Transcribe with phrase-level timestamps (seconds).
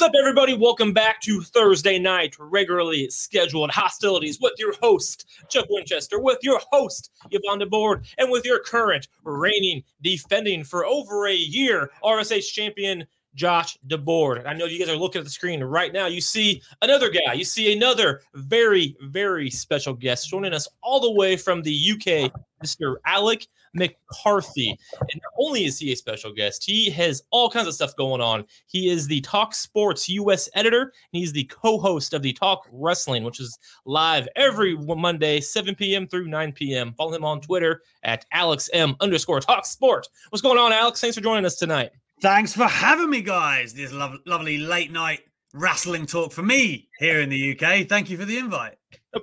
[0.00, 0.54] What's up, everybody?
[0.54, 6.58] Welcome back to Thursday night, regularly scheduled hostilities with your host, Chuck Winchester, with your
[6.72, 13.06] host, Yvonne DeBoard, and with your current reigning, defending for over a year RSH champion,
[13.34, 14.46] Josh DeBoard.
[14.46, 16.06] I know you guys are looking at the screen right now.
[16.06, 17.34] You see another guy.
[17.34, 22.32] You see another very, very special guest joining us all the way from the UK,
[22.62, 22.96] Mr.
[23.06, 24.76] Alex McCarthy.
[25.00, 28.20] And not only is he a special guest, he has all kinds of stuff going
[28.20, 28.44] on.
[28.66, 33.24] He is the Talk Sports US editor, and he's the co-host of the Talk Wrestling,
[33.24, 36.06] which is live every Monday, 7 p.m.
[36.08, 36.92] through 9 p.m.
[36.94, 40.08] Follow him on Twitter at AlexM underscore Talk Sport.
[40.30, 41.00] What's going on, Alex?
[41.00, 41.90] Thanks for joining us tonight.
[42.20, 43.72] Thanks for having me, guys.
[43.72, 45.20] This lo- lovely late night
[45.54, 47.88] wrestling talk for me here in the UK.
[47.88, 48.76] Thank you for the invite.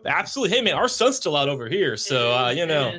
[0.05, 0.55] Absolutely.
[0.55, 1.95] Hey, man, our sun's still out over here.
[1.95, 2.97] So, uh, you know.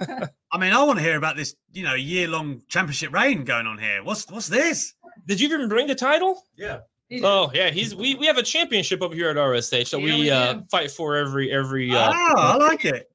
[0.52, 3.66] I mean, I want to hear about this, you know, year long championship reign going
[3.66, 4.04] on here.
[4.04, 4.94] What's what's this?
[5.26, 6.42] Did you even bring the title?
[6.56, 6.80] Yeah.
[7.22, 10.20] Oh yeah, he's we we have a championship over here at RSH that Yeah, we
[10.20, 13.11] we uh fight for every every uh Oh, I like it.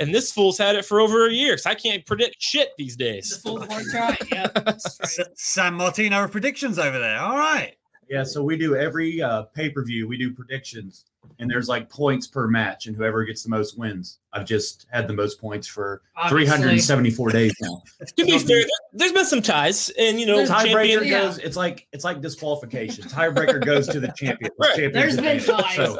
[0.00, 0.08] Yep, we do.
[0.08, 2.96] and this fool's had it for over a year, so I can't predict shit these
[2.96, 3.36] The days.
[3.38, 4.16] full court try.
[4.32, 4.54] Yep.
[4.64, 5.28] That's S- right.
[5.36, 7.18] Sammartino of predictions over there.
[7.20, 7.74] All right.
[8.08, 10.08] Yeah, so we do every uh, pay per view.
[10.08, 11.04] We do predictions,
[11.38, 14.18] and there's like points per match, and whoever gets the most wins.
[14.32, 16.56] I've just had the most points for Obviously.
[16.56, 17.80] 374 days now.
[18.16, 21.04] To be fair, there- there's been some ties, and you know, Tiebreaker.
[21.06, 21.20] Yeah.
[21.20, 21.38] goes.
[21.38, 23.04] It's like it's like disqualification.
[23.04, 24.50] Tiebreaker goes to the champion.
[24.58, 24.70] Right.
[24.70, 25.76] Champion There's to been ties.
[25.76, 25.98] So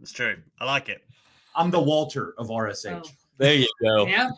[0.00, 0.36] That's true.
[0.60, 1.02] I like it.
[1.54, 3.02] I'm the Walter of RSH.
[3.04, 3.10] Oh.
[3.38, 4.06] There you go.
[4.06, 4.30] Yeah.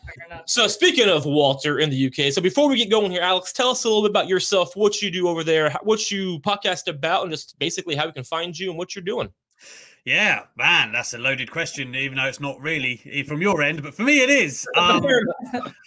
[0.46, 3.68] So speaking of Walter in the UK, so before we get going here, Alex, tell
[3.68, 7.22] us a little bit about yourself, what you do over there, what you podcast about,
[7.22, 9.28] and just basically how we can find you and what you're doing.
[10.04, 13.82] Yeah, man, that's a loaded question, even though it's not really eh, from your end,
[13.82, 14.66] but for me it is.
[14.76, 15.04] Um,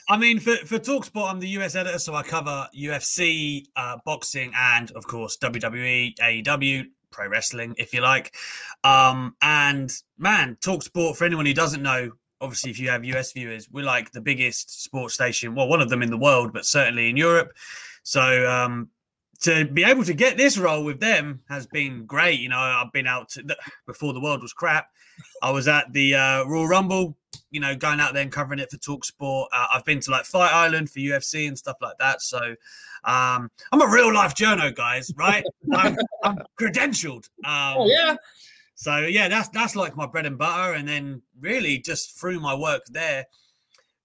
[0.10, 4.52] I mean, for, for Talksport, I'm the US editor, so I cover UFC, uh, boxing,
[4.56, 8.36] and of course, WWE, AEW, pro wrestling, if you like.
[8.84, 13.32] Um, and man, Talk Sport, for anyone who doesn't know, obviously, if you have US
[13.34, 16.66] viewers, we're like the biggest sports station, well, one of them in the world, but
[16.66, 17.54] certainly in Europe.
[18.04, 18.90] So, um,
[19.42, 22.40] to be able to get this role with them has been great.
[22.40, 23.44] You know, I've been out to,
[23.86, 24.90] before the world was crap.
[25.42, 27.16] I was at the uh, Royal Rumble,
[27.52, 29.46] you know, going out there and covering it for Talksport.
[29.54, 32.22] Uh, I've been to like Fight Island for UFC and stuff like that.
[32.22, 32.40] So
[33.04, 35.44] um, I'm a real life journo, guys, right?
[35.74, 37.30] I'm, I'm credentialed.
[37.46, 38.16] Um, Oh yeah.
[38.76, 40.74] so yeah, that's that's like my bread and butter.
[40.74, 43.26] And then really just through my work there,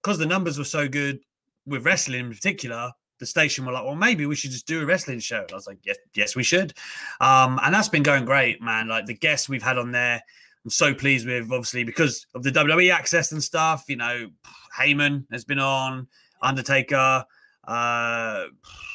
[0.01, 1.19] because the numbers were so good
[1.65, 4.85] with wrestling in particular, the station were like, well, maybe we should just do a
[4.85, 5.41] wrestling show.
[5.41, 6.73] And I was like, yes, yes, we should.
[7.21, 8.87] Um, and that's been going great, man.
[8.87, 10.21] Like the guests we've had on there,
[10.63, 13.85] I'm so pleased with, obviously, because of the WWE access and stuff.
[13.87, 14.29] You know,
[14.77, 16.07] Heyman has been on,
[16.41, 17.25] Undertaker,
[17.67, 18.43] uh,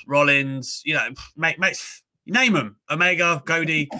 [0.06, 1.78] Rollins, you know, mate, mate,
[2.26, 3.88] name them, Omega, Cody.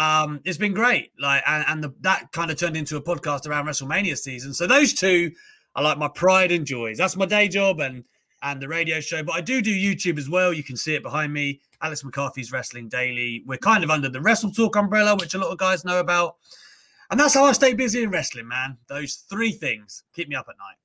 [0.00, 1.10] Um, it's been great.
[1.18, 4.54] Like, and, and the, that kind of turned into a podcast around WrestleMania season.
[4.54, 5.32] So those two
[5.74, 6.98] are like my pride and joys.
[6.98, 8.04] That's my day job and
[8.42, 9.22] and the radio show.
[9.22, 10.52] But I do do YouTube as well.
[10.52, 11.60] You can see it behind me.
[11.82, 13.42] Alex McCarthy's Wrestling Daily.
[13.46, 16.36] We're kind of under the Wrestle Talk umbrella, which a lot of guys know about.
[17.10, 18.76] And that's how I stay busy in wrestling, man.
[18.88, 20.76] Those three things keep me up at night.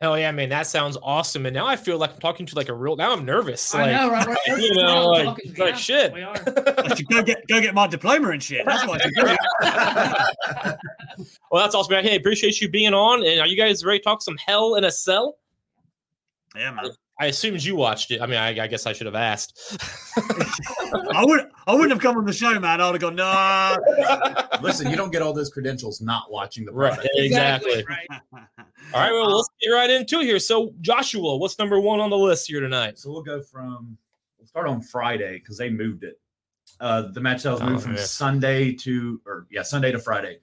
[0.00, 0.48] Hell yeah, man.
[0.48, 1.44] That sounds awesome.
[1.46, 3.74] And now I feel like I'm talking to like a real now I'm nervous.
[3.74, 4.26] I Like, know, right?
[4.26, 5.50] We're- we're- you know, like- talking.
[5.54, 6.12] like Yeah, shit.
[6.12, 6.34] We are.
[6.36, 8.64] I should go get go get my diploma and shit.
[8.64, 9.36] That's what I should do.
[11.50, 12.04] well, that's awesome, man.
[12.04, 13.24] Hey, appreciate you being on.
[13.26, 15.36] And are you guys ready to talk some hell in a cell?
[16.58, 16.90] Yeah, man.
[17.20, 18.20] I assumed you watched it.
[18.20, 19.76] I mean, I, I guess I should have asked.
[20.16, 22.80] I would I wouldn't have come on the show, man.
[22.80, 23.76] I would have gone, nah.
[24.62, 27.84] Listen, you don't get all those credentials not watching the right, exactly.
[27.88, 28.06] Right.
[28.94, 30.38] All right, well, let's get right into it here.
[30.38, 32.98] So, Joshua, what's number one on the list here tonight?
[32.98, 33.98] So we'll go from
[34.38, 36.18] we'll start on Friday because they moved it.
[36.80, 38.02] Uh, the match that was moved Oh, from yeah.
[38.04, 40.38] Sunday to or yeah Sunday to Friday.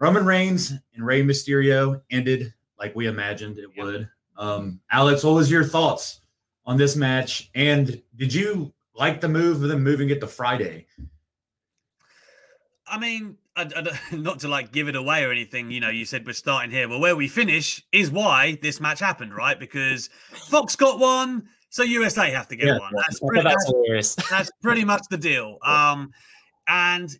[0.00, 3.84] Roman Reigns and Rey Mysterio ended like we imagined it Yep.
[3.84, 4.08] would.
[4.36, 6.20] Um, Alex, what was your thoughts
[6.66, 7.50] on this match?
[7.54, 10.86] And did you like the move of them moving it to Friday?
[12.86, 13.66] I mean, I, I
[14.12, 15.70] don't- to like give it away or anything.
[15.70, 16.88] You know, you said we're starting here.
[16.88, 19.58] Well, where we finish is why this match happened, right?
[19.58, 22.92] Because Fox got one, so USA have to get Yeah, one.
[22.94, 24.14] That's pretty, that's that's, hilarious.
[24.30, 25.58] that's pretty much the deal.
[25.62, 26.12] Um,
[26.68, 27.10] and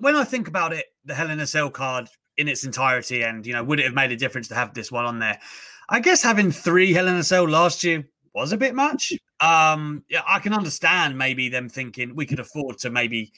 [0.00, 3.46] when I think about it, the Hell in a Cell card in its entirety, and
[3.46, 5.38] you know, would it have made a difference to have this one on there?
[5.88, 9.12] I guess having three Hell in a Cell last year was a bit much.
[9.40, 13.32] Um, yeah, I can understand maybe them thinking we could afford to maybe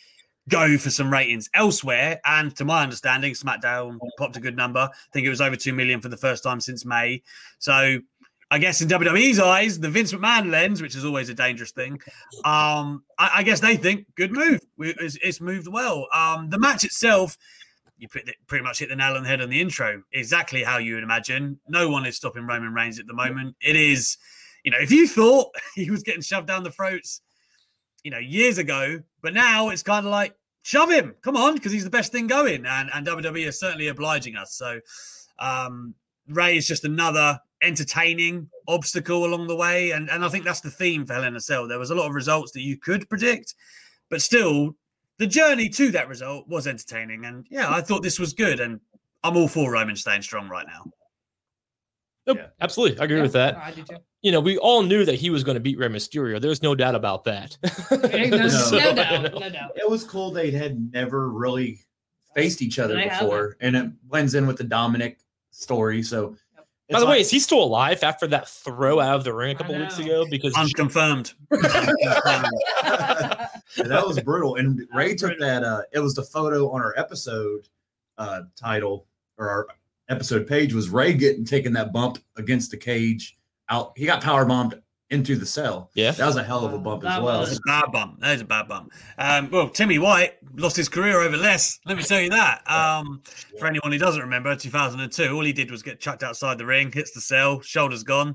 [0.49, 2.21] go for some ratings elsewhere.
[2.25, 4.81] And to my understanding, SmackDown popped a good number.
[4.81, 7.23] I think it was over two million for the first time since May.
[7.59, 7.99] So
[8.51, 11.99] I guess in WWE's eyes, the Vince McMahon lens, which is always a dangerous thing,
[12.45, 14.61] um, I, I guess they think good move.
[14.79, 16.07] It's, it's moved well.
[16.13, 17.37] Um, the match itself,
[17.99, 20.03] you put it- pretty much hit the nail on the head on the intro.
[20.13, 21.59] Exactly how you would imagine.
[21.69, 23.57] No one is stopping Roman Reigns at the moment.
[23.61, 24.17] It is,
[24.65, 27.21] you know, if you thought he was getting shoved down the throats,
[28.03, 31.73] you know, years ago, but now it's kind of like shove him, come on, because
[31.73, 34.55] he's the best thing going, and and WWE is certainly obliging us.
[34.55, 34.81] So,
[35.39, 35.95] um,
[36.29, 39.91] Rey is just another entertaining obstacle along the way.
[39.91, 41.67] And, and I think that's the theme for Hell in a Cell.
[41.67, 43.55] There was a lot of results that you could predict,
[44.11, 44.77] but still,
[45.19, 47.25] the journey to that result was entertaining.
[47.25, 48.61] And yeah, I thought this was good.
[48.61, 48.81] And
[49.23, 50.85] I'm all for Roman staying strong right now.
[52.27, 52.47] Nope, Yeah.
[52.61, 52.99] absolutely.
[53.01, 53.57] I agree Yeah, with that.
[53.57, 53.97] I do too.
[54.23, 56.41] You know, we all knew that he was going to beat Rey Mysterio.
[56.41, 57.57] There's no doubt about that.
[57.91, 57.99] No,
[58.49, 59.73] So, no doubt, no doubt.
[59.77, 61.81] It was cool they had never really
[62.35, 65.19] faced each other They before, and it blends in with the Dominic
[65.51, 66.03] story.
[66.03, 66.67] So, Yep.
[66.91, 69.55] By it's the way, is he still alive after that throw out of the ring
[69.55, 70.27] a couple weeks ago?
[70.31, 71.35] Because Unconfirmed.
[73.77, 73.91] Unconfirmed.
[73.91, 74.57] Yeah, that was brutal.
[74.57, 75.47] And Rey took brutal.
[75.47, 75.65] that.
[75.65, 77.69] Uh, it was the photo on our episode
[78.19, 79.07] uh, title
[79.39, 79.67] or our
[80.09, 83.37] episode page was Rey getting taking that bump against the cage.
[83.71, 84.81] Out, he got power bombed
[85.11, 85.91] into the cell.
[85.95, 87.39] yeah, That was a hell of a bump as well.
[87.39, 88.21] That's was- a bad bump.
[88.21, 88.93] That is a bad bump.
[89.19, 91.79] Um, well, Timmy White lost his career over less.
[91.87, 92.69] Let me tell you that.
[92.71, 93.23] Um,
[93.59, 96.91] for anyone who doesn't remember, 2002, all he did was get chucked outside the ring,
[96.93, 98.35] hits the cell, shoulders gone.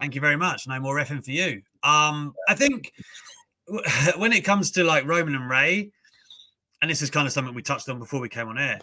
[0.00, 0.66] Thank you very much.
[0.66, 1.62] No more effing for you.
[1.82, 2.92] Um, I think w-
[4.16, 5.90] when it comes to like Roman and Rey,
[6.80, 8.80] and this is kind of something we touched on before we came on air.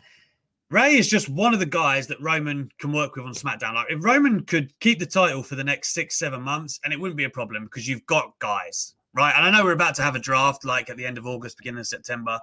[0.69, 3.75] Rey is just one of the guys that Roman can work with on SmackDown.
[3.75, 6.99] Like if Roman could keep the title for the next six, seven months, and it
[6.99, 9.33] wouldn't be a problem because you've got guys, right?
[9.35, 11.57] And I know we're about to have a draft like at the end of August,
[11.57, 12.39] beginning of September,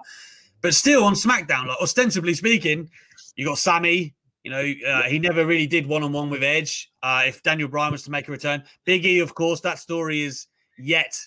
[0.61, 2.89] but still on SmackDown, like ostensibly speaking,
[3.35, 4.13] you got Sami.
[4.43, 6.91] You know, uh, he never really did one on one with Edge.
[7.01, 10.21] Uh, if Daniel Bryan was to make a return, Big E, of course, that story
[10.21, 10.47] is
[10.77, 11.17] yet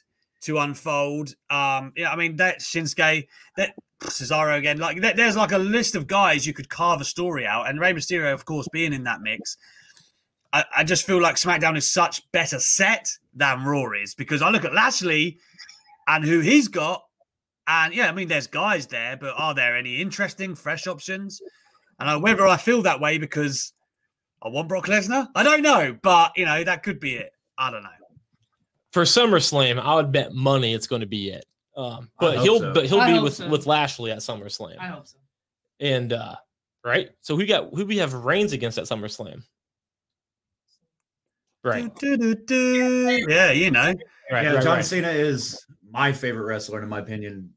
[0.47, 1.35] to unfold.
[1.51, 3.27] Um, yeah, I mean that Shinsuke,
[3.57, 4.79] that Cesaro again.
[4.79, 7.81] Like there- there's like a list of guys you could carve a story out, and
[7.81, 9.57] Rey Mysterio, of course, being in that mix.
[10.53, 14.51] I, I just feel like SmackDown is such better set than Raw is because I
[14.51, 15.39] look at Lashley
[16.07, 17.05] and who he's got,
[17.67, 21.41] and yeah, I mean there's guys there, but are there any interesting fresh options?
[21.99, 23.73] And I, whether I feel that way because
[24.43, 27.33] I want Brock Lesnar, I don't know, but you know that could be it.
[27.59, 27.89] I don't know.
[28.97, 31.45] For SummerSlam, I would bet money it's going to be it.
[31.77, 32.73] Um, but he'll so.
[32.73, 33.47] but he'll I be with so.
[33.47, 35.19] with Lashley at SummerSlam, I hope so.
[35.81, 36.37] and uh,
[36.83, 37.11] right.
[37.21, 39.43] So who got who we have Reigns against at SummerSlam?
[41.63, 43.27] Right, Do, do, do, do.
[43.29, 43.81] Yeah, you know.
[43.83, 43.99] right,
[44.31, 44.85] yeah, right, John right.
[44.85, 47.51] Cena is my favorite wrestler, in my opinion.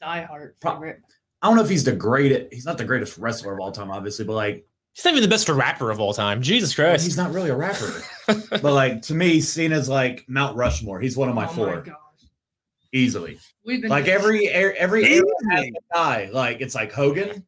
[0.00, 1.02] Die hard Pro- favorite.
[1.42, 2.54] I don't know if he's the greatest.
[2.54, 4.66] He's not the greatest wrestler of all time, obviously, but like
[4.96, 6.40] He's not even the best rapper of all time.
[6.40, 7.04] Jesus Christ.
[7.04, 8.02] he's not really a rapper.
[8.50, 11.00] but like to me, Cena's like Mount Rushmore.
[11.00, 11.94] He's one of my oh four my gosh.
[12.92, 13.38] easily.
[13.66, 15.74] We've been Like every er- every Easily.
[15.92, 16.30] guy.
[16.32, 17.44] Like it's like Hogan.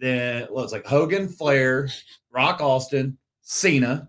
[0.00, 1.88] Then well, it's like Hogan, Flair,
[2.32, 4.08] Rock Austin, Cena.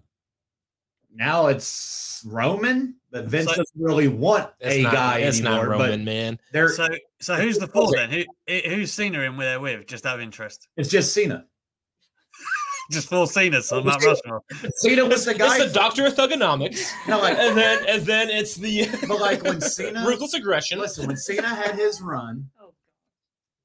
[1.14, 5.68] Now it's Roman, but Vince So- doesn't really want a not, guy it's anymore.
[5.68, 6.36] not Roman, man.
[6.36, 6.88] But they're So,
[7.20, 8.10] so who's the four then?
[8.10, 9.86] Who, who- who's Cena in with there with?
[9.86, 10.68] Just out of interest.
[10.76, 11.46] it's just Cena.
[12.90, 14.42] Just full Cenas on Mount Rushmore.
[14.78, 15.58] Cena was the guy.
[15.58, 19.44] It's the Doctor of Thugonomics, No, like, and then and then it's the but like
[19.44, 20.80] when Cena, ruthless aggression.
[20.80, 22.74] listen, when Cena had his run, Oh,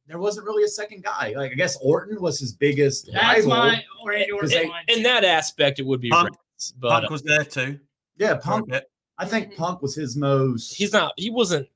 [0.07, 1.33] there wasn't really a second guy.
[1.37, 3.49] Like I guess Orton was his biggest That's rival.
[3.51, 4.13] my or
[4.43, 7.45] or they- In that aspect, it would be Punk- Reigns, but Punk uh, was there
[7.45, 7.81] too.
[8.19, 8.73] yeah, for a Punk.
[9.17, 10.75] I think Punk was his most.
[10.75, 11.13] he's not.
[11.17, 11.67] He wasn't.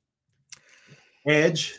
[1.26, 1.75] Edge.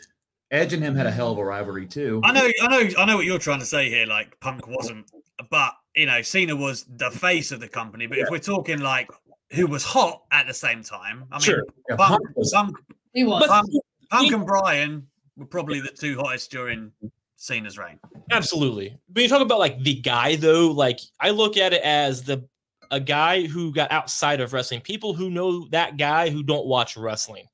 [0.50, 2.20] Edge and him had a hell of a rivalry too.
[2.24, 4.06] I know, I know, I know what you're trying to say here.
[4.06, 5.10] Like Punk wasn't,
[5.50, 8.06] but you know, Cena was the face of the company.
[8.06, 9.08] But if we're talking like
[9.52, 11.64] who was hot at the same time, I mean, Sure.
[11.88, 12.76] Yeah, Punk, Punk was- Punk,
[13.14, 13.40] he was.
[13.40, 13.68] But Punk,
[14.10, 16.90] Punk and Bryan were probably the two hottest during
[17.36, 17.98] Cena's reign.
[18.32, 18.98] Absolutely.
[19.12, 22.44] When you talk about like the guy though, like I look at it as the
[22.92, 24.80] a guy who got outside of wrestling.
[24.80, 27.44] People who know that guy who don't watch wrestling.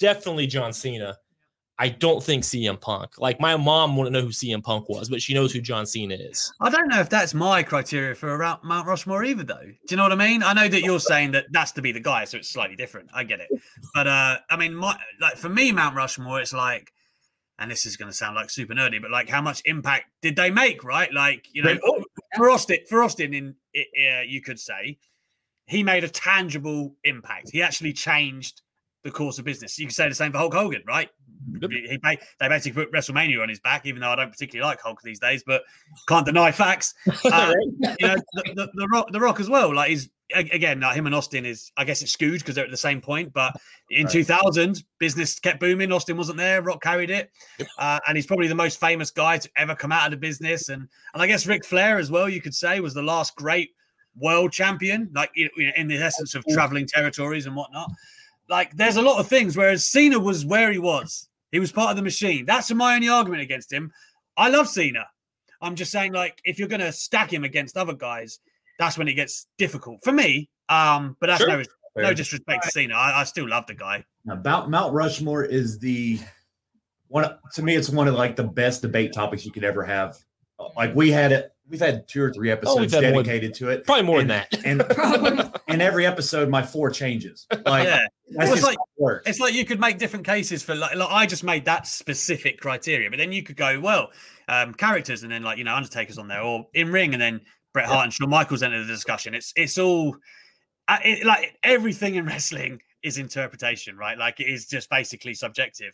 [0.00, 1.16] Definitely John Cena.
[1.80, 3.18] I don't think CM Punk.
[3.18, 6.14] Like my mom wouldn't know who CM Punk was, but she knows who John Cena
[6.14, 6.52] is.
[6.60, 9.62] I don't know if that's my criteria for around Mount Rushmore either, though.
[9.64, 10.42] Do you know what I mean?
[10.42, 13.08] I know that you're saying that that's to be the guy, so it's slightly different.
[13.14, 13.48] I get it,
[13.94, 16.92] but uh, I mean, my like for me, Mount Rushmore, it's like,
[17.58, 20.36] and this is going to sound like super nerdy, but like, how much impact did
[20.36, 20.84] they make?
[20.84, 21.10] Right?
[21.10, 21.78] Like, you know,
[22.36, 24.98] for Austin, for Austin, in uh, you could say
[25.64, 27.48] he made a tangible impact.
[27.50, 28.60] He actually changed
[29.02, 29.78] the course of business.
[29.78, 31.08] You could say the same for Hulk Hogan, right?
[31.60, 35.00] He, they basically put WrestleMania on his back, even though I don't particularly like Hulk
[35.02, 35.62] these days, but
[36.08, 36.94] can't deny facts.
[37.24, 37.52] Uh,
[37.98, 39.74] you know, the, the, the Rock, the Rock as well.
[39.74, 42.70] Like he's again, like him and Austin is, I guess it's skewed because they're at
[42.70, 43.32] the same point.
[43.32, 43.54] But
[43.90, 44.12] in Right.
[44.12, 45.92] 2000, business kept booming.
[45.92, 46.62] Austin wasn't there.
[46.62, 47.30] Rock carried it,
[47.78, 50.68] uh, and he's probably the most famous guy to ever come out of the business.
[50.68, 52.28] And and I guess Ric Flair as well.
[52.28, 53.70] You could say was the last great
[54.16, 57.90] world champion, like you know, in the essence of traveling territories and whatnot.
[58.48, 59.56] Like there's a lot of things.
[59.56, 61.28] Whereas Cena was where he was.
[61.52, 62.46] He was part of the machine.
[62.46, 63.92] That's my only argument against him.
[64.36, 65.06] I love Cena.
[65.60, 68.38] I'm just saying, like, if you're going to stack him against other guys,
[68.78, 70.48] that's when it gets difficult for me.
[70.68, 71.48] Um, but that's Sure.
[71.48, 71.64] no, no
[72.04, 72.14] Fair.
[72.14, 72.94] disrespect to Cena.
[72.94, 74.04] I, I still love the guy.
[74.24, 76.20] Now, Mount, Mount Rushmore is the
[77.08, 77.74] one to me.
[77.74, 80.16] It's one of like the best debate topics you could ever have.
[80.76, 83.84] Like we had it, we've had two or three episodes had more- dedicated to it,
[83.84, 84.64] Probably more and, than that.
[84.64, 85.50] And Probably.
[85.68, 87.46] in every episode, my four changes.
[87.64, 90.74] Like yeah, that's Well, it's like- it it's like you could make different cases for
[90.74, 94.10] like, like I just made that specific criteria, but then you could go well,
[94.48, 97.40] um, characters, and then like you know Undertaker's on there, or in ring, and then
[97.72, 99.34] Bret Hart and Shawn Michaels enter the discussion.
[99.34, 100.16] It's it's all
[100.88, 104.18] uh, it, like everything in wrestling is interpretation, right?
[104.18, 105.92] Like it is just basically subjective.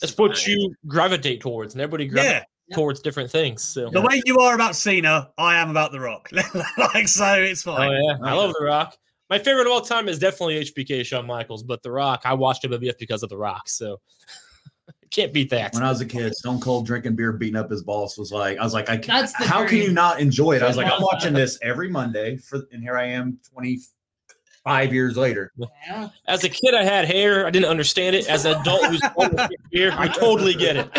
[0.00, 3.62] That's what you gravitate towards, and everybody Yeah, gravitates towards different things.
[3.62, 6.30] So, the way you are about Cena, I am about The Rock.
[6.94, 7.90] like so, it's fine.
[7.90, 8.96] oh yeah, I love The Rock.
[9.30, 12.64] My favorite of all time is definitely HBK Shawn Michaels, but The Rock, I watched
[12.64, 13.98] WWF because of The Rock, so
[15.10, 15.74] can't beat that.
[15.74, 18.58] when I was a kid, Stone Cold drinking beer, beating up his boss was like,
[18.58, 20.62] I was like, I can't, That's the how can you not enjoy it?
[20.62, 25.16] I was like, I'm watching this every Monday for, and here I am 25 years
[25.16, 25.52] later.
[25.86, 26.08] Yeah.
[26.26, 27.46] As a kid, I had hair.
[27.46, 28.28] I didn't understand it.
[28.28, 30.90] As an adult who's older than here, I totally get it.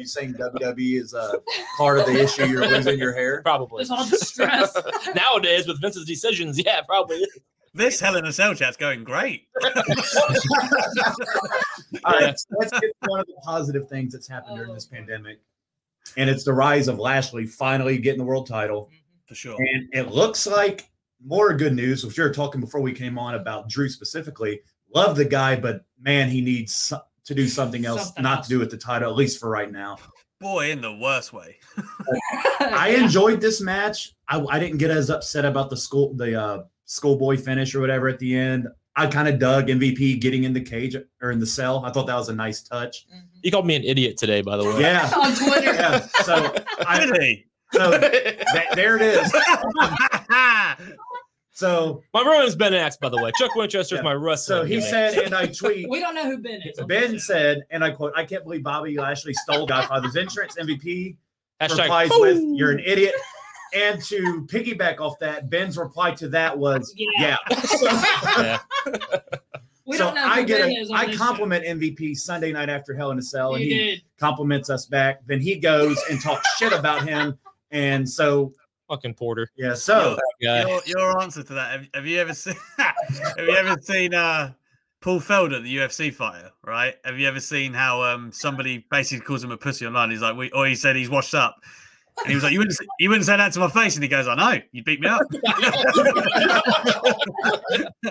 [0.00, 1.42] Are you saying WWE is a
[1.76, 2.46] part of the issue?
[2.46, 3.42] You're losing your hair.
[3.44, 3.80] Probably.
[3.80, 4.74] There's all the stress.
[5.14, 7.22] Nowadays, with Vince's decisions, yeah, probably.
[7.74, 9.48] This Hell in a Cell chat's going great.
[9.62, 9.72] All
[12.18, 14.96] right, so let's get to one of the positive things that's happened during this oh.
[14.96, 15.40] pandemic,
[16.16, 18.84] and it's the rise of Lashley finally getting the world title.
[18.86, 18.94] Mm-hmm.
[19.26, 19.56] For sure.
[19.58, 20.88] And it looks like
[21.22, 22.06] more good news.
[22.06, 24.62] Which you were talking before we came on about Drew specifically.
[24.94, 28.46] Love the guy, but man, he needs so- to do something else, Something not else.
[28.48, 29.98] to do with the title, at least for right now.
[30.40, 31.58] Boy, in the worst way.
[32.60, 34.14] I enjoyed this match.
[34.28, 38.08] I, I didn't get as upset about the school, the uh, schoolboy finish or whatever
[38.08, 38.68] at the end.
[38.96, 41.84] I kind of dug MVP getting in the cage or in the cell.
[41.84, 43.06] I thought that was a nice touch.
[43.42, 44.80] You called me an idiot today, by the way.
[44.80, 45.72] Yeah, on Twitter.
[45.74, 46.00] yeah.
[46.22, 46.52] So,
[46.86, 49.32] I, Did so that, there it is.
[51.60, 53.30] So, My real name's Ben Axe, by the way.
[53.38, 54.02] Chuck Winchester's Yeah.
[54.02, 54.60] my wrestling.
[54.60, 54.88] so he gimmick.
[54.90, 55.88] said, and I tweet.
[55.90, 56.80] We don't know who Ben is.
[56.88, 60.56] Ben said, and I quote, I can't believe Bobby Lashley stole Godfather's insurance.
[60.58, 61.16] MVP
[61.60, 63.14] Hashtag, replies "Boo." with, You're an idiot.
[63.72, 67.36] And to piggyback off that, Ben's reply to that was, Yeah.
[67.48, 67.60] Yeah.
[67.60, 67.86] So,
[68.42, 68.58] Yeah.
[69.86, 72.68] We so don't know I get Ben a, is on I compliment MVP Sunday night
[72.68, 73.54] after Hell in a Cell, show.
[73.54, 74.02] and he did.
[74.18, 75.20] compliments us back.
[75.26, 77.38] Then he goes and talks shit about him.
[77.70, 78.52] And so,
[78.90, 79.48] Fucking Porter.
[79.56, 81.70] yeah, so your, your answer to that.
[81.70, 82.56] Have, have you ever seen?
[82.76, 82.94] have
[83.38, 84.52] you ever seen uh,
[85.00, 86.50] Paul Felder, the UFC fighter?
[86.66, 86.96] Right?
[87.04, 90.10] Have you ever seen how um somebody basically calls him a pussy online?
[90.10, 91.56] He's like, we, or he said he's washed up,
[92.18, 94.02] and he was like, you wouldn't, say- you wouldn't say that to my face, and
[94.02, 95.22] he goes, I know, you beat me up.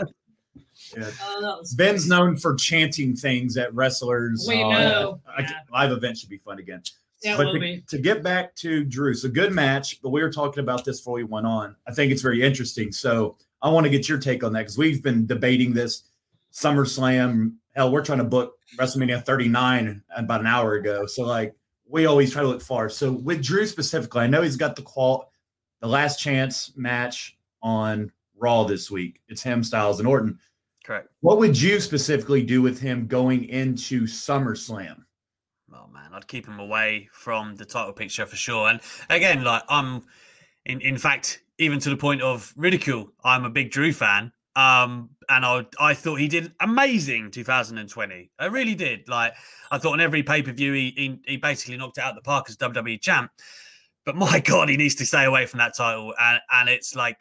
[0.98, 4.45] Oh, Ben's known for chanting things at wrestlers.
[4.48, 5.21] We uh, know.
[5.27, 5.51] I- Yeah.
[5.71, 6.81] live event should be fun again.
[7.21, 7.83] Yeah, but will to, be.
[7.88, 10.99] to get back to Drew, it's a good match, but we were talking about this
[10.99, 11.75] before we went on.
[11.88, 12.91] I think it's very interesting.
[12.91, 16.03] So I want to get your take on that because we've been debating this
[16.53, 17.55] SummerSlam.
[17.75, 21.05] Hell, we're trying to book WrestleMania 39 about an hour ago.
[21.05, 21.55] So like
[21.88, 22.88] we always try to look far.
[22.89, 25.31] So with Drew specifically, I know he's got the qual
[25.81, 29.21] the last chance match on Raw this week.
[29.27, 30.39] It's him, Styles, and Orton.
[30.83, 31.09] Correct.
[31.21, 35.03] What would you specifically do with him going into SummerSlam?
[36.13, 38.70] I'd keep him away from the title picture for sure.
[38.70, 40.04] And again, like I'm,
[40.66, 44.32] in in fact, even to the point of ridicule, I'm a big Drew fan.
[44.56, 48.32] Um, and I I thought he did amazing 2020.
[48.39, 49.08] I really did.
[49.08, 49.34] Like
[49.72, 52.22] I thought on every pay per view, he, he he basically knocked it out the
[52.22, 53.32] park as WWE champ.
[54.06, 56.13] But my God, he needs to stay away from that title.
[56.20, 57.18] And and it's like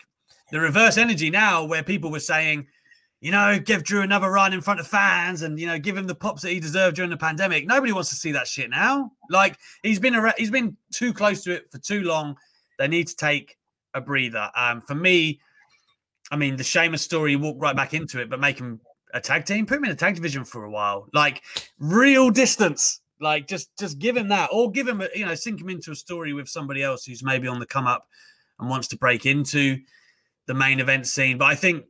[0.50, 2.66] the reverse energy now, where people were saying
[3.20, 6.06] you know, give Drew another run in front of fans and you know, give him
[6.06, 7.66] the pops that he deserved during the pandemic.
[7.66, 9.12] Nobody wants to see that shit now.
[9.28, 12.37] Like he's been around, he's been too close to it for too long.
[12.78, 13.58] They need to take
[13.94, 14.50] a breather.
[14.54, 15.40] Um, for me,
[16.30, 18.80] I mean, the Sheamus story walk right back into it, but make him
[19.14, 21.42] a tag team, put him in a tag division for a while, like
[21.78, 23.00] real distance.
[23.20, 25.90] Like just just give him that, or give him a you know, sink him into
[25.90, 28.06] a story with somebody else who's maybe on the come up
[28.60, 29.78] and wants to break into
[30.46, 31.37] the main event scene.
[31.37, 31.84] But I think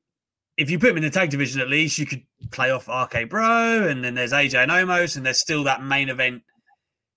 [0.59, 3.31] if you put him in the tag division, at least you could play off RK
[3.31, 6.43] Bro, and then there's AJ and Omos, and there's still that main event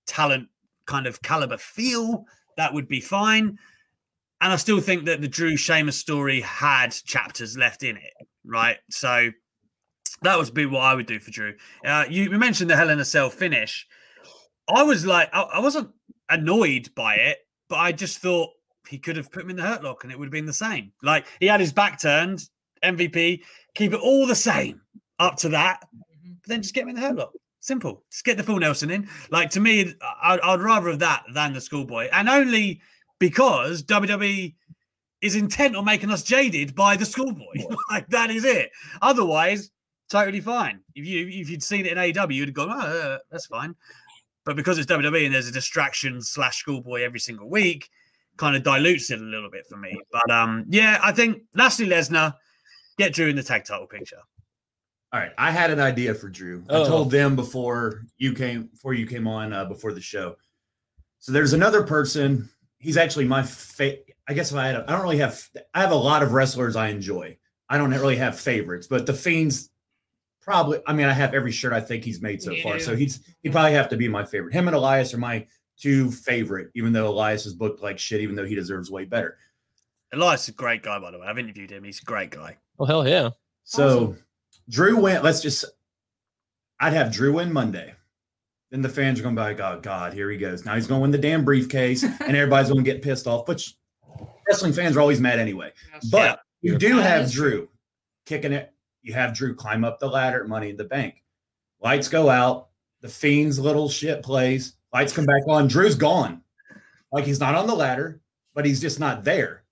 [0.06, 0.48] talent
[0.86, 2.24] kind of caliber feel.
[2.56, 3.58] That would be fine.
[4.40, 8.12] And I still think that the Drew Sheamus story had chapters left in it,
[8.44, 8.76] right?
[8.90, 9.30] So
[10.22, 11.54] that would be what I would do for Drew.
[11.84, 13.86] Uh, you, mentioned the Hell in a Cell finish.
[14.68, 15.90] I was like, I, I wasn't
[16.28, 18.50] annoyed by it, but I just thought
[18.88, 20.52] he could have put him in the hurt lock and it would have been the
[20.52, 20.92] same.
[21.02, 22.48] Like he had his back turned,
[22.82, 23.42] MVP,
[23.74, 24.80] keep it all the same
[25.18, 26.36] up to that, Mhm.
[26.42, 27.30] but then just get him in the headlock.
[27.60, 28.02] Simple.
[28.10, 29.08] Just get the full Nelson in.
[29.30, 32.80] Like to me, I'd, I'd rather have that than the schoolboy, and only
[33.20, 34.54] because WWE
[35.20, 37.54] is intent on making us jaded by the schoolboy.
[37.90, 38.70] like that is it.
[39.00, 39.70] Otherwise,
[40.10, 40.80] totally fine.
[40.96, 43.76] If you if you'd seen it in AW, you'd have gone, oh, that's fine.
[44.44, 47.88] But because it's WWE and there's a distraction slash schoolboy every single week,
[48.38, 49.96] kind of dilutes it a little bit for me.
[50.10, 52.34] But um, yeah, I think Lashley Lesnar
[52.98, 54.18] get Drew in the tag title picture.
[55.12, 56.64] All right, I had an idea for Drew.
[56.70, 56.86] I Oh.
[56.86, 60.36] told them before you came before you came on uh, before the show.
[61.18, 62.48] So there's another person.
[62.78, 64.08] He's actually my favorite.
[64.28, 65.40] I guess if I had a, I don't really have
[65.74, 67.36] I have a lot of wrestlers I enjoy.
[67.68, 69.70] I don't really have favorites, but the Fiends
[70.40, 70.80] probably.
[70.86, 72.74] I mean, I have every shirt I think he's made so You far.
[72.74, 72.80] do.
[72.80, 74.54] So he's he'd probably have to be my favorite.
[74.54, 75.46] Him and Elias are my
[75.78, 79.36] two favorite, even though Elias is booked like shit, even though he deserves way better.
[80.14, 81.26] Elias is a great guy, by the way.
[81.26, 81.84] I've interviewed him.
[81.84, 82.56] He's a great guy.
[82.82, 83.30] Oh hell yeah!
[83.62, 84.16] So
[84.68, 85.22] Drew went.
[85.22, 85.64] Let's just.
[86.80, 87.94] I'd have Drew win Monday.
[88.72, 90.64] Then the fans are going to be like, "Oh God, here he goes!
[90.64, 93.46] Now he's going to win the damn briefcase," and everybody's going to get pissed off.
[93.46, 93.76] Which
[94.48, 95.70] wrestling fans are always mad anyway.
[96.10, 97.68] But you do have Drew
[98.26, 98.74] kicking it.
[99.02, 101.22] You have Drew climb up the ladder, Money in the Bank.
[101.80, 102.70] Lights go out.
[103.00, 104.74] The Fiend's little shit plays.
[104.92, 105.68] Lights come back on.
[105.68, 106.42] Drew's gone.
[107.12, 108.20] Like he's not on the ladder,
[108.54, 109.62] but he's just not there.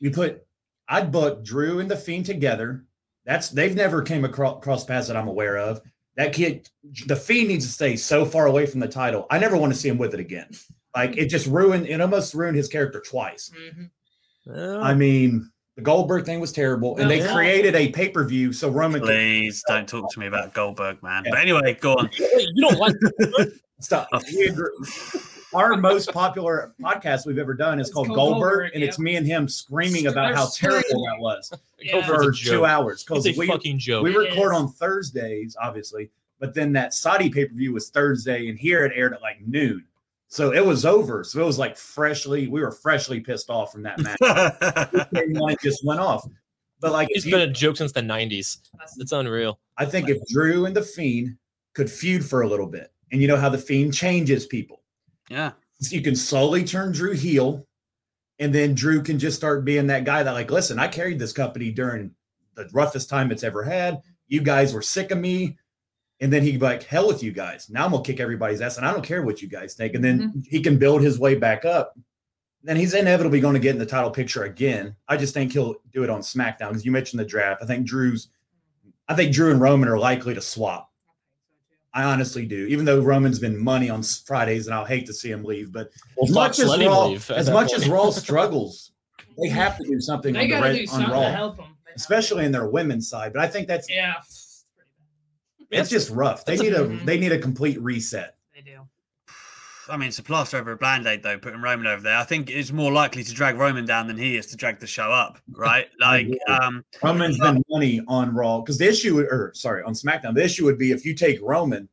[0.00, 0.46] You put,
[0.90, 2.84] I'd book Drew and the Fiend together.
[3.24, 5.80] That's they've never came across cross paths that I'm aware of.
[6.16, 6.68] That kid,
[7.06, 9.26] the Fiend needs to stay so far away from the title.
[9.30, 10.50] I never want to see him with it again.
[10.94, 11.86] Like it just ruined.
[11.86, 13.50] It almost ruined his character twice.
[13.56, 13.90] Mhm.
[14.46, 17.32] Well, I mean, the Goldberg thing was terrible, and they Yeah.
[17.32, 21.00] created a pay per view so Roman could Please don't talk to me about Goldberg,
[21.02, 21.22] man.
[21.30, 22.10] But anyway, go on.
[22.18, 22.96] you don't like
[23.80, 24.08] stop.
[25.52, 25.74] We agree.
[25.74, 28.98] Our most popular podcast we've ever done is It's called, called Goldberg, Goldberg, and it's
[28.98, 32.06] me and him screaming They're about how terrible that was Yeah.
[32.06, 33.02] For two hours.
[33.02, 34.04] Because we fucking joke.
[34.04, 38.58] we record on Thursdays, obviously, but then that Saudi pay per view was Thursday, and
[38.58, 39.84] here it aired at like noon.
[40.28, 41.24] So it was over.
[41.24, 45.06] So it was like freshly, we were freshly pissed off from that match.
[45.40, 46.24] One just went off.
[46.80, 48.58] But like, it's been you, a joke since the '90s.
[48.98, 49.58] It's unreal.
[49.76, 51.36] I think if Drew and the Fiend
[51.74, 54.79] could feud for a little bit, and you know how the Fiend changes people,
[55.30, 55.52] yeah.
[55.80, 57.66] So you can slowly turn Drew heel,
[58.38, 61.32] and then Drew can just start being that guy that, like, listen, I carried this
[61.32, 62.10] company during
[62.54, 64.02] the roughest time it's ever had.
[64.28, 65.56] You guys were sick of me.
[66.22, 67.70] And then he'd be like, hell with you guys.
[67.70, 69.94] Now I'm gonna kick everybody's ass, and I don't care what you guys think.
[69.94, 70.40] And then mm-hmm.
[70.42, 71.98] he can build his way back up.
[72.62, 74.94] Then he's inevitably going to get in the title picture again.
[75.08, 77.62] I just think he'll do it on SmackDown because you mentioned the draft.
[77.62, 78.28] I think Drew's,
[79.08, 80.89] I think Drew and Roman are likely to swap.
[81.92, 82.66] I honestly do.
[82.66, 85.90] Even though Roman's been money on Fridays, and I'll hate to see him leave, but
[86.16, 87.82] Well, as much as let Raw, leave as much point.
[87.82, 88.92] as Raw struggles,
[89.42, 91.30] they have to do something They on, the got to do on something to Raw,
[91.32, 91.76] help them.
[91.96, 93.32] especially in their women's side.
[93.32, 94.14] But I think that's Yeah.
[95.70, 96.44] it's just rough.
[96.44, 97.04] They That's need a- a Mhm.
[97.06, 98.36] they need a complete reset.
[99.90, 99.96] Bad.
[99.96, 99.96] They do.
[99.96, 102.16] I mean, it's a plaster over a band aid, though, putting Roman over there.
[102.16, 104.86] I think it's more likely to drag Roman down than he is to drag the
[104.86, 105.88] show up, right?
[106.00, 106.40] Like, agree.
[106.48, 110.64] um, Roman's been money on Raw because the issue, or sorry, on SmackDown, the issue
[110.64, 111.88] would be if you take Roman,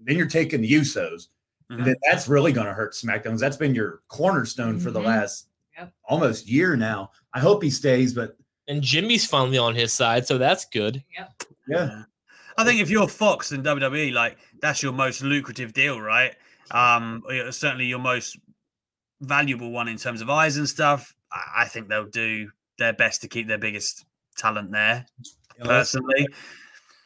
[0.00, 1.28] then you're taking the Usos,
[1.70, 1.78] Mhm.
[1.78, 3.32] and then that's really going to hurt SmackDown.
[3.32, 5.04] 'cause That's been your cornerstone for the Mhm.
[5.06, 5.92] last Yep.
[6.04, 7.10] almost year now.
[7.34, 8.36] I hope he stays, but
[8.68, 11.02] and Jimmy's finally on his side, so that's good.
[11.16, 11.42] Yep.
[11.68, 12.02] yeah,
[12.58, 16.34] I think if you're Fox and WWE, like that's your most lucrative deal, right?
[16.70, 18.38] Um, certainly your most
[19.20, 21.14] valuable one in terms of eyes and stuff.
[21.32, 24.04] I, I think they'll do their best to keep their biggest
[24.36, 25.06] talent there.
[25.58, 26.28] You know, that's- Personally,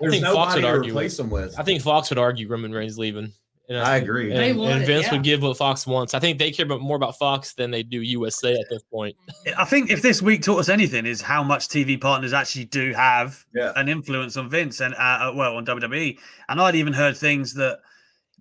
[0.01, 1.59] there's think Fox nobody would to argue replace him with.
[1.59, 3.33] I think Fox would argue Roman Reigns leaving.
[3.69, 4.31] And I agree.
[4.33, 5.13] And, They and would, Vince yeah.
[5.13, 6.13] would give what Fox wants.
[6.15, 9.17] I think they care about more about Fox than they do USA at this point.
[9.57, 12.93] I think if this week taught us anything, is how much TV partners actually do
[12.93, 13.73] have Yeah.
[13.77, 16.19] an influence on Vince and uh, uh, well on WWE.
[16.49, 17.79] And I'd even heard things that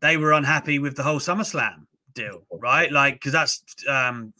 [0.02, 2.92] they were unhappy with the whole SummerSlam deal, right?
[2.92, 4.34] Like because that's um,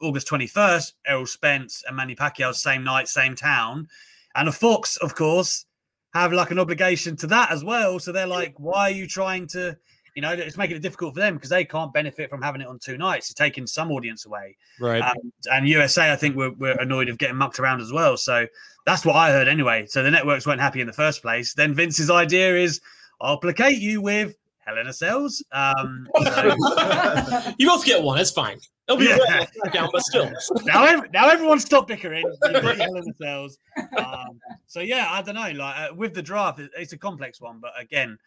[0.00, 0.94] August twenty first.
[1.06, 3.88] Errol Spence and Manny Pacquiao same night, same town,
[4.34, 5.66] and the Fox, of course,
[6.14, 7.98] have like an obligation to that as well.
[7.98, 9.76] So they're like, why are you trying to
[10.16, 12.66] You know, it's making it difficult for them because they can't benefit from having it
[12.66, 13.30] on two nights.
[13.30, 14.56] It's taking some audience away.
[14.80, 15.02] Right.
[15.02, 18.16] Um, and USA, I think, were, were annoyed of getting mucked around as well.
[18.16, 18.46] So
[18.86, 19.86] that's what I heard anyway.
[19.86, 21.54] So the networks weren't happy in the first place.
[21.54, 22.80] Then Vince's idea is,
[23.20, 24.34] I'll placate you with
[24.70, 25.42] Hell in a Cells.
[25.52, 28.18] Um, so you both get one.
[28.18, 28.58] It's fine.
[28.88, 29.46] It'll be Yeah.
[29.72, 30.30] down, but still.
[30.64, 32.24] now, now everyone stop bickering.
[32.42, 32.56] Hell
[32.96, 33.58] in a Cells.
[33.96, 35.50] Um, so yeah, I don't know.
[35.50, 37.58] Like uh, with the draft, it- it's a complex one.
[37.60, 38.18] But again,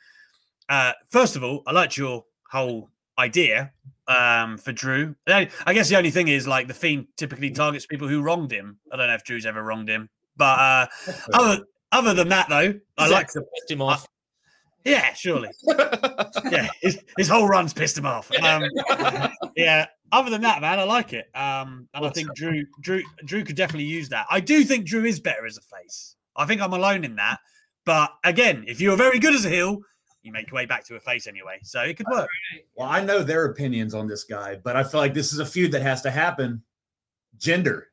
[0.69, 3.71] uh, first of all, I liked your whole idea
[4.07, 5.15] um, for Drew.
[5.27, 8.51] I I guess the only thing is like the Fiend typically targets people who wronged
[8.51, 8.77] him.
[8.91, 10.87] I don't know if Drew's ever wronged him, but uh,
[11.33, 14.07] other other than that, though, I like the pissed him off.
[14.85, 15.49] Yeah, surely.
[16.51, 18.29] Yeah, his, his whole run's pissed him off.
[18.41, 18.63] Um,
[19.55, 19.87] yeah.
[20.11, 21.25] Other than that, man, I like it.
[21.35, 24.27] Um, and I think Drew, Drew, Drew could definitely use that.
[24.29, 26.15] I do think Drew is better as a face.
[26.35, 27.39] I think I'm alone in that.
[27.85, 29.79] But again, if you're very good as a heel,
[30.21, 31.59] you make your way back to a face anyway.
[31.63, 32.29] So it could work.
[32.75, 35.45] Well, I know their opinions on this guy, but I feel like this is a
[35.45, 36.61] feud that has to happen.
[37.39, 37.83] Jinder.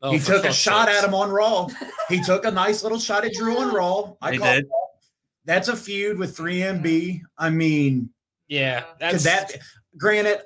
[0.00, 1.02] Oh, he took a shot sakes.
[1.02, 1.68] at him on Raw.
[2.08, 4.14] He took a nice little shot at Drew on Raw.
[4.22, 4.66] I He call did.
[5.48, 7.22] That's a feud with 3MB.
[7.38, 8.10] I mean,
[8.48, 9.62] Yeah, because that's that
[9.96, 10.42] granted,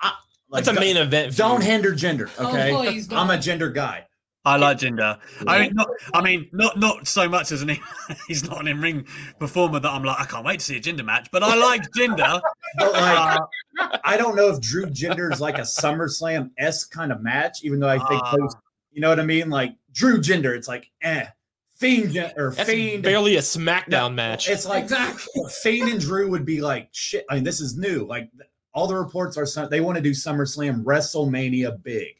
[0.00, 0.12] I,
[0.50, 1.36] like, that's a main event.
[1.36, 1.70] Don't feud.
[1.70, 2.28] hinder Jinder.
[2.36, 2.74] Oh, Okay,
[3.14, 4.04] I'm a Jinder guy.
[4.44, 5.18] I like Jinder.
[5.46, 5.88] I mean, not.
[6.12, 7.76] I mean, not not so much as an.
[8.28, 9.06] He's not an in-ring
[9.38, 10.20] performer that I'm like.
[10.20, 11.28] I can't wait to see a Jinder match.
[11.30, 12.40] But I like Jinder.
[12.78, 13.40] But like,
[13.78, 17.58] Uh, I don't know if Drew Jinder is like a SummerSlam s kind of match,
[17.62, 18.56] even though I think those,
[18.92, 19.50] you know what I mean.
[19.50, 21.26] Like Drew Jinder, it's like eh.
[21.76, 23.02] Fiend or That's Fiend.
[23.02, 24.48] barely a SmackDown match.
[24.48, 25.42] It's like Exactly.
[25.62, 27.24] Fiend and Drew would be like shit.
[27.30, 28.06] I mean, this is new.
[28.06, 28.30] Like
[28.72, 32.14] all the reports are some- they want to do SummerSlam WrestleMania big.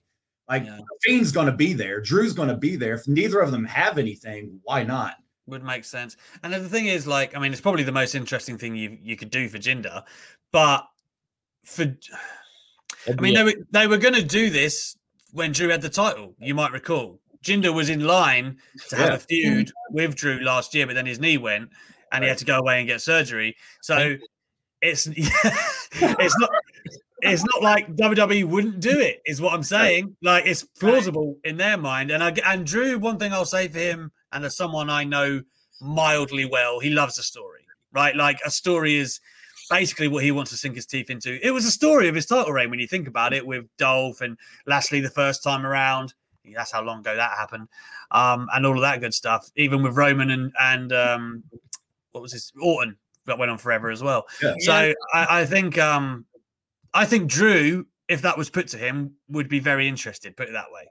[0.49, 0.79] Like Yeah.
[1.03, 2.01] Fiend's going to be there.
[2.01, 2.95] Drew's going to be there.
[2.95, 5.17] If neither of them have anything, why not?
[5.49, 6.17] would make sense.
[6.43, 8.99] And then the thing is, like, I mean, it's probably the most interesting thing you
[9.01, 10.03] you could do for Jinder,
[10.51, 10.85] but
[11.65, 11.85] for
[13.09, 14.97] I mean, they were they were going to do this
[15.33, 16.35] when Drew had the title.
[16.41, 19.15] You might recall, Jinder was in line to have Yeah.
[19.15, 21.71] a feud with Drew last year, but then his knee went,
[22.13, 23.57] and he had to go away and get surgery.
[23.83, 24.17] So
[24.83, 26.51] it's it's not.
[27.23, 30.15] It's not like WWE wouldn't do it, is what I'm saying.
[30.23, 32.11] Like it's plausible in their mind.
[32.11, 35.41] And I and Drew, one thing I'll say for him, and as someone I know
[35.81, 38.15] mildly well, he loves a story, right?
[38.15, 39.19] Like a story is
[39.71, 41.45] basically what he wants to sink his teeth into.
[41.45, 44.21] It was a story of his title reign when you think about it, with Dolph
[44.21, 46.13] and Lashley the first time around.
[46.55, 47.69] That's how long ago that happened,
[48.11, 49.51] um, and all of that good stuff.
[49.57, 51.45] Even with Roman and and um,
[52.13, 54.27] what was his Orton that went on forever as well.
[54.43, 54.55] Yeah.
[54.61, 54.95] So I,
[55.41, 56.25] I think um,
[56.95, 60.37] I think Drew, if that was put to him, would be very interested.
[60.37, 60.89] Put it that way.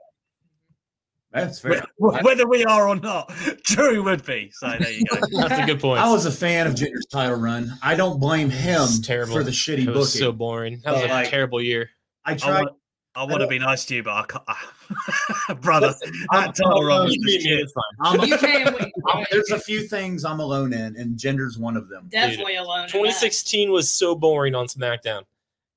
[1.32, 1.82] That's fair.
[1.98, 3.30] Wh- Whether we are or not,
[3.64, 4.50] Drew would be.
[4.54, 5.18] So there you go.
[5.48, 6.00] That's a good point.
[6.00, 7.72] I was a fan of Jinder's title run.
[7.82, 9.34] I don't blame him terrible.
[9.34, 10.04] for the shitty it booking.
[10.04, 10.80] so boring.
[10.84, 11.90] That was But, a like, terrible year.
[12.24, 12.60] I I tried.
[12.62, 12.76] want,
[13.16, 15.60] I want to be nice to you, but I can't.
[15.62, 15.94] Brother,
[16.32, 17.60] that title run was You just beat me, shit.
[17.60, 18.20] it's fine.
[18.20, 18.92] I'm, You can win.
[19.06, 22.08] I'm- there's a few things I'm alone in, and Jinder's one of them.
[22.10, 22.80] Definitely alone.
[22.80, 22.92] in that.
[22.92, 25.22] 2016 was so boring on SmackDown.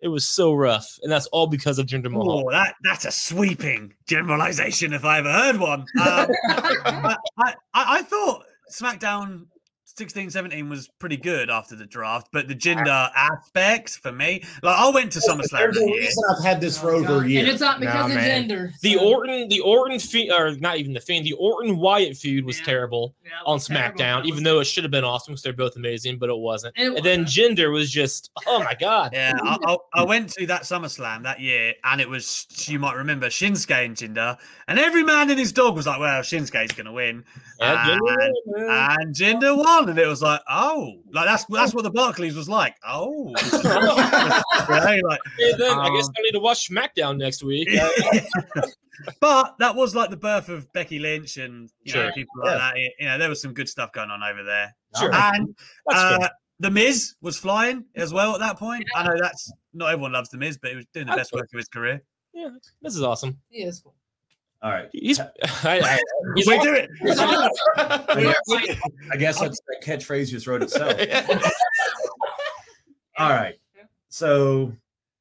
[0.02, 2.46] It was so rough, and that's all because of Jinder Mahal.
[2.48, 5.82] Oh, that that's a sweeping generalization if I ever heard one.
[5.82, 5.88] Um,
[6.48, 9.46] I, I, I thought SmackDown
[10.00, 14.78] 16 17 was pretty good after the draft, but the Jinder aspects for me, like
[14.80, 17.26] I went to SummerSlam There's a reason I've had this for over God.
[17.26, 17.40] a year.
[17.42, 18.48] And it's not because Nah, of man.
[18.50, 18.72] Jinder.
[18.82, 22.46] The so- Orton, the Orton feud, or not even the fan, the Orton Wyatt feud
[22.46, 22.66] was Yeah.
[22.66, 24.00] terrible Yeah, it on terrible.
[24.00, 26.38] SmackDown, It even though it should have been awesome because they're both amazing, but it
[26.38, 26.78] wasn't.
[26.78, 29.12] It and then Jinder was just, oh my god.
[29.14, 32.96] Yeah, I, I, I went to that SummerSlam that year, and it was you might
[32.96, 34.38] remember Shinsuke and Jinder,
[34.70, 37.26] and every man and his dog was like, "Well, Shinsuke's going to win,"
[37.60, 38.98] Yeah, Jinder, man.
[39.02, 42.48] and Jinder won, and it was like, "Oh, like that's that's what the Barclays was
[42.48, 43.34] like." Oh,
[44.70, 47.68] Right, like, Hey, then I guess Um, I need to watch SmackDown next week.
[49.20, 52.58] but that was like the birth of Becky Lynch and you know people like Yeah.
[52.58, 52.76] that.
[53.00, 54.76] You know, there was some good stuff going on over there.
[54.98, 55.14] Sure.
[55.14, 55.56] And
[55.92, 56.28] uh,
[56.60, 58.86] the Miz was flying as well at that point.
[58.96, 61.34] I know that's not everyone loves the Miz, but he was doing the That's best
[61.34, 62.02] work of his career.
[62.34, 62.50] Yeah,
[62.82, 63.38] this is awesome.
[63.50, 63.96] He is cool.
[64.62, 64.90] All right.
[64.92, 65.30] He's, I,
[65.64, 66.00] I,
[66.36, 66.90] he's we do it.
[67.78, 68.78] I guess,
[69.12, 71.00] I guess that's, that catchphrase just wrote itself.
[73.18, 73.56] All right.
[74.10, 74.74] So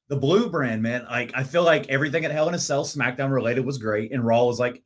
[0.09, 3.31] the blue brand, man, like I feel like everything at Hell in a Cell SmackDown
[3.31, 4.83] related was great, and Raw was like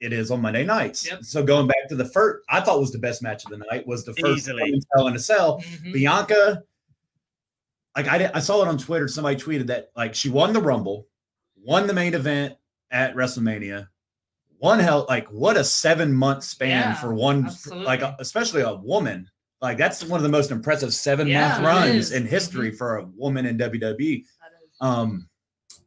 [0.00, 1.06] it is on Monday nights.
[1.06, 1.24] Yep.
[1.24, 3.86] So going back to the first, I thought was the best match of the night
[3.86, 4.80] was the first Easily.
[4.94, 5.60] Hell in a Cell.
[5.60, 5.92] Mhm.
[5.92, 6.62] Bianca,
[7.96, 9.08] like I, did, I saw it on Twitter.
[9.08, 11.06] Somebody tweeted that like she won the Rumble,
[11.56, 12.56] won the main event
[12.90, 13.88] at WrestleMania,
[14.58, 17.84] one hell like what a seven month span Yeah, for one absolutely.
[17.84, 19.28] like especially a woman
[19.60, 22.08] Like that's one of the most impressive seven Yeah, month it runs is.
[22.10, 22.24] Mm-hmm.
[22.24, 24.24] in history for a woman in WWE.
[24.80, 25.28] Um,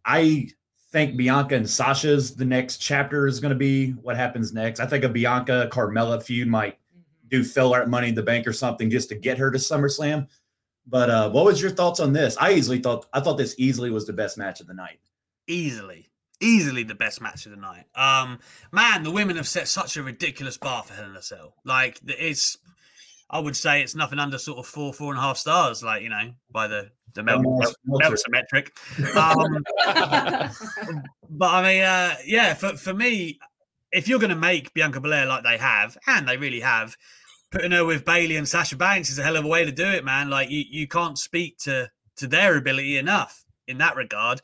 [0.06, 0.50] I
[0.92, 4.80] think Bianca and Sasha's the next chapter is going to be what happens next.
[4.80, 6.78] I think a Bianca Carmella feud might
[7.30, 10.28] do filler at Money in the Bank or something just to get her to SummerSlam.
[10.88, 12.36] But uh, what was your thoughts on this?
[12.38, 15.00] I easily thought I thought this easily was the best match of the night.
[15.48, 16.09] easily,
[16.42, 17.86] easily the best match of the night.
[17.96, 18.40] Um,
[18.72, 21.56] man, the women have set such a ridiculous bar for Hell in a Cell.
[21.66, 22.58] Like it's,
[23.30, 25.84] I would say it's nothing under sort of four, four and a half stars.
[25.84, 28.76] Like you know, by the the Mel- Mel- Meltzer metric.
[29.16, 29.64] Um,
[31.30, 33.40] but I mean, uh, yeah, for for me,
[33.92, 36.96] if you're going to make Bianca Belair like they have, and they really have,
[37.52, 39.86] putting her with Bayley and Sasha Banks is a hell of a way to do
[39.86, 40.30] it, man.
[40.30, 44.42] Like you, you can't speak to to their ability enough in that regard.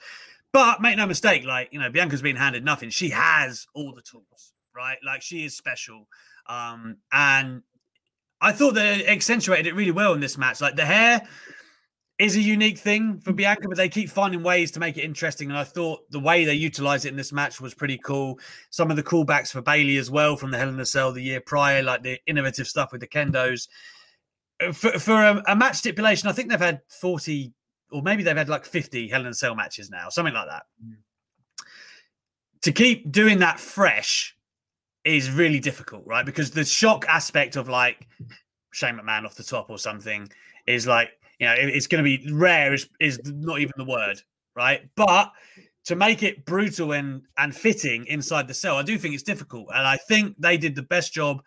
[0.55, 2.89] But make no mistake, like you know, Bianca's been handed nothing.
[2.89, 4.97] She has all the tools, right?
[5.05, 6.07] Like she is special,
[6.47, 7.61] um, and
[8.39, 10.61] I thought they accentuated it really well in this match.
[10.61, 11.27] Like the hair
[12.19, 15.49] is a unique thing for Bianca, but they keep finding ways to make it interesting.
[15.49, 18.39] And I thought the way they utilized it in this match was pretty cool.
[18.69, 21.21] Some of the callbacks for Bayley as well from the Hell in a Cell the
[21.21, 23.67] year prior, like the innovative stuff with the kendos.
[24.61, 27.51] Uh, For, for a, a match stipulation, I think they've had 40
[27.95, 30.63] or maybe they've had like 50 Hell in a Cell matches now, something like that.
[30.85, 30.95] Mm.
[32.63, 34.35] To keep doing that fresh
[35.05, 36.25] is really difficult, right?
[36.25, 38.05] Because the shock aspect of like
[38.71, 40.27] Shane McMahon off the top or something
[40.67, 43.85] is like, you know, it- it's going to be rare is, is not even the
[43.85, 44.21] word,
[44.57, 44.81] right?
[44.95, 45.31] But
[45.85, 49.67] to make it brutal and and fitting inside the cell, I do think it's difficult,
[49.73, 51.41] and I think they did the best job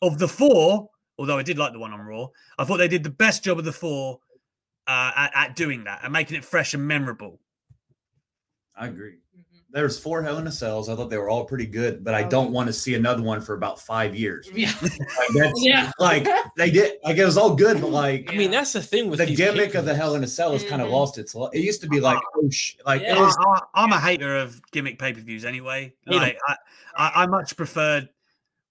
[0.00, 0.88] of the four.
[1.18, 3.58] Although I did like the one on Raw, I thought they did the best job
[3.58, 4.18] of the four
[4.86, 7.38] uh, at, at doing that and making it fresh and memorable.
[8.76, 9.12] I agree.
[9.36, 9.42] Mm-hmm.
[9.70, 10.88] There's four Hell in a Cells.
[10.88, 13.40] I thought they were all pretty good, but I don't want to see another one
[13.40, 14.50] for about five years.
[14.52, 14.72] Yeah.
[15.34, 15.90] Like, Yeah.
[15.98, 16.94] like they did.
[17.04, 19.36] Like it was all good, but like I mean, that's the thing with the these
[19.38, 19.94] gimmick of the.
[19.94, 21.34] Hell in a Cell has kind of lost its.
[21.34, 23.20] lo- It used to be like, oh, sh- like it Yeah.
[23.20, 23.36] was.
[23.74, 25.94] I, am a hater of gimmick pay per views anyway.
[26.06, 26.56] Like I,
[26.96, 28.08] I, I much preferred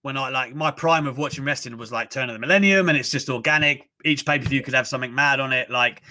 [0.04, 2.98] when I like my prime of watching wrestling was like Turn of the Millennium, and
[2.98, 3.90] it's just organic.
[4.04, 5.70] Each pay per view could have something mad on it.
[5.70, 6.02] Like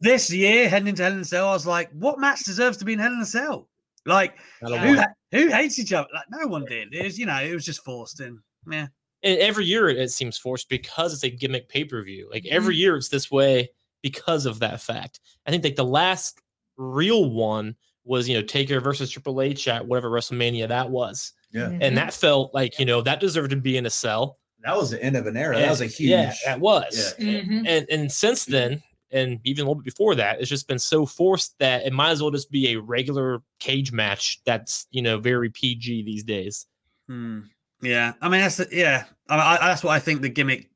[0.00, 2.84] this year, heading into Hell in a Cell, I was like, what match deserves to
[2.84, 3.68] be in Hell in a Cell?
[4.06, 6.08] Like who, ha- who hates each other?
[6.14, 6.92] Like no one did.
[6.94, 8.38] It was, you know, it was just forced and
[8.70, 8.86] yeah.
[9.22, 12.28] every year it seems forced because it's a gimmick pay per view.
[12.30, 12.80] Like every Mm-hmm.
[12.80, 13.70] year it's this way
[14.02, 15.20] because of that fact.
[15.46, 16.40] I think like the last
[16.78, 21.62] real one was you know Taker versus Triple H at whatever WrestleMania that was, Yeah,
[21.68, 21.82] Mm-hmm.
[21.82, 24.38] and that felt like you know that deserved to be in a cell.
[24.62, 25.56] that was the end of an era.
[25.56, 26.10] That was a huge.
[26.10, 27.14] yeah, that was.
[27.18, 27.64] Mhm.
[27.66, 31.04] And and since then, and even a little bit before that, it's just been so
[31.06, 35.18] forced that it might as well just be a regular cage match that's you know
[35.18, 36.66] very PG these days.
[37.08, 37.40] Hmm.
[37.82, 39.04] Yeah, I mean that's the, yeah.
[39.28, 40.70] I, I, that's what I think the gimmick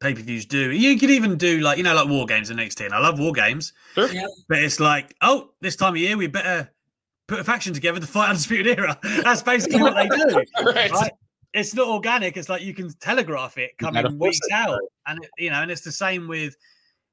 [0.00, 0.70] pay per views do.
[0.70, 2.84] You could even do like you know like war games in NXT.
[2.84, 4.12] And I love war games, Sure.
[4.12, 4.28] Yep.
[4.48, 6.70] but it's like oh this time of year we better
[7.30, 8.98] put a faction together to fight undisputed era.
[9.22, 10.42] That's basically what they do.
[10.64, 10.90] right.
[10.90, 11.12] Right?
[11.54, 12.36] It's not organic.
[12.36, 15.70] It's like you can telegraph it coming weeks it, out, and it, you know, and
[15.70, 16.56] it's the same with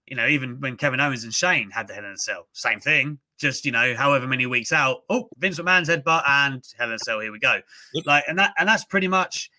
[0.07, 2.79] you know even when Kevin Owens and Shane had the Hell in a Cell, same
[2.79, 3.19] thing.
[3.37, 6.99] Just you know, however many weeks out, oh Vince McMahon's headbutt and Hell in a
[6.99, 7.59] Cell, here we go.
[7.93, 8.05] Yep.
[8.05, 9.49] Like, and that and that's pretty much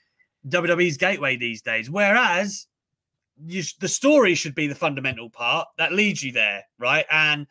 [0.48, 1.90] WWE's gateway these days.
[1.90, 2.68] Whereas
[3.46, 7.06] you, sh- the story should be the fundamental part that leads you there, right?
[7.10, 7.46] And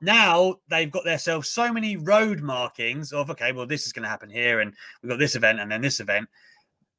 [0.00, 4.08] now they've got themselves so many road markings of okay, well, this is going to
[4.08, 6.28] happen here, and we've got this event and then this event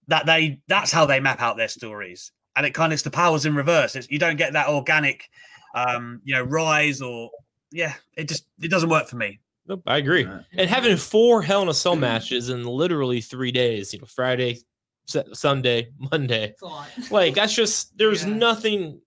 [0.08, 3.12] that they that's how they map out their stories, and it kind of it's the
[3.12, 3.96] powers in reverse.
[3.96, 5.30] It's, you don't get that organic,
[5.76, 7.30] um, you know, rise or
[7.72, 9.40] yeah, it just it doesn't work for me.
[9.68, 10.26] Nope, I agree.
[10.26, 14.08] Uh, and having four Hell in a Cell matches in literally three days, you know,
[14.08, 14.58] Friday,
[15.06, 16.90] Sunday, Monday, It's a lot.
[17.12, 18.34] like that's just there's Yeah.
[18.34, 19.00] nothing,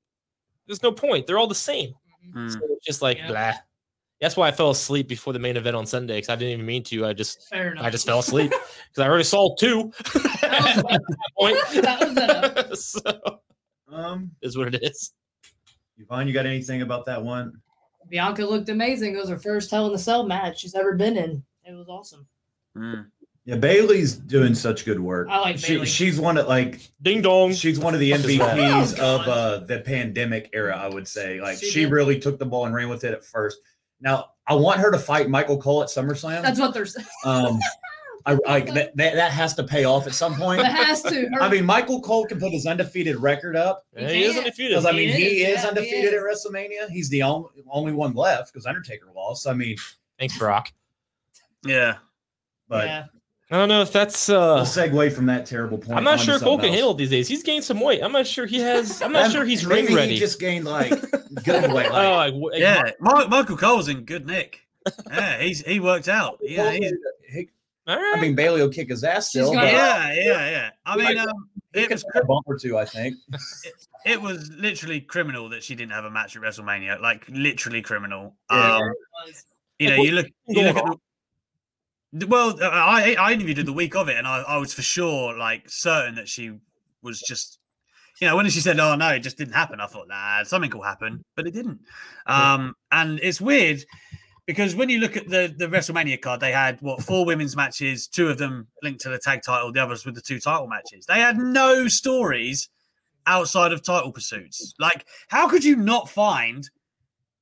[0.66, 1.26] there's no point.
[1.26, 1.92] They're all the same.
[2.34, 2.52] Mhm.
[2.52, 3.28] So it's just like Yeah.
[3.28, 3.52] blah.
[4.24, 6.64] That's why I fell asleep before the main event on Sunday because I didn't even
[6.64, 7.04] mean to.
[7.04, 7.84] I just Fair enough.
[7.84, 9.92] I just fell asleep because I already saw two.
[10.14, 11.00] At that
[11.38, 11.58] point.
[11.82, 12.74] That was enough.
[12.78, 13.40] so
[13.92, 15.12] um, is what it is.
[15.98, 17.52] Yvonne, you got anything about that one?
[18.08, 19.14] Bianca looked amazing.
[19.14, 21.44] It was her first Hell in the Cell match she's ever been in.
[21.66, 22.26] It was awesome.
[23.44, 25.28] Yeah, Bayley's doing such good work.
[25.28, 25.86] I like she, Bayley.
[25.86, 27.52] She's one of like Ding dong.
[27.52, 28.20] she's one of the Fuck?
[28.22, 30.78] MVPs Oh, of uh, the pandemic era.
[30.78, 33.22] I would say like She she, really took the ball and ran with it at
[33.22, 33.58] first.
[34.04, 36.42] Now I want her to fight Michael Cole at SummerSlam.
[36.42, 37.06] That's what they're saying.
[37.24, 37.58] um,
[38.26, 39.14] I like that, that.
[39.14, 40.60] That has to pay off at some point.
[40.60, 41.28] It has to.
[41.28, 44.72] Her, I mean, Michael Cole can put his undefeated record up Yeah, he is undefeated.
[44.72, 46.46] because I mean he is, is, yeah, he undefeated is.
[46.46, 46.88] at WrestleMania.
[46.90, 49.46] He's the only only one left because Undertaker lost.
[49.46, 49.76] I mean,
[50.18, 50.72] Thanks, Brock.
[51.64, 51.96] Yeah,
[52.68, 53.04] but yeah.
[53.50, 54.28] I don't know if that's.
[54.28, 55.96] We'll uh segue from that terrible point.
[55.98, 57.28] I'm not sure Cole something can handle these days.
[57.28, 58.02] He's gained some weight.
[58.02, 59.02] I'm not sure he has.
[59.02, 60.12] I'm not Um, sure he's maybe ring ready.
[60.14, 60.90] He just gained like
[61.44, 61.86] good weight.
[61.90, 64.60] oh, Like, like, like, Yeah, Mi- Michael Cole's in good nick.
[65.10, 66.38] Yeah, he's he worked out.
[66.42, 66.92] Yeah, he's,
[67.30, 67.48] he-
[67.86, 68.14] all right.
[68.16, 69.52] I mean Bayley will kick his ass still.
[69.52, 70.70] but yeah, yeah, yeah.
[70.86, 73.16] I mean, um, it was a bump or two, I think.
[74.06, 76.98] it was literally criminal that she didn't have a match at WrestleMania.
[77.00, 78.36] Like literally criminal.
[78.50, 78.76] Yeah.
[78.76, 78.82] Um,
[79.78, 80.96] you know, you look, you look at the,
[82.28, 84.82] well, uh, I I interviewed her the week of it, and I, I was for
[84.82, 86.52] sure like certain that she
[87.02, 87.58] was just,
[88.20, 90.70] you know, when she said, "Oh no, it just didn't happen," I thought, "Nah, something
[90.70, 91.80] will happen," but it didn't.
[92.26, 93.84] Um, and it's weird
[94.46, 98.06] because when you look at the the WrestleMania card, they had what four women's matches,
[98.06, 101.06] two of them linked to the tag title, the others with the two title matches.
[101.06, 102.68] They had no stories
[103.26, 104.74] outside of title pursuits.
[104.78, 106.68] Like, how could you not find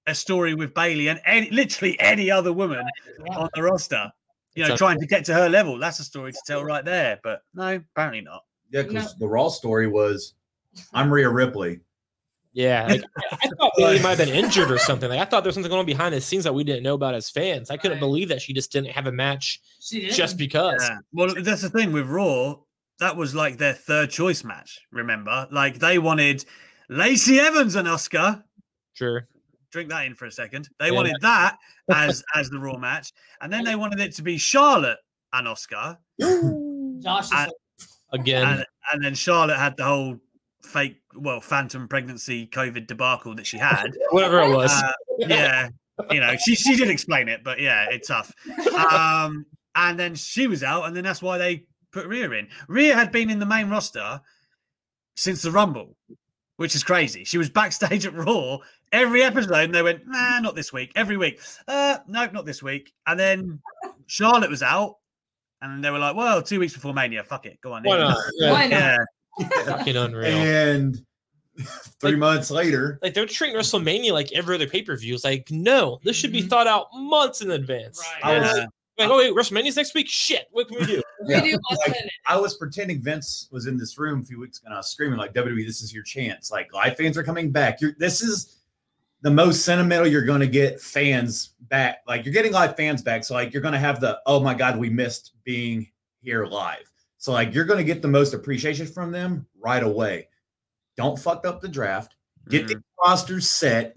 [0.06, 2.86] a story with Bayley and any, literally any other woman
[3.30, 4.12] on the roster?
[4.54, 5.78] You know, trying to get to her level.
[5.78, 7.18] That's a story to tell right there.
[7.22, 8.44] But no, apparently not.
[8.70, 9.18] Yeah, because No.
[9.20, 10.34] the Raw story was
[10.92, 11.80] I'm Rhea Ripley.
[12.54, 15.08] Yeah, like, I thought Bayley might have been injured or something.
[15.08, 16.94] Like I thought there was something going on behind the scenes that we didn't know
[16.94, 17.70] about as fans.
[17.70, 18.00] I couldn't Right.
[18.00, 20.76] believe that she just didn't have a match She just because.
[20.86, 20.98] Yeah.
[21.12, 22.56] Well, that's the thing with Raw.
[22.98, 24.80] That was like their third choice match.
[24.92, 26.44] Remember, like they wanted
[26.90, 28.42] Lacey Evans and Asuka.
[28.92, 29.26] Sure.
[29.72, 30.68] Drink that in for a second.
[30.78, 30.92] They Yeah.
[30.92, 31.56] wanted that
[31.90, 34.98] as as the Raw match, and then they wanted it to be Charlotte
[35.32, 35.96] and Asuka,
[37.02, 37.52] Josh is I- like,
[38.14, 40.18] Again, and and then Charlotte had the whole
[40.62, 43.96] fake, well, phantom pregnancy COVID debacle that she had.
[44.10, 44.70] whatever it was.
[44.70, 45.68] Uh, yeah,
[46.10, 48.30] you know, she she did explain it, but yeah, it's tough.
[48.92, 52.48] Um, and then she was out, and then that's why they put Rhea in.
[52.68, 54.20] Rhea had been in the main roster
[55.16, 55.96] since the Rumble,
[56.62, 57.24] which is crazy.
[57.24, 58.58] She was backstage at Raw
[58.92, 62.62] every episode, and they went, "Nah, not this week." Every week, uh, no, not this
[62.62, 62.92] week.
[63.06, 63.60] And then
[64.06, 64.96] Charlotte was out,
[65.60, 68.00] and they were like, "Well, two weeks before Mania, fuck it, go on." Why in."
[68.02, 68.18] not?
[68.36, 68.70] Yeah, Why not?
[69.40, 70.26] Yeah, fucking unreal.
[70.26, 70.98] And
[72.00, 75.14] three months later, like they're treating WrestleMania like every other pay per view.
[75.14, 76.48] It's like, no, this should be Mhm.
[76.48, 78.00] thought out months in advance.
[78.22, 78.24] Right.
[78.36, 78.66] I was yeah.
[78.98, 80.08] Like, oh wait, WrestleMania's next week.
[80.08, 81.02] Shit, what can we do?
[81.26, 81.96] we yeah, do like.
[82.26, 84.88] I was pretending Vince was in this room a few weeks ago and I was
[84.88, 86.50] screaming like WWE, this is your chance.
[86.50, 87.80] Like live fans are coming back.
[87.80, 88.58] You're this is
[89.22, 92.02] the most sentimental you're going to get fans back.
[92.06, 93.24] Like you're getting live fans back.
[93.24, 95.88] So like you're going to have the oh my god, we missed being
[96.20, 96.90] here live.
[97.18, 100.28] So like you're going to get the most appreciation from them right away.
[100.96, 102.16] Don't fuck up the draft.
[102.48, 103.10] Get the mm-hmm.
[103.10, 103.94] rosters set.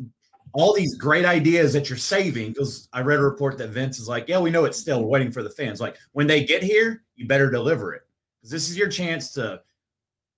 [0.58, 4.08] All these great ideas that you're saving, because I read a report that Vince is
[4.08, 5.82] like, yeah, we know it's still waiting for the fans.
[5.82, 8.04] Like when they get here, you better deliver it
[8.40, 9.62] because this is your chance to,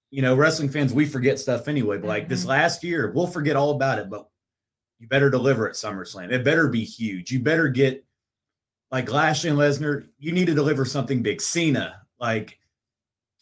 [0.10, 0.92] you know, wrestling fans.
[0.92, 2.48] We forget stuff anyway, but like this Mhm.
[2.50, 4.10] last year, we'll forget all about it.
[4.10, 4.28] But
[5.00, 6.32] you better deliver at SummerSlam.
[6.32, 7.32] It better be huge.
[7.32, 8.04] You better get
[8.90, 10.08] like Lashley and Lesnar.
[10.18, 11.42] You need to deliver something big.
[11.42, 12.58] Cena, like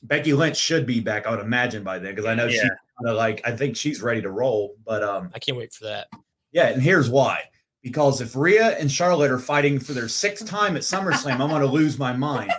[0.03, 1.25] Becky Lynch, should be back.
[1.25, 2.63] I would imagine by then because I know Yeah.
[2.63, 4.75] she's kinda like I think she's ready to roll.
[4.85, 6.07] But um, I can't wait for that.
[6.55, 7.41] Yeah, and here's why.
[7.83, 11.61] Because if Rhea and Charlotte are fighting for their sixth time at SummerSlam, I'm going
[11.61, 12.51] to lose my mind.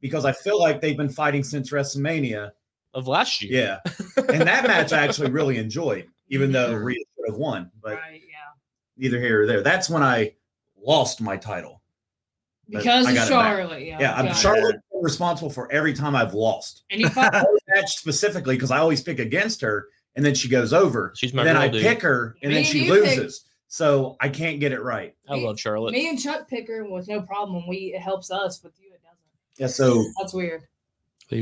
[0.00, 2.52] Because I feel like they've been fighting since WrestleMania.
[2.94, 3.80] Of last year.
[3.84, 3.92] Yeah.
[4.28, 7.70] And that match I actually really enjoyed, even though Rhea should have won.
[7.82, 8.52] But right, yeah.
[8.96, 9.62] neither here or there.
[9.62, 10.34] That's when I
[10.80, 11.82] lost my title.
[12.68, 13.56] But Because of got it back.
[13.56, 13.98] Charlotte, yeah.
[13.98, 14.34] Yeah, I'm.
[14.34, 16.84] Charlotte responsible for every time I've lost.
[16.90, 17.32] And you fight
[17.74, 21.12] Match specifically because I always pick against her and then she goes over.
[21.16, 21.82] She's my then girl, I dude.
[21.82, 23.44] pick her and Me then and she you pick- loses.
[23.68, 25.14] So I can't get it right.
[25.28, 25.92] I love Charlotte.
[25.92, 27.66] me and Chuck Picker with no problem.
[27.66, 28.88] We it helps us with you.
[28.92, 29.18] It doesn't.
[29.58, 29.66] Yeah.
[29.68, 30.64] So That's weird.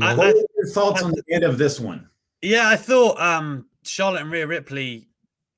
[0.01, 2.07] I- what are your thoughts on the end of this one?
[2.41, 5.07] Yeah, I thought um Charlotte and Rhea Ripley.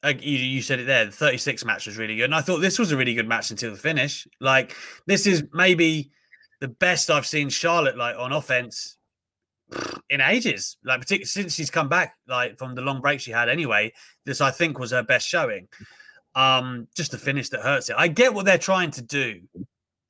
[0.01, 2.25] Like you, you said it there, the 36 match was really good.
[2.25, 4.27] And I thought this was a really good match until the finish.
[4.41, 6.11] Like, this is maybe
[6.59, 8.97] the best I've seen Charlotte like on offense
[10.09, 10.77] in ages.
[10.83, 13.93] Like, particularly since she's come back, like from the long break she had anyway.
[14.25, 15.67] This I think was her best showing.
[16.35, 17.95] Um, just the finish that hurts it.
[17.97, 19.41] I get what they're trying to do,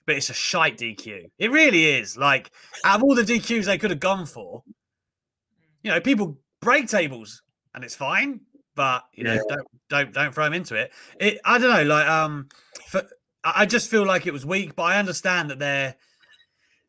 [0.05, 1.29] but it's a shite DQ.
[1.37, 2.15] It really is.
[2.17, 2.51] Like,
[2.85, 4.63] out of all the DQs they could have gone for,
[5.83, 7.41] you know, people break tables
[7.75, 8.39] and it's fine,
[8.75, 9.41] but you know, Yeah.
[9.49, 10.91] don't don't don't throw them into it.
[11.19, 12.47] It I don't know, like um,
[12.87, 13.03] for,
[13.43, 15.95] I just feel like it was weak, but I understand that their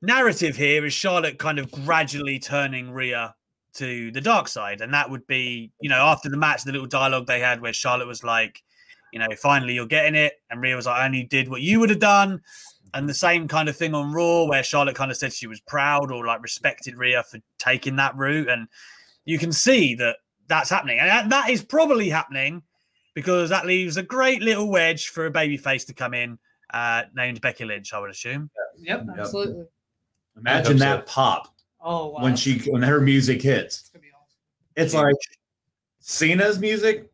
[0.04, 3.34] narrative here is Charlotte kind of gradually turning Rhea
[3.74, 6.86] to the dark side, and that would be, you know, after the match, the little
[6.86, 8.62] dialogue they had where Charlotte was like,
[9.12, 11.80] you know, finally you're getting it, and Rhea was like, I only did what you
[11.80, 12.40] would have done.
[12.92, 15.60] And the same kind of thing on Raw, where Charlotte kind of said she was
[15.60, 18.48] proud or like respected Rhea for taking that route.
[18.48, 18.68] And
[19.24, 21.00] you can see that that's happening.
[21.00, 22.62] And that- that is probably happening
[23.14, 26.38] because that leaves a great little wedge for a baby face to come in,
[26.72, 28.50] uh, named Becky Lynch, I would assume.
[28.78, 29.18] Yep, Yep.
[29.18, 29.64] absolutely.
[30.36, 30.84] Imagine hope so.
[30.84, 32.22] that pop Oh wow.
[32.22, 33.80] when she when her music hits.
[33.80, 34.38] It's gonna be awesome.
[34.76, 35.14] It's like
[36.00, 37.10] Cena's music.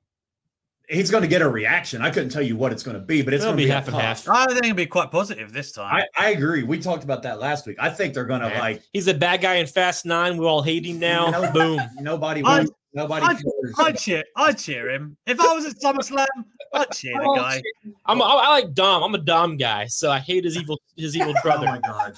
[0.88, 2.02] He's going to get a reaction.
[2.02, 3.66] I couldn't tell you what it's going to be, but it's It'll going to be
[3.66, 4.28] be a half and half.
[4.28, 6.02] I think it'll be quite positive this time.
[6.18, 6.64] I, I agree.
[6.64, 7.76] We talked about that last week.
[7.78, 8.58] I think they're going to Yeah.
[8.58, 10.36] like He's a bad guy in Fast Nine.
[10.36, 11.30] We all hate him now.
[11.30, 11.80] No- Boom.
[12.00, 12.42] nobody.
[12.42, 13.24] I- wants- nobody.
[13.24, 13.74] I- cares.
[13.78, 14.24] I'd cheer.
[14.34, 16.26] I'd cheer him if I was at SummerSlam.
[16.74, 17.62] I'd cheer the guy.
[18.06, 18.20] I'm.
[18.20, 19.04] I, I like Dom.
[19.04, 21.66] I'm a Dom guy, so I hate his evil his evil Oh brother.
[21.66, 22.14] my god!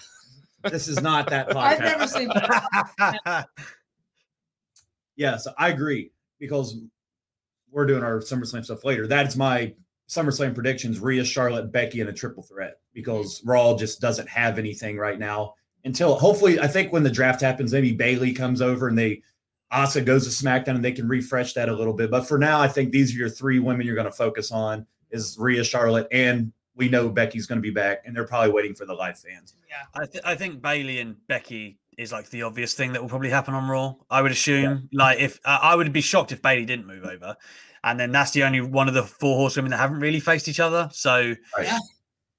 [0.71, 1.57] This is not that podcast.
[1.57, 3.47] I've never seen that.
[5.15, 6.77] Yes, I agree because
[7.71, 9.07] we're doing our SummerSlam stuff later.
[9.07, 9.75] That's my
[10.09, 12.81] SummerSlam predictions: Rhea, Charlotte, Becky, and a triple threat.
[12.95, 15.55] Because Raw just doesn't have anything right now.
[15.85, 19.23] Until hopefully, I think when the draft happens, maybe Bayley comes over and they
[19.71, 22.11] Asa goes to SmackDown and they can refresh that a little bit.
[22.11, 24.87] But for now, I think these are your three women you're going to focus on:
[25.11, 28.75] is Rhea, Charlotte, and we know Becky's going to be back, and they're probably waiting
[28.75, 29.55] for the live fans.
[29.68, 33.09] Yeah, I, th- I think Bayley and Becky is like the obvious thing that will
[33.11, 33.95] probably happen on Raw.
[34.11, 34.89] I would assume.
[34.93, 37.37] Like if uh, I would be shocked if Bayley didn't move over,
[37.85, 40.61] and then that's the only one of the four horsewomen that haven't really faced each
[40.61, 40.89] other.
[40.93, 41.66] So Right.
[41.66, 41.79] Yeah.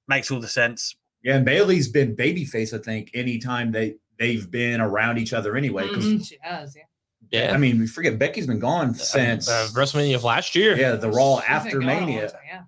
[0.08, 0.96] makes all the sense.
[1.22, 2.74] Yeah, and Bayley's been babyface.
[2.78, 5.86] I think anytime they they've been around each other anyway.
[5.88, 6.82] Because Mhm, She has, yeah.
[7.30, 7.54] Yeah.
[7.54, 10.76] I mean, we forget Becky's been gone since uh, WrestleMania of last year.
[10.76, 12.28] yeah the Raw after gone a long Mania.
[12.30, 12.62] time, Yeah.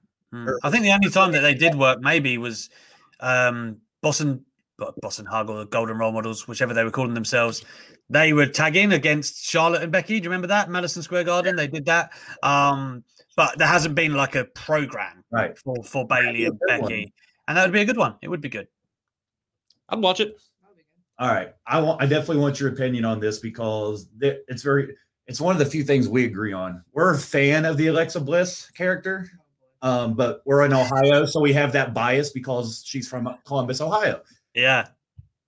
[0.45, 0.59] Mm.
[0.62, 2.68] I think the only time that they did work maybe was
[3.20, 4.45] um, Boston,
[4.78, 7.64] Bo- Boss 'n' Hug or the Golden Role Models, whichever they were calling themselves.
[8.11, 10.20] They were tagging against Charlotte and Becky.
[10.20, 11.57] Do you remember that Madison Square Garden?
[11.57, 12.12] They did that,
[12.43, 13.03] um,
[13.37, 15.59] but there hasn't been like a program Right.
[15.59, 16.91] for for Bayley and good one.
[16.91, 17.12] Becky,
[17.49, 18.14] and that would be a good one.
[18.22, 18.68] It would be good.
[19.89, 20.37] I'd watch it.
[20.61, 21.24] That'll be good.
[21.24, 24.95] All right, I want I definitely want your opinion on this because it's very
[25.26, 26.84] it's one of the few things we agree on.
[26.93, 29.46] We're a fan of the Alexa Bliss character, boy.
[29.87, 34.20] Um, but we're in Ohio, so we have that bias because she's from Columbus, Ohio.
[34.55, 34.89] Yeah,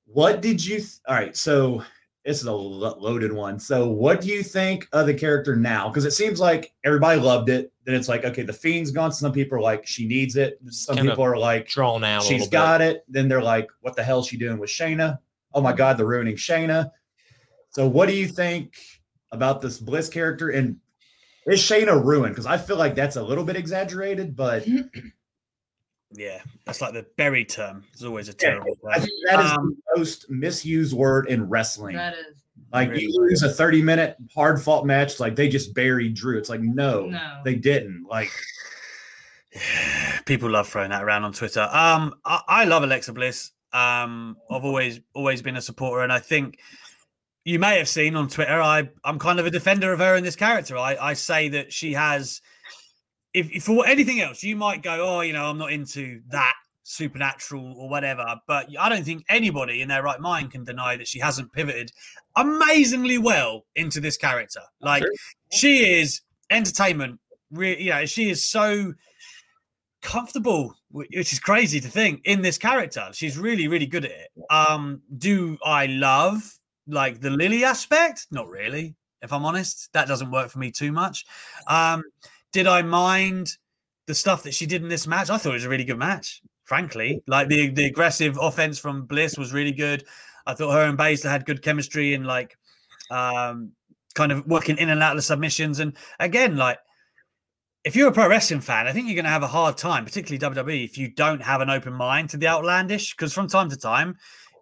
[0.07, 0.77] What did you?
[0.77, 1.83] Th- All right, so
[2.25, 3.59] this is a lo- loaded one.
[3.59, 5.89] So, what do you think of the character now?
[5.89, 7.73] Because it seems like everybody loved it.
[7.85, 9.13] Then it's like, okay, the fiend's gone.
[9.13, 10.59] Some people are like, she needs it.
[10.69, 12.23] Some Kinda people are like, Drawn out.
[12.23, 13.05] She's little got it.
[13.09, 15.19] Then they're like, what the hell is she doing with Shayna?
[15.55, 16.91] Oh my God, they're ruining Shayna.
[17.71, 18.77] So, what do you think
[19.33, 20.51] about this Bliss character?
[20.51, 20.77] And
[21.49, 22.35] is Shayna ruined?
[22.35, 24.67] Because I feel like that's a little bit exaggerated, but
[26.13, 26.41] yeah.
[26.65, 27.85] That's like the buried term.
[27.93, 29.03] It's always a Yeah, terrible I term.
[29.03, 31.97] think that is Um, the most misused word in wrestling.
[31.97, 32.37] That is.
[32.73, 36.37] Like Really you lose a 30 minute hard fought match, like they just buried Drew.
[36.39, 37.41] It's like, no, No.
[37.45, 38.05] they didn't.
[38.11, 38.31] Like,
[40.27, 41.63] People love throwing that around on Twitter.
[41.73, 43.53] Um, I, I love Alexa Bliss.
[43.73, 46.59] Um, I've always always been a supporter, and I think
[47.45, 48.61] you may have seen on Twitter.
[48.61, 50.77] I I'm kind of a defender of her in this character.
[50.77, 52.41] I I say that she has.
[53.35, 56.55] If, if for anything else, you might go, oh, you know, I'm not into that
[56.83, 58.25] supernatural or whatever.
[58.47, 61.93] But I don't think anybody in their right mind can deny that she hasn't pivoted
[62.37, 64.61] amazingly well into this character.
[64.81, 65.13] Like Sure.
[65.53, 67.21] she is entertainment.
[67.51, 68.95] Re- you know, she is so
[70.01, 73.09] comfortable, which is crazy to think in this character.
[73.13, 74.31] She's really, really good at it.
[74.51, 76.58] Um, do I love
[76.89, 78.27] like the Lilly aspect?
[78.31, 79.93] Not really, if I'm honest.
[79.93, 81.25] That doesn't work for me too much.
[81.67, 82.03] Um,
[82.53, 83.53] did I mind
[84.07, 85.31] the stuff that she did in this match?
[85.31, 87.23] I thought it was a really good match, frankly.
[87.27, 90.05] Like the the aggressive offense from Bliss was really good.
[90.47, 92.57] I thought her and Baszler had good chemistry and like
[93.11, 93.73] um
[94.15, 95.79] kind of working in and out of the submissions.
[95.79, 96.79] And again, like
[97.85, 100.05] if you're a pro wrestling fan, I think you're going to have a hard time,
[100.05, 103.15] particularly WWE, if you don't have an open mind to the outlandish.
[103.15, 104.17] Because from time to time,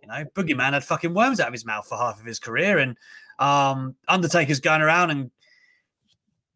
[0.07, 2.79] you know, Boogeyman had fucking worms out of his mouth for half of his career,
[2.79, 2.97] and
[3.39, 5.31] um, Undertaker's going around and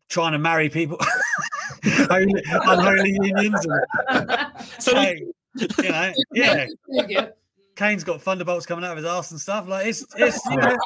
[0.08, 0.98] trying to marry people,
[1.84, 3.66] Holy- unholy unions.
[4.08, 4.36] And,
[4.78, 5.22] So hey,
[5.56, 7.28] you know, yeah, yeah.
[7.76, 9.66] Kane's got thunderbolts coming out of his ass and stuff.
[9.66, 10.76] Like it's, it's, you know,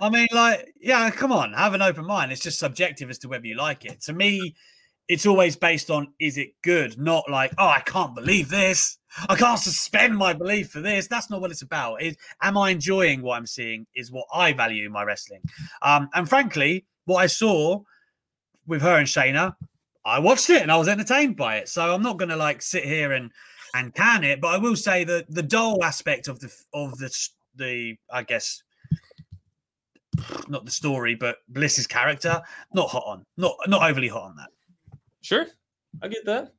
[0.00, 2.32] I mean, like, yeah, come on, have an open mind.
[2.32, 4.02] It's just subjective as to whether you like it.
[4.02, 4.54] To me,
[5.08, 8.98] it's always based on is it good, not like, oh, I can't believe this.
[9.28, 11.06] I can't suspend my belief for this.
[11.06, 12.02] That's not what it's about.
[12.02, 13.86] Is am I enjoying what I'm seeing?
[13.94, 15.40] Is what I value in my wrestling.
[15.82, 17.82] Um, and frankly, what I saw
[18.66, 19.54] with her and Shayna,
[20.04, 21.68] I watched it and I was entertained by it.
[21.68, 23.30] So I'm not going to like sit here and
[23.74, 27.28] and can it, but I will say that the dull aspect of the of the
[27.56, 28.62] the I guess
[30.48, 32.42] not the story, but Bliss's character,
[32.74, 34.50] not hot on, not not overly hot on that.
[35.22, 35.46] Sure,
[36.02, 36.52] I get that.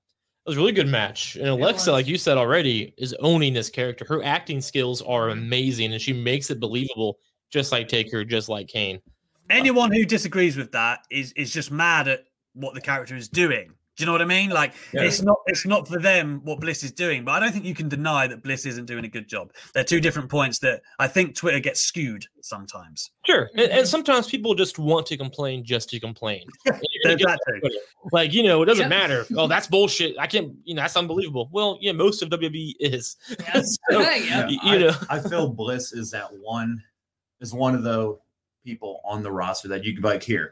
[0.45, 3.69] It was a really good match, and Alexa, like you said already, is owning this
[3.69, 4.03] character.
[4.05, 7.17] Her acting skills are amazing, and she makes it believable,
[7.49, 8.99] just like Taker, just like Kane.
[9.49, 12.25] Anyone who disagrees with that is is just mad at
[12.55, 14.49] what the character is doing Do you know what I mean?
[14.49, 15.03] Like Yeah.
[15.03, 17.75] it's not it's not for them what Bliss is doing, but I don't think you
[17.75, 19.51] can deny that Bliss isn't doing a good job.
[19.75, 23.11] They're two different points that I think Twitter gets skewed sometimes.
[23.27, 23.51] Sure.
[23.55, 26.41] And, and sometimes people just want to complain just to complain.
[26.65, 27.59] And you're gonna There's get that on too.
[27.59, 27.75] Twitter.
[28.11, 28.89] Like, you know, it doesn't Yep.
[28.89, 29.25] matter.
[29.37, 30.15] Oh, that's bullshit.
[30.17, 31.49] I can't, you know, that's unbelievable.
[31.51, 33.15] Well, yeah, most of WWE is.
[33.39, 33.77] Yes.
[33.91, 34.47] So, Yeah.
[34.47, 36.81] y- I, you know, I feel Bliss is that one
[37.41, 38.17] is one of the
[38.65, 40.51] people on the roster that you can be like here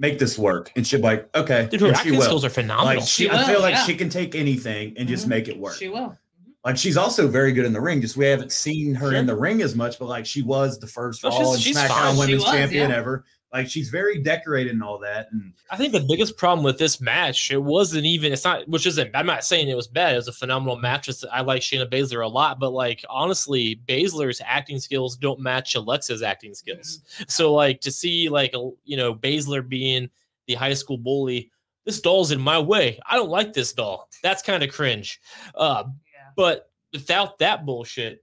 [0.00, 2.44] make this work and she'll be like okay dude, her and she acting will skills
[2.44, 2.86] are phenomenal.
[2.96, 3.84] like she, She I feel like yeah.
[3.84, 5.28] she can take anything and just Mhm.
[5.28, 6.16] make it work She will.
[6.64, 9.18] like she's also very good in the ring just we haven't seen her Sure.
[9.18, 11.62] in the ring as much but like she was the first Oh, Raw she's- and
[11.62, 12.14] she's SmackDown fine.
[12.14, 12.96] She Women's was, Champion yeah.
[12.96, 16.78] ever like she's very decorated and all that and I think the biggest problem with
[16.78, 20.12] this match, it wasn't even, it's not, which isn't, I'm not saying it was bad.
[20.14, 21.08] It was a phenomenal match.
[21.08, 25.74] It's- I like Shayna Baszler a lot, but like, honestly, Baszler's acting skills don't match
[25.74, 27.00] Alexa's acting skills.
[27.28, 30.10] So, like, to see, like, a, you know, Baszler being
[30.46, 31.50] the high school bully,
[31.86, 32.98] this doll's in my way.
[33.08, 34.08] I don't like this doll.
[34.22, 35.20] That's kind of cringe.
[35.54, 36.30] Uh, Yeah.
[36.36, 38.22] but without that bullshit,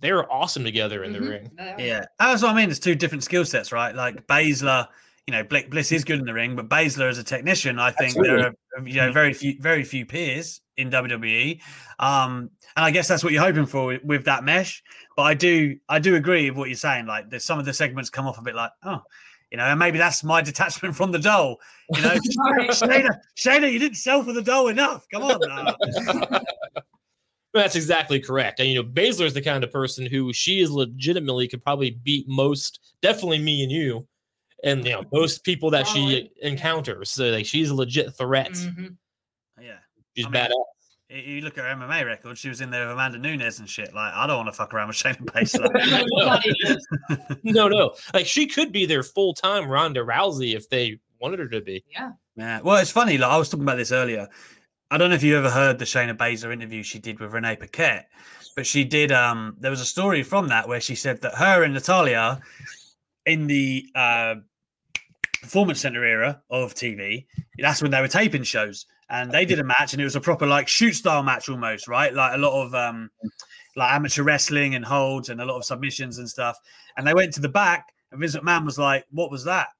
[0.00, 1.30] they were awesome together in the Mhm.
[1.30, 1.50] ring.
[1.78, 2.70] Yeah, that's what I mean.
[2.70, 3.94] It's two different skill sets, right?
[3.94, 4.86] Like Baszler,
[5.26, 7.90] you know, Bl- Bliss is good in the ring, but Baszler as a technician, I
[7.90, 8.52] think there are
[8.84, 11.60] you know very few very few peers in WWE.
[12.00, 14.82] Um, and I guess that's what you're hoping for with, with that mesh.
[15.16, 17.06] But I do I do agree with what you're saying.
[17.06, 19.00] Like there's some of the segments come off a bit like, oh,
[19.50, 21.58] you know, and maybe that's my detachment from the doll.
[21.94, 22.20] You know, Right.
[22.70, 25.06] Shayna, Shayna, you didn't sell for the doll enough.
[25.12, 26.40] Come on now.
[27.54, 28.58] That's exactly correct.
[28.60, 31.92] And you know, Baszler is the kind of person who she is legitimately could probably
[32.02, 34.06] beat most, definitely me and you,
[34.64, 37.10] and you know, most people that she encounters.
[37.10, 38.50] So like she's a legit threat.
[38.52, 38.96] Mhm.
[39.60, 39.76] yeah.
[40.16, 40.50] She's I mean, badass.
[40.50, 40.54] You-
[41.34, 43.94] You look at her MMA record; she was in there with Amanda Nunes and shit.
[43.94, 45.68] Like, I don't want to fuck around with Shayna Baszler.
[46.16, 46.86] Nobody does.
[47.44, 47.94] No, no.
[48.12, 51.84] Like she could be their full time Ronda Rousey if they wanted her to be.
[51.92, 52.12] Yeah.
[52.34, 52.60] Yeah.
[52.62, 53.16] Well, it's funny.
[53.16, 54.26] Like I was talking about this earlier.
[54.94, 57.56] I don't know if you ever heard the Shayna Baszler interview she did with Renee
[57.56, 58.08] Paquette,
[58.54, 59.10] but she did.
[59.10, 62.40] Um, there was a story from that where she said that her and Natalya,
[63.26, 64.36] in the uh,
[65.42, 67.26] performance center era of TV,
[67.58, 70.20] that's when they were taping shows, and they did a match, and it was a
[70.20, 72.14] proper like shoot style match almost, right?
[72.14, 73.10] Like a lot of um,
[73.74, 76.56] like amateur wrestling and holds and a lot of submissions and stuff.
[76.96, 79.70] And they went to the back, and Vince McMahon was like, "What was that?"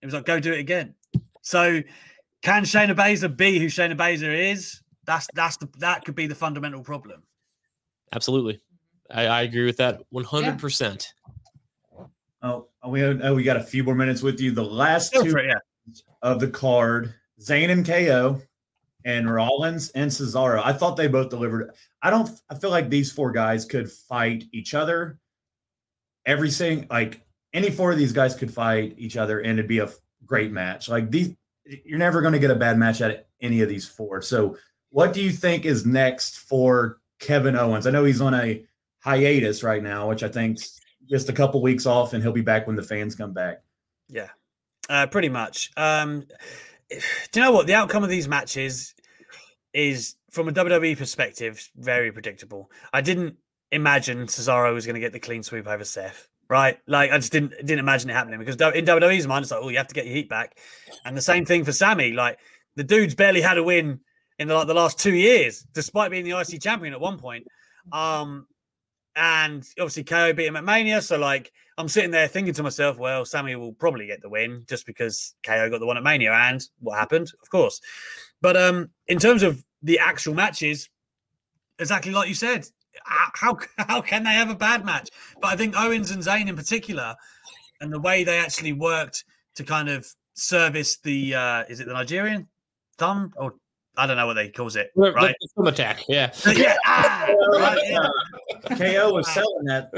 [0.00, 0.94] It was like, "Go do it again."
[1.42, 1.82] So,
[2.42, 4.80] can Shayna Baszler be who Shayna Baszler is?
[5.06, 7.22] That's that's the that could be the fundamental problem.
[8.12, 8.60] Absolutely.
[9.10, 11.06] I, I agree with that 100%.
[12.42, 15.30] oh we oh, we got a few more minutes with you the last Go two
[15.30, 15.58] for it, yeah.
[16.22, 18.42] of the card Zayn and KO
[19.04, 20.60] and Rollins and Cesaro.
[20.62, 21.72] I thought they both delivered.
[22.02, 25.18] I don't I feel like these four guys could fight each other.
[26.26, 27.22] Everything like
[27.54, 30.52] any four of these guys could fight each other and it'd be a f- great
[30.52, 30.88] match.
[30.88, 31.34] Like these
[31.84, 34.22] you're never going to get a bad match out of any of these four.
[34.22, 34.56] So
[34.90, 37.86] what do you think is next for Kevin Owens?
[37.86, 38.64] I know he's on a
[39.00, 42.66] hiatus right now, which I think's just a couple weeks off and he'll be back
[42.66, 43.62] when the fans come back.
[44.08, 44.28] Yeah,
[44.88, 45.70] uh, pretty much.
[45.76, 46.24] Um,
[46.90, 46.96] do
[47.34, 48.94] you know what the outcome of these matches
[49.72, 50.14] is?
[50.30, 52.70] From a WWE perspective, very predictable.
[52.92, 53.36] I didn't
[53.72, 56.28] imagine Cesaro was going to get the clean sweep over Seth.
[56.50, 59.60] Right, like I just didn't didn't imagine it happening because in WWE's mind, it's like,
[59.62, 60.56] oh, you have to get your heat back,
[61.04, 62.12] and the same thing for Sami.
[62.12, 62.38] Like
[62.74, 64.00] the dude's barely had a win
[64.38, 67.46] in the, like the last two years, despite being the IC champion at one point.
[67.92, 68.46] Um,
[69.16, 71.02] and obviously KO beat him at Mania.
[71.02, 74.64] So like I'm sitting there thinking to myself, well, Sami will probably get the win
[74.68, 76.32] just because KO got the one at Mania.
[76.32, 77.32] And what happened?
[77.42, 77.80] Of course.
[78.40, 80.88] But um, in terms of the actual matches,
[81.78, 82.66] exactly like you said,
[83.04, 85.10] how how can they have a bad match?
[85.40, 87.14] But I think Owens and Zayn in particular,
[87.80, 89.24] and the way they actually worked
[89.56, 92.48] to kind of service the uh, is it the Nigerian
[92.98, 93.54] thumb or
[93.96, 95.34] I don't know what they calls it, The- right?
[95.40, 96.04] the thumb attack.
[96.08, 96.32] Yeah.
[96.54, 98.76] yeah, ah, right, yeah.
[98.76, 99.90] KO was selling that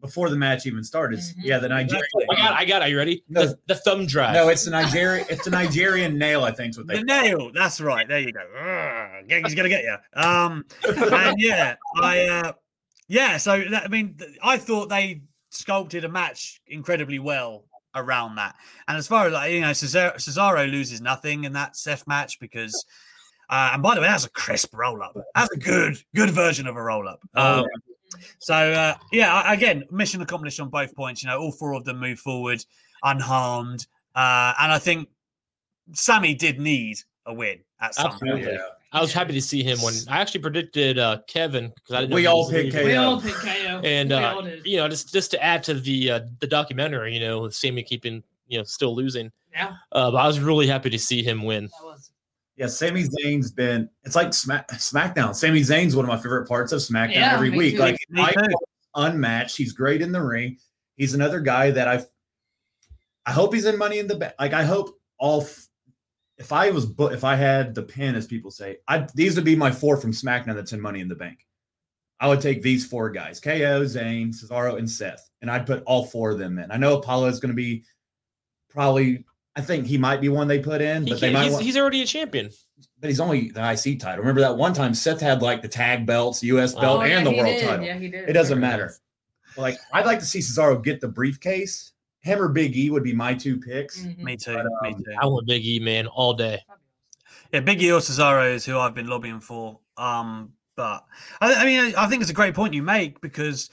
[0.00, 1.18] before the match even started.
[1.18, 1.34] Mhm.
[1.38, 2.04] Yeah, the Nigerian.
[2.30, 2.52] I got.
[2.54, 2.82] I got.
[2.82, 3.24] Are you ready?
[3.28, 3.46] No.
[3.46, 4.34] The, the thumb drive.
[4.34, 5.26] No, it's the Nigerian.
[5.28, 6.44] It's the Nigerian nail.
[6.44, 6.98] I think is what they.
[6.98, 7.50] The nail.
[7.54, 8.06] That's right.
[8.08, 8.40] There you go.
[8.58, 9.96] Urgh, Genki's gonna get you.
[10.14, 12.52] Um, and yeah, I uh,
[13.08, 13.36] yeah.
[13.36, 18.54] So that, I mean, th- I thought they sculpted a match incredibly well around that.
[18.88, 22.38] And as far as like you know, Cesaro, Cesaro loses nothing in that Seth match
[22.40, 22.84] because.
[23.52, 25.12] Uh, and by the way, that's a crisp roll up.
[25.34, 27.18] That's a good, good version of a roll up.
[27.34, 27.66] Oh, Um,
[28.38, 31.22] so uh, yeah, again, mission accomplished on both points.
[31.22, 32.64] You know, all four of them move forward
[33.02, 35.08] unharmed, uh, and I think
[35.92, 38.42] Sami did need a win at some Absolutely.
[38.44, 38.54] point.
[38.54, 38.66] Yeah.
[38.92, 42.14] I was happy to see him when I actually predicted uh, Kevin because I didn't.
[42.14, 42.86] We he all picked leaving.
[42.86, 43.02] We KO.
[43.02, 43.80] all picked KO.
[43.84, 47.42] And uh, you know, just just to add to the uh, the documentary, you know,
[47.42, 49.30] with Sami keeping you know still losing.
[49.52, 51.64] Yeah, Uh, but I was really happy to see him win.
[51.64, 52.09] that was.
[52.60, 53.88] Yeah, Sami Zayn's been.
[54.04, 55.34] It's like Smack, SmackDown.
[55.34, 57.76] Sami Zayn's one of my favorite parts of SmackDown Yeah, every week.
[57.76, 57.80] too.
[57.80, 58.44] Like I-
[58.94, 59.56] unmatched.
[59.56, 60.58] He's great in the ring.
[60.96, 62.04] He's another guy that I've.
[63.24, 64.34] I hope he's in Money in the Bank.
[64.38, 65.40] Like I hope all.
[65.40, 65.68] f-
[66.36, 69.44] If I was, bu- if I had the pen, as people say, I these would
[69.46, 71.46] be my four from SmackDown that's in Money in the Bank.
[72.20, 76.04] I would take these four guys: KO, Zayn, Cesaro, and Seth, and I'd put all
[76.04, 76.70] four of them in.
[76.70, 77.84] I know Apollo is going to be
[78.68, 79.24] probably.
[79.60, 81.44] I think he might be one they put in, He but they might.
[81.44, 82.50] he's, want, he's already a champion.
[82.98, 84.20] but he's only the IC title.
[84.20, 87.26] Remember that one time Seth had like the tag belts, US belt, Oh, yeah, and
[87.26, 87.66] the world did.
[87.66, 87.84] title.
[87.84, 88.28] Yeah, he did.
[88.28, 88.94] It doesn't matter.
[89.56, 91.92] Like I'd like to see Cesaro get the briefcase.
[92.20, 94.00] Him or Big E would be my two picks.
[94.00, 94.18] Mhm.
[94.18, 94.54] Me too.
[94.54, 95.14] But, me um, too.
[95.20, 96.58] I want Big E, man, all day.
[97.52, 99.80] Yeah, Big E or Cesaro is who I've been lobbying for.
[99.96, 101.04] Um, but
[101.40, 103.70] I, I mean, I think it's a great point you make because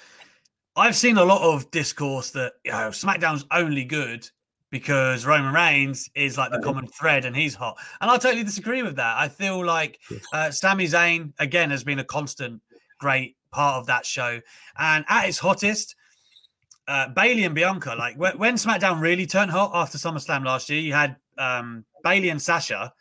[0.76, 4.30] I've seen a lot of discourse that you know SmackDown's only good
[4.78, 8.84] because Roman Reigns is like the common thread and he's hot, and I totally disagree
[8.84, 9.18] with that.
[9.18, 10.00] I feel like
[10.32, 12.62] uh, Sami Zayn again has been a constant
[13.00, 14.40] great part of that show,
[14.78, 15.96] and at its hottest.
[16.90, 20.80] Uh, Bayley and Bianca, like when, when SmackDown really turned hot after SummerSlam last year,
[20.80, 22.94] you had um, Bayley and Sasha,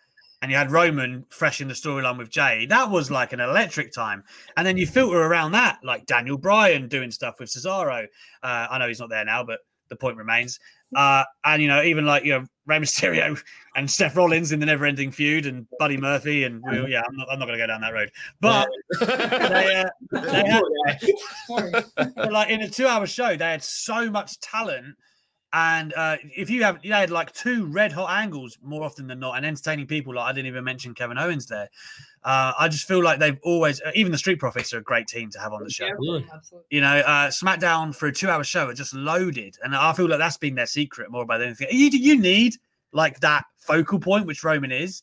[0.42, 2.66] and you had Roman fresh in the storyline with Jey.
[2.66, 4.24] That was like an electric time.
[4.56, 8.06] And then you filter around that, like Daniel Bryan doing stuff with Cesaro.
[8.42, 10.58] Uh, I know he's not there now, but the point remains.
[10.94, 13.40] Uh, and you know, even like you know, Rey Mysterio
[13.76, 17.28] and Seth Rollins in the never-ending feud, and Buddy Murphy, and well, yeah, I'm not,
[17.30, 18.10] I'm not going to go down that road.
[18.40, 18.68] But
[19.00, 20.44] they, uh, they
[22.16, 24.96] had, like in a two-hour show, they had so much talent.
[25.58, 29.20] And uh, if you have, you had like two red hot angles more often than
[29.20, 30.14] not, and entertaining people.
[30.14, 31.70] Like I didn't even mention Kevin Owens there.
[32.22, 35.06] Uh, I just feel like they've always, uh, even the Street Profits are a great
[35.06, 35.86] team to have on the show.
[35.86, 36.28] Yeah, Absolutely.
[36.34, 36.66] absolutely.
[36.70, 40.18] You know, uh, SmackDown for a two-hour show are just loaded, and I feel like
[40.18, 41.68] that's been their secret more about anything.
[41.70, 42.56] You you need
[42.92, 45.02] like that focal point, which Roman is.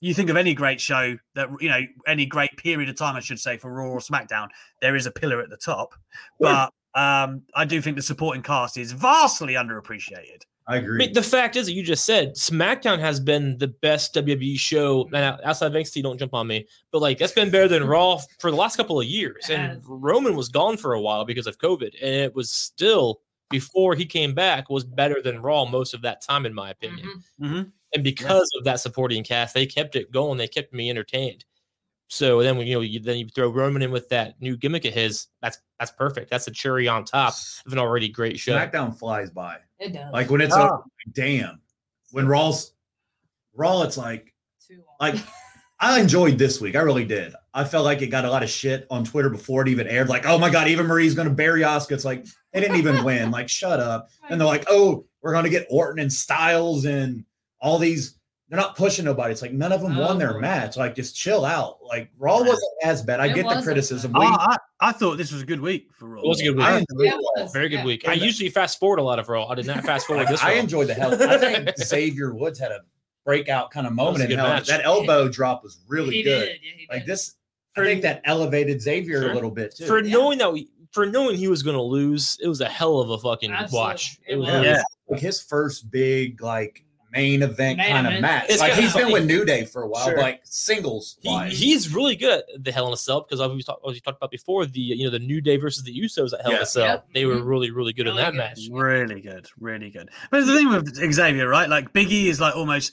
[0.00, 3.20] You think of any great show that you know, any great period of time, I
[3.20, 4.48] should say, for Raw or SmackDown,
[4.82, 5.94] there is a pillar at the top.
[6.40, 10.42] But um, I do think the supporting cast is vastly underappreciated.
[10.68, 10.98] I I agree.
[10.98, 15.08] mean, the fact is that you just said SmackDown has been the best WWE show.
[15.14, 18.18] And outside of NXT, don't jump on me, but like that's been better than Raw
[18.40, 19.48] for the last couple of years.
[19.48, 19.80] And.
[19.86, 24.04] Roman was gone for a while because of COVID, and it was still before he
[24.04, 27.22] came back was better than Raw most of that time, in my opinion.
[27.40, 27.48] Mhm.
[27.48, 27.72] Mhm.
[27.94, 30.36] And because of that supporting cast, they kept it going.
[30.36, 31.44] They kept me entertained.
[32.08, 34.94] So then, you know, you, then you throw Roman in with that new gimmick of
[34.94, 35.26] his.
[35.42, 36.30] That's that's perfect.
[36.30, 37.34] That's a cherry on top
[37.66, 38.56] of an already great show.
[38.56, 39.56] SmackDown flies by.
[39.78, 40.12] It does.
[40.12, 40.74] Like when it's Ah.
[40.74, 40.82] over,
[41.12, 41.60] damn.
[42.12, 42.72] When Raw's
[43.54, 44.32] Raw, it's like
[44.66, 45.12] Too long.
[45.12, 45.20] like
[45.80, 46.76] I enjoyed this week.
[46.76, 47.34] I really did.
[47.52, 50.08] I felt like it got a lot of shit on Twitter before it even aired.
[50.08, 51.92] Like, oh my god, Eva Marie's going to bury Asuka.
[51.92, 53.30] It's like they didn't even win.
[53.30, 54.08] Like, shut up.
[54.30, 57.24] And they're like, oh, we're going to get Orton and Styles and
[57.60, 58.14] all these.
[58.48, 59.32] They're not pushing nobody.
[59.32, 60.40] It's like none of them won their Oh.
[60.40, 60.76] match.
[60.76, 61.78] Like, just chill out.
[61.82, 63.18] Like, Raw wasn't as bad.
[63.18, 64.12] I It get the criticism.
[64.12, 64.20] bad.
[64.22, 66.20] Uh, I, I, I thought this was a good week for Raw.
[66.22, 66.64] It was a good week.
[66.64, 67.52] I Yeah, it was.
[67.52, 67.84] Very good Yeah.
[67.84, 68.06] week.
[68.08, 69.46] I usually fast forward a lot of Raw.
[69.48, 70.40] I did not fast forward this.
[70.44, 70.60] I Raw.
[70.60, 71.12] enjoyed the hell.
[71.28, 72.80] I think Xavier Woods had a
[73.24, 74.62] breakout kind of moment in hell.
[74.62, 76.46] That elbow drop was really he good.
[76.46, 76.58] did.
[76.62, 77.12] Yeah, he Like did.
[77.12, 77.34] this,
[77.76, 79.30] I think that elevated Xavier Sure.
[79.32, 79.86] a little bit too.
[79.86, 80.12] for Yeah.
[80.14, 82.38] knowing that we for knowing he was going to lose.
[82.40, 83.78] It was a hell of a fucking Absolutely.
[83.86, 84.18] watch.
[84.26, 84.46] It It was.
[84.48, 84.64] was.
[84.64, 84.82] Yeah.
[85.10, 86.84] like his first big like
[87.16, 88.46] main event Main kind of match.
[88.48, 90.18] It's like he's been with New Day for a while, Sure.
[90.18, 91.16] like singles.
[91.22, 93.94] He, he's really good at the Hell in a Cell because as we talked, as
[93.94, 96.52] we talked about before, the you know the New Day versus the Usos at Hell
[96.56, 96.84] in a Cell.
[96.86, 97.06] Yep.
[97.14, 97.46] They were Mhm.
[97.46, 98.38] really really good in that good.
[98.38, 98.60] match.
[98.70, 100.10] Really good, really good.
[100.30, 101.68] But the thing with Xavier, right?
[101.68, 102.92] Like Biggie is like almost,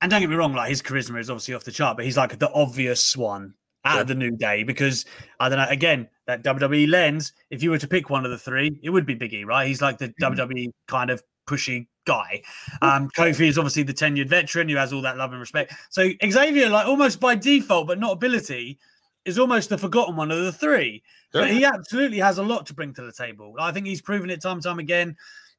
[0.00, 2.16] and don't get me wrong, like his charisma is obviously off the chart, but he's
[2.16, 3.54] like the obvious one
[3.84, 4.00] out Sure.
[4.02, 5.04] of the new day because
[5.40, 5.66] I don't know.
[5.68, 7.32] Again, that WWE lens.
[7.50, 9.66] If you were to pick one of the three, it would be Biggie, right?
[9.66, 12.42] He's like the WWE kind of pushy guy.
[12.80, 15.74] Um, Kofi is obviously the tenured veteran who has all that love and respect.
[15.90, 18.78] So Xavier, like almost by default, but not ability,
[19.26, 21.02] is almost the forgotten one of the three.
[21.32, 23.54] But he absolutely has a lot to bring to the table.
[23.60, 25.16] I think he's proven it time and time again.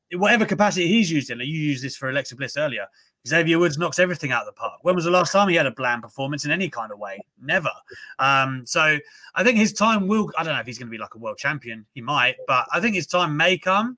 [0.09, 2.87] In whatever capacity he's used in, you used this for Alexa Bliss earlier.
[3.27, 4.79] Xavier Woods knocks everything out of the park.
[4.81, 7.19] When was the last time he had a bland performance in any kind of way?
[7.39, 7.69] Never.
[8.17, 8.97] Um, so
[9.35, 10.31] I think his time will.
[10.35, 11.85] I don't know if he's going to be like a world champion.
[11.93, 13.97] He might, but I think his time may come.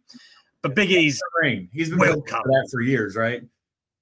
[0.61, 1.69] But Big E's, the ring.
[1.73, 3.43] He's been building for that for years, right?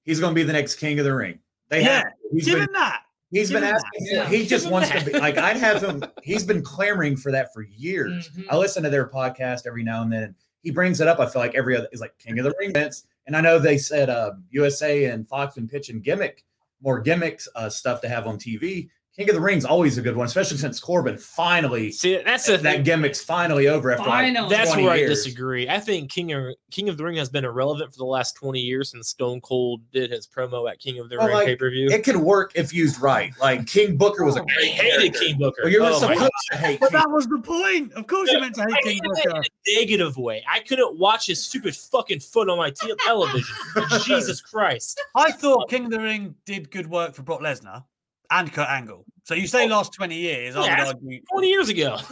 [0.03, 1.39] He's going to be the next king of the ring.
[1.70, 2.14] They yeah, have.
[2.32, 3.01] He's give been him that.
[3.32, 4.39] he's been give him asking.
[4.39, 5.05] He just wants that.
[5.05, 6.03] to be like I'd have him.
[6.24, 8.30] He's been clamoring for that for years.
[8.30, 8.45] Mhm.
[8.49, 10.36] I listen to their podcast every now and then.
[10.64, 11.20] He brings it up.
[11.20, 13.05] I feel like every other is like king of the ring events.
[13.28, 16.43] And I know they said uh, USA and Fox been pitching gimmick,
[16.82, 18.89] more gimmicks uh, stuff to have on TV.
[19.20, 22.55] King of the Ring's always a good one, especially since Corbin finally See, that's the
[22.55, 24.49] that gimmick's finally over after like Finally.
[24.49, 25.67] That's 20 where I disagree.
[25.67, 28.61] I think King of King of the Ring has been irrelevant for the last twenty
[28.61, 31.55] years since Stone Cold did his promo at King of the Well, Ring like, pay
[31.57, 31.89] per view.
[31.89, 33.34] It could work if used right.
[33.41, 35.20] Like King Booker was a oh, I great hated character.
[35.20, 35.61] King Booker.
[35.63, 36.99] Well, you're Oh supposed to hate But King.
[37.01, 37.91] that was the point.
[37.91, 39.30] Of course, you meant to I hate King Booker.
[39.32, 40.45] in a negative way.
[40.49, 42.72] I couldn't watch his stupid fucking foot on my
[43.05, 43.53] television.
[44.05, 45.01] Jesus Christ!
[45.13, 47.84] I thought King of the Ring did good work for Brock Lesnar
[48.32, 49.05] and Kurt Angle.
[49.23, 49.67] So you say oh.
[49.67, 51.21] last 20 years, I would argue.
[51.32, 51.97] Twenty years ago.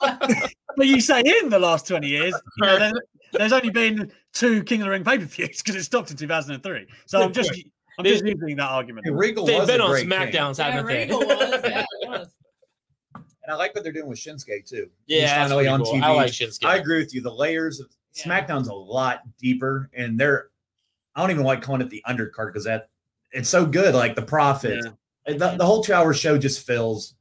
[0.76, 2.92] But you say in the last 20 years, you know, there's,
[3.32, 6.16] there's only been two King of the Ring pay per views because it stopped in
[6.16, 6.86] 2003.
[7.06, 7.50] So I'm just
[7.98, 9.06] I'm just using that argument.
[9.06, 11.06] Hey, Regal They've was been a on great SmackDowns, Yeah, haven't they?
[11.06, 11.60] Was.
[11.64, 12.28] Yeah, was.
[13.14, 14.88] And I like what they're doing with Shinsuke too.
[15.06, 15.94] Yeah, that's finally on cool.
[15.94, 16.02] TV.
[16.02, 16.64] I like Shinsuke.
[16.64, 17.20] I agree with you.
[17.20, 18.24] The layers of Yeah.
[18.24, 20.48] SmackDown's a lot deeper, and they're
[21.14, 22.88] I don't even like calling it the undercard because that
[23.32, 23.94] it's so good.
[23.94, 24.92] Like the Prophet, Yeah.
[25.26, 27.14] The, the whole two-hour show just feels.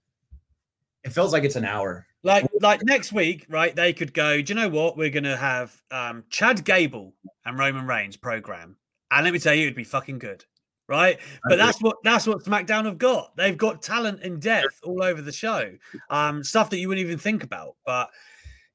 [1.04, 2.06] It feels like it's an hour.
[2.22, 3.74] Like like next week, right?
[3.74, 4.42] They could go.
[4.42, 4.98] Do you know what?
[4.98, 7.14] We're gonna have um, Chad Gable
[7.46, 8.76] and Roman Reigns program,
[9.10, 10.44] and let me tell you, it'd be fucking good,
[10.90, 11.18] right?
[11.46, 13.38] But that's what that's what SmackDown have got.
[13.38, 15.72] They've got talent and depth all over the show,
[16.10, 17.78] um, stuff that you wouldn't even think about.
[17.86, 18.10] But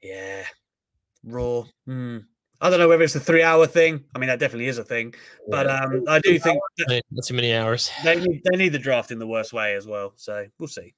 [0.00, 0.44] yeah,
[1.22, 1.64] Raw.
[1.86, 2.18] hmm.
[2.64, 4.02] I don't know whether it's a three-hour thing.
[4.14, 5.14] I mean, that definitely is a thing.
[5.50, 7.90] But um, I do think that Not too many hours.
[8.02, 10.14] they need they need the draft in the worst way as well.
[10.16, 10.94] So we'll see.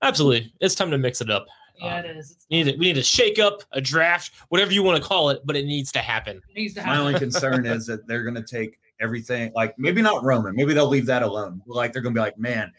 [0.00, 1.46] Absolutely, it's time to mix it up.
[1.78, 2.30] Yeah, it is.
[2.30, 5.06] It's, We need, to, we need a shake up, a draft, whatever you want to
[5.06, 6.40] call it, but it needs to happen.
[6.48, 10.00] it needs to My only concern is that they're going to take everything, like maybe
[10.00, 11.60] not Roman, maybe they'll leave that alone.
[11.66, 12.72] Like they're going to be like, man,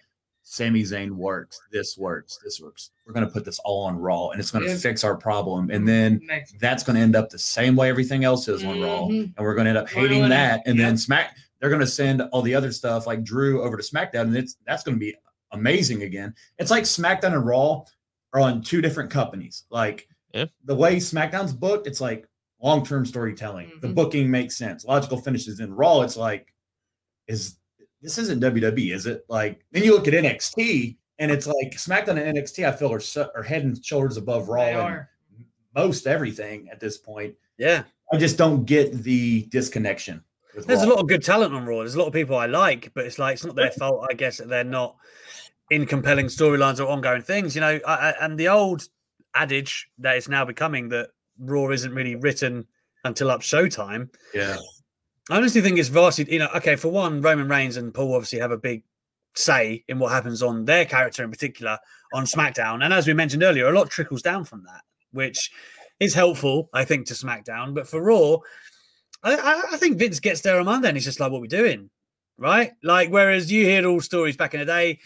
[0.43, 2.91] Sami Zayn works, this works, this works.
[3.05, 4.77] We're going to put this all on Raw, and it's going to Yeah.
[4.77, 5.69] fix our problem.
[5.71, 6.55] And then Next.
[6.59, 9.33] that's going to end up the same way everything else is on Raw, Mhm.
[9.35, 10.35] and we're going to end up hating Ruin it.
[10.35, 10.61] that.
[10.65, 13.83] And then Smack, they're going to send all the other stuff like Drew over to
[13.83, 15.15] SmackDown, and it's that's going to be
[15.51, 16.35] amazing again.
[16.59, 17.83] It's like SmackDown and Raw
[18.33, 19.63] are on two different companies.
[19.69, 20.45] Like Yeah.
[20.65, 22.27] the way SmackDown's booked, it's like
[22.61, 23.71] long term storytelling.
[23.81, 23.95] The Mhm.
[23.95, 24.83] booking makes sense.
[24.83, 26.01] Logical finishes in Raw.
[26.01, 26.53] It's like,
[27.27, 27.55] is
[28.03, 29.25] this isn't WWE, is it?
[29.29, 32.67] Like then you look at NXT and it's like SmackDown and NXT.
[32.67, 35.09] I feel are so, are head and shoulders above Raw They and are.
[35.73, 37.33] most everything at this point.
[37.57, 37.83] Yeah.
[38.11, 40.23] I just don't get the disconnection.
[40.55, 41.77] With There's a lot of good talent on Raw.
[41.77, 44.13] There's a lot of people I like, but it's like it's not their fault, I
[44.13, 44.97] guess, that they're not
[45.71, 47.55] in compelling storylines or ongoing things.
[47.55, 48.87] You know, I, I, and the old
[49.33, 52.67] adage that is now becoming that Raw isn't really written
[53.03, 54.09] until up Showtime.
[54.33, 54.57] Yeah.
[55.29, 58.39] I honestly think it's vastly, you know, okay, for one, Roman Reigns and Paul obviously
[58.39, 58.83] have a big
[59.35, 61.79] say in what happens on their character in particular
[62.13, 62.83] on SmackDown.
[62.83, 65.51] And as we mentioned earlier, a lot trickles down from that, which
[65.99, 67.73] is helpful, I think, to SmackDown.
[67.73, 68.37] But for Raw,
[69.23, 71.89] I, I, think Vince gets there on Monday and he's just like, what we doing?
[72.37, 72.71] Right?
[72.83, 74.99] Like, whereas you hear all stories back in the day,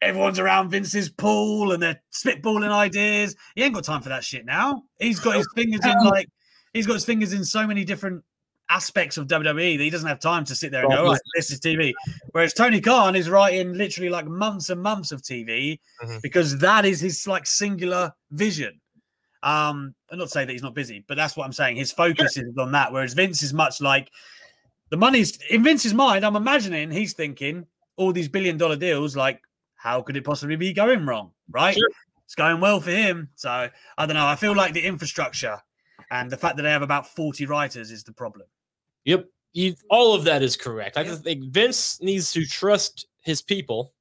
[0.00, 3.34] everyone's around Vince's pool and they're spitballing ideas.
[3.56, 4.84] He ain't got time for that shit now.
[5.00, 6.28] He's got his fingers in um, like,
[6.72, 8.22] he's got his fingers in so many different
[8.68, 11.50] aspects of WWE that he doesn't have time to sit there and go, right, this
[11.50, 11.92] is TV.
[12.32, 16.20] Whereas Tony Khan is writing literally like months and months of TV Mhm.
[16.22, 18.80] because that is his like singular vision.
[19.42, 21.76] Um, I'm not saying that he's not busy, but that's what I'm saying.
[21.76, 22.92] His focus is on that.
[22.92, 24.10] Whereas Vince is much like
[24.90, 26.24] the money's in Vince's mind.
[26.24, 29.40] I'm imagining he's thinking all these billion dollar deals, like,
[29.76, 31.30] how could it possibly be going wrong?
[31.50, 31.74] Right?
[31.76, 31.88] Sure.
[32.24, 33.28] It's going well for him.
[33.36, 34.26] So I don't know.
[34.26, 35.58] I feel like the infrastructure
[36.10, 38.46] and the fact that they have about 40 writers is the problem.
[39.06, 39.26] Yep.
[39.54, 40.98] You, all of that is correct.
[40.98, 43.94] I just think Vince needs to trust his people,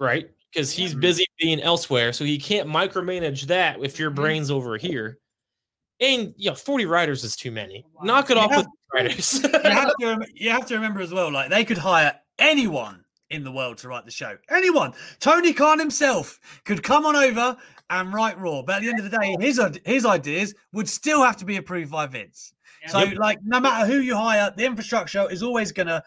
[0.00, 0.28] right?
[0.52, 1.00] Because he's Mm-hmm.
[1.00, 4.14] busy being elsewhere, so he can't micromanage that if your Mhm.
[4.16, 5.18] brain's over here.
[6.00, 7.84] And yeah, 40 writers is too many.
[7.94, 8.04] Wow.
[8.04, 9.42] Knock it You off have- with writers.
[9.44, 13.44] you have to you have to remember as well, like they could hire anyone in
[13.44, 14.36] the world to write the show.
[14.50, 14.94] Anyone.
[15.20, 17.56] Tony Khan himself could come on over
[17.90, 18.62] and write Raw.
[18.62, 21.56] But at the end of the day, his his ideas would still have to be
[21.58, 22.54] approved by Vince.
[22.82, 22.88] Yeah.
[22.90, 26.02] So, like, no matter who you hire, the infrastructure is always going to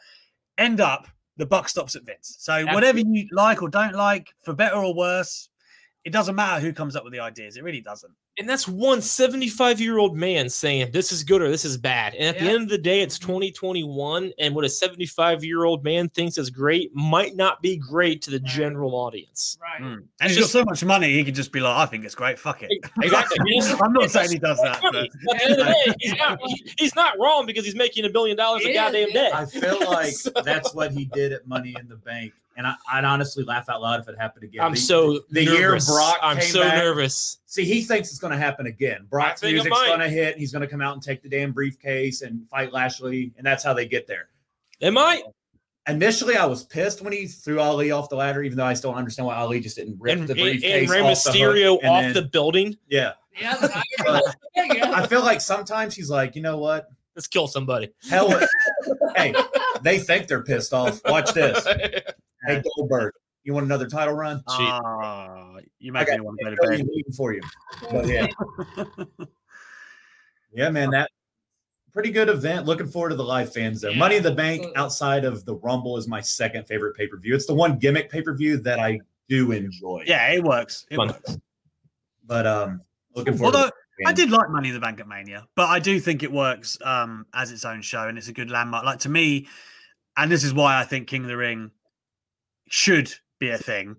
[0.57, 1.07] end up
[1.37, 2.35] the buck stops at Vince.
[2.39, 5.49] So, whatever you like or don't like, for better or worse,
[6.03, 7.57] it doesn't matter who comes up with the ideas.
[7.57, 8.11] It really doesn't.
[8.39, 12.15] and that's one 75 year old man saying this is good or this is bad.
[12.15, 14.31] And at the end of the day, it's 2021.
[14.39, 18.31] And what a 75 year old man thinks is great might not be great to
[18.31, 18.45] the Right.
[18.47, 19.57] general audience.
[19.61, 19.81] Right.
[19.81, 20.03] Mm.
[20.21, 22.15] And he's got just- so much money, he could just be like, I think it's
[22.15, 22.39] great.
[22.39, 22.71] Fuck it.
[23.01, 23.37] Exactly.
[23.81, 24.79] I'm not saying he does that.
[24.81, 24.95] But...
[24.95, 26.39] At the end of the day, he's not,
[26.79, 29.29] he's not wrong because he's making a billion dollars a goddamn day.
[29.33, 32.33] I feel like So- that's what he did at Money in the Bank,
[32.63, 34.61] and I, I'd honestly laugh out loud if it happened again.
[34.63, 35.87] I'm The- so the nervous.
[35.89, 37.39] year Brock I'm came so back- nervous.
[37.47, 39.07] See, he thinks it's going to happen again.
[39.09, 40.37] Brock's music's going to hit.
[40.37, 43.63] He's going to come out and take the damn briefcase and fight Lashley, and that's
[43.63, 44.29] how they get there.
[44.79, 45.23] It might.
[45.87, 48.91] initially I was pissed when he threw Ali off the ladder, even though I still
[48.91, 51.31] don't understand why Ali just didn't rip And, the and, briefcase and Rey off the
[51.31, 52.77] hook Mysterio off then- the building.
[52.87, 54.21] Yeah, Yeah, I,
[54.55, 54.91] yeah.
[54.93, 56.87] I feel like sometimes he's like, you know what?
[57.15, 57.91] Let's kill somebody.
[58.09, 58.29] Hell,
[59.17, 59.35] hey,
[59.81, 61.01] they think they're pissed off.
[61.05, 61.67] Watch this.
[62.45, 63.13] Hey Goldberg,
[63.43, 64.37] you want another title run?
[64.37, 64.67] Cheap.
[64.67, 67.41] Ah, you might make got me want to go to waiting for you.
[67.91, 68.27] But yeah,
[70.53, 71.11] yeah, man, that
[71.93, 72.65] pretty good event.
[72.65, 73.89] Looking forward to the live fans though.
[73.89, 74.81] Yeah, Money in the Bank absolutely.
[74.81, 77.35] outside of the Rumble is my second favorite pay per view.
[77.35, 80.03] It's the one gimmick pay per view that I do enjoy.
[80.05, 80.85] Yeah, it works.
[80.89, 81.07] It Fun.
[81.09, 81.37] works.
[82.25, 82.81] but um,
[83.15, 83.55] looking forward.
[83.55, 86.23] Although to I did like Money in the Bank at Mania, but I do think
[86.23, 88.83] it works um, as its own show and it's a good landmark.
[88.83, 89.47] Like to me,
[90.17, 91.71] and this is why I think King of the Ring
[92.71, 93.95] should be a thing.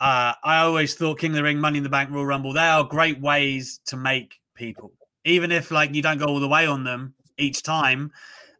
[0.00, 2.60] Uh, I always thought King of the Ring, Money in the Bank, Royal Rumble, they
[2.60, 4.92] are great ways to make people.
[5.24, 8.10] Even if like you don't go all the way on them each time,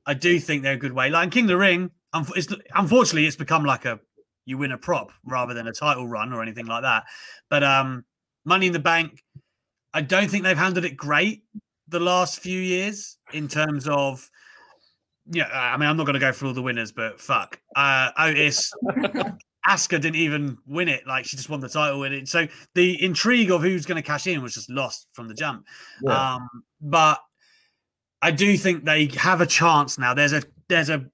[0.06, 1.11] I do think they're a good way.
[1.11, 4.00] Like King of the Ring, it's, unfortunately, it's become like a
[4.46, 7.04] you win a prop rather than a title run or anything like that.
[7.50, 8.04] But um,
[8.44, 9.22] Money in the Bank,
[9.92, 11.42] I don't think they've handled it great
[11.88, 14.30] the last few years in terms of.
[15.30, 18.12] Yeah, I mean, I'm not going to go for all the winners, but fuck, uh,
[18.18, 18.72] Otis,
[19.69, 22.29] Asuka didn't even win it; like she just won the title with it.
[22.29, 25.66] So the intrigue of who's going to cash in was just lost from the jump.
[26.03, 26.35] Yeah.
[26.35, 26.49] Um,
[26.81, 27.21] but
[28.23, 30.14] I do think they have a chance now.
[30.14, 31.05] There's a there's a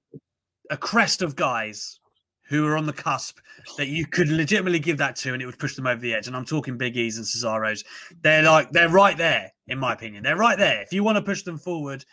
[0.71, 1.99] a crest of guys
[2.47, 3.39] who are on the cusp
[3.77, 6.27] that you could legitimately give that to, and it would push them over the edge.
[6.27, 7.83] And I'm talking Big E's and Cesaro's.
[8.21, 10.23] They're like they're right there, in my opinion.
[10.23, 10.81] They're right there.
[10.81, 12.05] If you want to push them forward,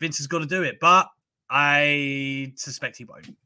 [0.00, 0.78] Vince has got to do it.
[0.80, 1.08] But
[1.50, 3.36] I suspect he won't.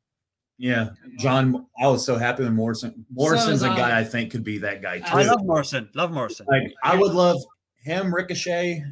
[0.59, 1.67] Yeah, John.
[1.81, 3.07] I was so happy when Morrison.
[3.15, 4.01] Morrison's a guy I.
[4.01, 5.07] I think could be that guy too.
[5.07, 5.89] I love Morrison.
[5.95, 6.47] Love Morrison.
[6.51, 7.37] Like I would love
[7.81, 8.83] him, Ricochet,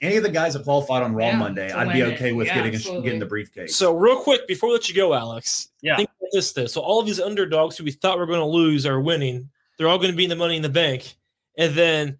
[0.00, 1.72] any of the guys that qualified on Raw Yeah, Monday.
[1.72, 2.14] I'd be win it.
[2.14, 3.74] okay with Yeah, getting a, getting the briefcase.
[3.74, 5.68] So real quick before we let you go, Alex.
[5.82, 5.96] Yeah.
[5.96, 6.66] Think about this though.
[6.66, 9.50] So all of these underdogs who we thought were going to lose are winning.
[9.76, 11.16] They're all going to be in the Money in the Bank,
[11.56, 12.18] and then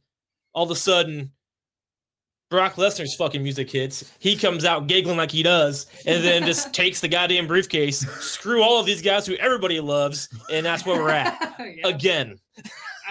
[0.52, 1.32] all of a sudden,
[2.50, 4.10] Brock Lesnar's fucking music hits.
[4.18, 8.00] He comes out giggling like he does, and then just takes the goddamn briefcase.
[8.20, 12.38] Screw all of these guys who everybody loves, and that's where we're at again.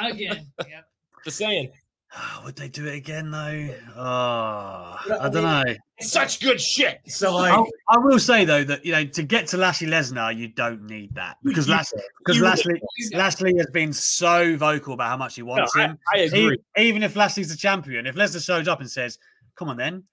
[0.02, 0.48] again.
[0.60, 0.86] Yep.
[1.24, 1.72] Just saying,
[2.20, 3.70] Ah, would they do it again though?
[3.96, 5.64] Oh, I don't know.
[6.00, 7.00] such good shit.
[7.06, 10.36] so like, I, I will say though that you know to get to Lashley Lesnar,
[10.36, 12.82] you don't need that because Lashley because Lashley
[13.14, 16.00] Lashley has been so vocal about how much he No, wants I, him.
[16.14, 16.58] I agree.
[16.78, 19.20] even if Lashley's the champion, if Lesnar shows up and says,
[19.56, 20.04] "Come on, then,"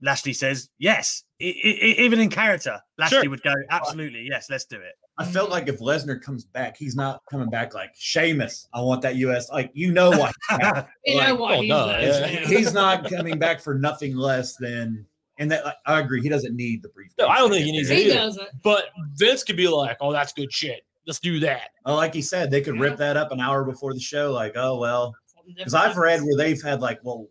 [0.00, 3.30] Lashley says, "Yes." I- even in character, Lashley Sure.
[3.30, 6.96] would go, "Absolutely, yes, let's do it." I felt like if Lesnar comes back, he's
[6.96, 8.68] not coming back like Sheamus.
[8.74, 9.50] I want that US.
[9.50, 10.34] Like you know what?
[11.04, 11.52] You know Like, what?
[11.58, 12.26] oh, he's duh, like, yeah.
[12.28, 12.46] yeah.
[12.46, 15.06] he's not coming back for nothing less than.
[15.38, 16.20] And that like, I agree.
[16.22, 17.16] He doesn't need the briefcase.
[17.18, 18.14] No, I don't think he needs it He either.
[18.14, 18.48] doesn't.
[18.62, 20.82] But Vince could be like, "Oh, that's good shit.
[21.06, 23.94] Let's do that." Well, like he said, they could rip that up an hour before
[23.94, 24.30] the show.
[24.32, 25.14] Like, oh well,
[25.56, 27.26] because I've read where they've had like, well,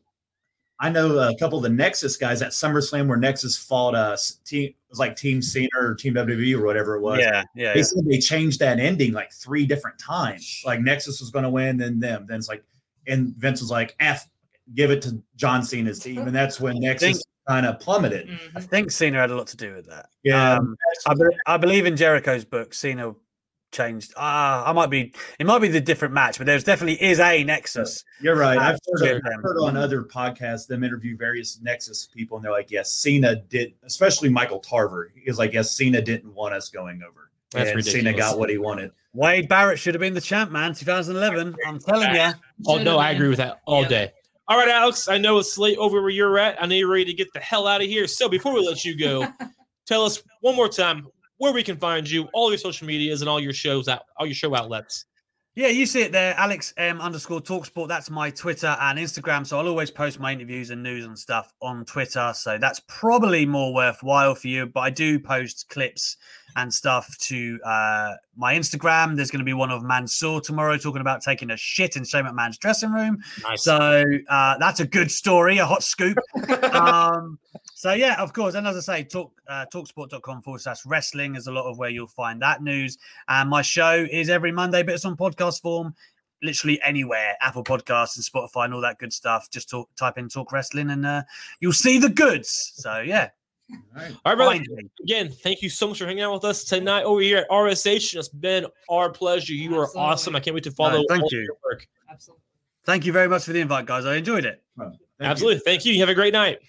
[0.84, 4.69] I know a couple of the Nexus guys at SummerSlam where Nexus fought uh team
[4.69, 7.19] it was like Team Cena or Team WWE or whatever it was.
[7.19, 7.73] yeah, yeah.
[7.73, 10.61] They said they changed that ending like three different times.
[10.65, 12.25] Like Nexus was going to win, then them.
[12.27, 12.63] Then it's like,
[13.07, 14.27] and Vince was like, "F,
[14.75, 18.27] give it to John Cena's team," and that's when Nexus kind of plummeted.
[18.27, 18.39] Mhm.
[18.55, 20.09] I think Cena had a lot to do with that.
[20.23, 20.75] Yeah, Um,
[21.07, 23.13] I, be- I believe in Jericho's book, Cena
[23.72, 24.13] changed.
[24.17, 25.13] Ah, I might be.
[25.39, 28.03] It might be the different match, but there's definitely is a Nexus.
[28.19, 28.57] You're right.
[28.57, 29.22] I've heard, sure.
[29.26, 33.36] I've heard on other podcasts them interview various Nexus people, and they're like, "Yes, Cena
[33.36, 37.72] did." Especially Michael Tarver He was like, "Yes, Cena didn't want us going over, That's
[37.72, 40.74] and Cena got what he wanted." Wade Barrett should have been the champ, man.
[40.74, 41.55] 2011.
[41.67, 42.22] I'm telling you.
[42.22, 42.34] Oh
[42.74, 43.89] Should've no, I agree with that all Yep.
[43.89, 44.11] day.
[44.47, 45.07] All right, Alex.
[45.07, 46.61] I know it's late over where you're at.
[46.61, 48.07] I know you're ready to get the hell out of here.
[48.07, 49.28] So before we let you go,
[49.86, 51.07] tell us one more time
[51.41, 54.27] where we can find you, all your social medias, and all your shows out, all
[54.27, 55.05] your show outlets.
[55.55, 57.87] Yeah, you see it there, Alex M underscore Talksport.
[57.87, 59.47] That's my Twitter and Instagram.
[59.47, 62.31] So I'll always post my interviews and news and stuff on Twitter.
[62.35, 64.67] So that's probably more worthwhile for you.
[64.67, 66.15] But I do post clips
[66.56, 69.16] and stuff to uh, my Instagram.
[69.16, 72.26] There's going to be one of Mansoor tomorrow talking about taking a shit in Shane
[72.26, 73.22] McMahon's dressing room.
[73.43, 73.64] Nice.
[73.64, 76.18] So uh, that's a good story, a hot scoop.
[76.74, 77.39] um,
[77.76, 78.56] so yeah, of course.
[78.56, 81.89] And as I say, talk uh, talksport.com forward slash wrestling is a lot of where
[81.89, 82.97] you'll find that news.
[83.28, 85.95] And my show is every Monday, but it's on podcast form,
[86.41, 89.49] literally anywhere, Apple Podcasts and Spotify and all that good stuff.
[89.49, 91.24] Just talk, type in talk wrestling and uh,
[91.60, 92.74] you'll see the goods.
[92.76, 93.30] So yeah,
[93.72, 94.11] All right.
[94.26, 94.51] all right, brother.
[94.51, 94.89] find me.
[95.03, 98.15] Again, thank you so much for hanging out with us tonight over here at RSH.
[98.17, 99.53] It's been our pleasure.
[99.53, 100.36] You are awesome.
[100.36, 101.39] I can't wait to follow thank all you.
[101.39, 101.88] your work.
[102.09, 102.43] Absolutely.
[102.84, 104.05] Thank you very much for the invite, guys.
[104.05, 104.61] I enjoyed it.
[104.78, 104.99] Thank you.
[105.22, 105.59] Absolutely.
[105.59, 105.93] Thank you.
[105.93, 106.59] You have a great night.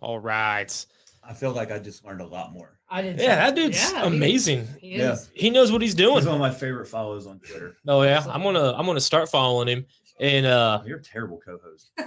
[0.00, 0.86] All right.
[1.26, 2.78] I feel like I just learned a lot more.
[2.88, 3.20] I didn't.
[3.20, 4.68] Yeah, that dude's Yeah, amazing.
[4.78, 5.16] He Yeah.
[5.32, 6.16] He knows what he's doing.
[6.16, 7.76] He's one of my favorite follows on Twitter.
[7.88, 9.86] Oh yeah, I'm gonna I'm gonna start following him.
[10.20, 11.90] And uh You're a terrible co-host.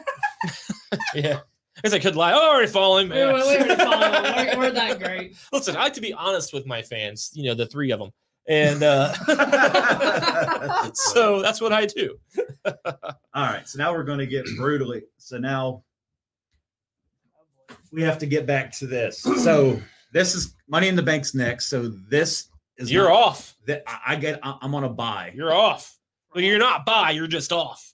[1.14, 1.40] yeah.
[1.78, 2.34] I guess I could lie.
[2.34, 3.10] Oh, I already follow him.
[3.10, 4.24] We, we, we already follow him.
[4.24, 5.36] We're, we're that great.
[5.54, 8.10] Listen, I like to be honest with my fans, you know, the three of them.
[8.50, 9.14] And uh
[10.94, 12.18] so that's what I do.
[12.66, 12.74] All
[13.36, 15.04] right, so now we're going to get brutally.
[15.18, 15.84] So now
[17.92, 19.20] we have to get back to this.
[19.22, 19.80] So
[20.14, 21.68] this is Money in the Bank's next.
[21.68, 23.56] So this is You're not- off.
[23.66, 24.40] That I I get.
[24.44, 25.34] I- I'm on a buy.
[25.36, 25.98] You're off.
[26.34, 27.12] Well, you're not buy.
[27.12, 27.94] you're just off.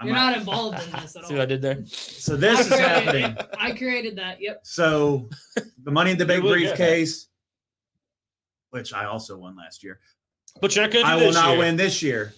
[0.00, 1.28] I'm You're not- not involved in this at all.
[1.28, 1.84] See what I did there?
[1.86, 3.36] So this is happening.
[3.58, 4.40] I created that.
[4.40, 4.60] Yep.
[4.62, 5.28] So
[5.82, 6.66] the Money in the Bank You look good.
[6.68, 7.28] briefcase,
[8.70, 10.00] which I also won last year.
[10.60, 11.58] But you're not gonna I will not year.
[11.58, 12.32] win this year.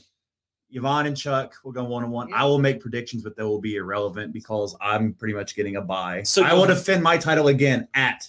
[0.74, 2.32] Yvonne and Chuck will go one on one.
[2.34, 5.82] I will make predictions, but they will be irrelevant because I'm pretty much getting a
[5.82, 6.22] buy.
[6.24, 8.28] So- I will defend my title again at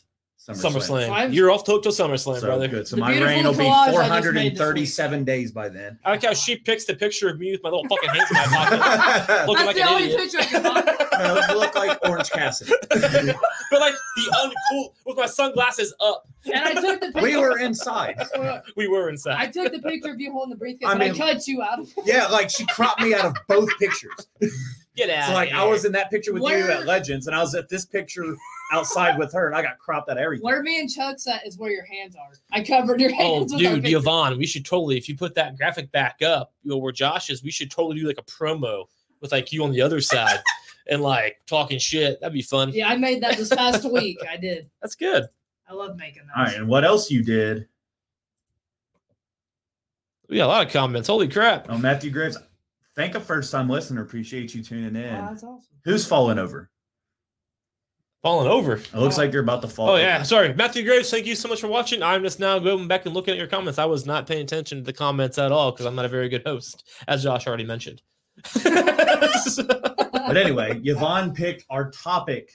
[0.50, 0.72] SummerSlam.
[0.82, 1.22] SummerSlam.
[1.28, 2.68] So You're off to, to SummerSlam, So brother.
[2.68, 2.88] good.
[2.88, 5.98] So The my reign will be collage I just made this 437 days by then.
[6.04, 8.36] I like how she picks the picture of me with my little fucking hands in
[8.38, 9.48] my pocket.
[9.48, 10.20] Looking That's like the an only idiot.
[10.20, 10.90] picture I can find.
[11.14, 12.72] I look like Orange Cassidy.
[13.74, 16.28] but like the uncool with my sunglasses up.
[16.46, 17.22] And I took the picture.
[17.24, 18.16] we were inside.
[18.76, 19.36] We were inside.
[19.38, 20.88] I took the picture of you holding the briefcase.
[20.88, 21.80] I and mean- I cut you out.
[21.80, 21.90] of.
[22.06, 24.28] Yeah, like she cropped me out of both pictures.
[24.96, 25.28] Get out.
[25.30, 27.68] So like I was in that picture with you at Legends, and I was at
[27.68, 28.36] this picture
[28.72, 30.44] outside with her, and I got cropped out of everything.
[30.46, 32.32] Where me and Chuck sat is where your hands are.
[32.52, 33.54] I covered your Oh, hands.
[33.54, 33.88] with our dude.
[33.88, 37.30] Yvonne, we should totally, if you put that graphic back up, you know, where Josh
[37.32, 38.86] is, we should totally do like a promo
[39.20, 40.40] with like you on the other side
[40.88, 42.20] and like talking shit.
[42.22, 42.72] That'd be fun.
[42.74, 44.18] Yeah, I made that this past week.
[44.30, 44.70] I did.
[44.82, 45.26] That's good.
[45.70, 46.38] I love making that.
[46.38, 47.68] All right, and what else you did?
[50.30, 51.08] We got a lot of comments.
[51.08, 51.68] Holy crap.
[51.70, 52.38] Oh, Matthew Graves,
[52.96, 54.02] thank a first time listener.
[54.02, 55.14] Appreciate you tuning in.
[55.14, 55.76] Wow, that's awesome.
[55.84, 56.70] Who's falling over?
[58.24, 58.76] Falling over.
[58.76, 59.90] It looks like you're about to fall.
[59.90, 60.02] Oh, over.
[60.02, 60.24] yeah.
[60.24, 60.54] Sorry.
[60.54, 62.02] Matthew Graves, thank you so much for watching.
[62.02, 63.78] I'm just now going back and looking at your comments.
[63.78, 66.30] I was not paying attention to the comments at all because I'm not a very
[66.30, 68.02] good host, as Josh already mentioned.
[70.28, 72.52] But anyway, Yvonne picked our topic.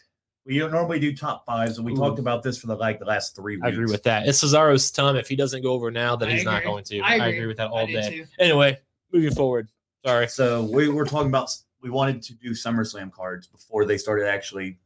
[0.46, 1.96] We don't normally do top fives, and we Ooh.
[1.96, 3.66] talked about this for the like the last three weeks.
[3.66, 4.26] I agree with that.
[4.26, 5.16] It's Cesaro's time.
[5.16, 7.00] If he doesn't go over now, then I he's not going to.
[7.00, 7.28] I I agree.
[7.36, 8.10] agree, with that all do day.
[8.10, 8.26] too.
[8.38, 8.78] Anyway,
[9.12, 9.68] moving forward.
[10.06, 10.26] Sorry.
[10.28, 14.78] So we were talking about we wanted to do SummerSlam cards before they started actually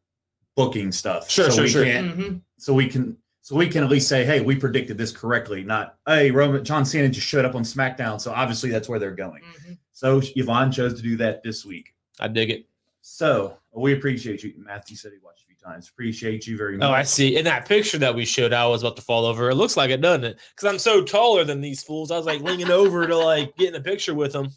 [0.57, 1.31] booking stuff.
[1.31, 1.85] Sure, so sure, we sure.
[1.85, 2.41] Can't, Mhm.
[2.59, 5.63] So we can so we can at least say, hey, we predicted this correctly.
[5.63, 9.15] Not hey, Roman John Cena just showed up on SmackDown, so obviously that's where they're
[9.15, 9.43] going.
[9.43, 9.79] Mhm.
[9.93, 11.95] So Yvonne chose to do that this week.
[12.21, 12.67] I dig it.
[13.05, 14.55] So we appreciate you.
[14.57, 15.89] Matthew said he watched a few times.
[15.89, 16.89] Appreciate you very much.
[16.89, 17.37] Oh, I see.
[17.37, 19.51] In that picture that we showed, I was about to fall over.
[19.51, 20.39] It looks like it, doesn't it?
[20.55, 22.11] Because I'm so taller than these fools.
[22.13, 24.49] I was like leaning over to like get in a picture with them.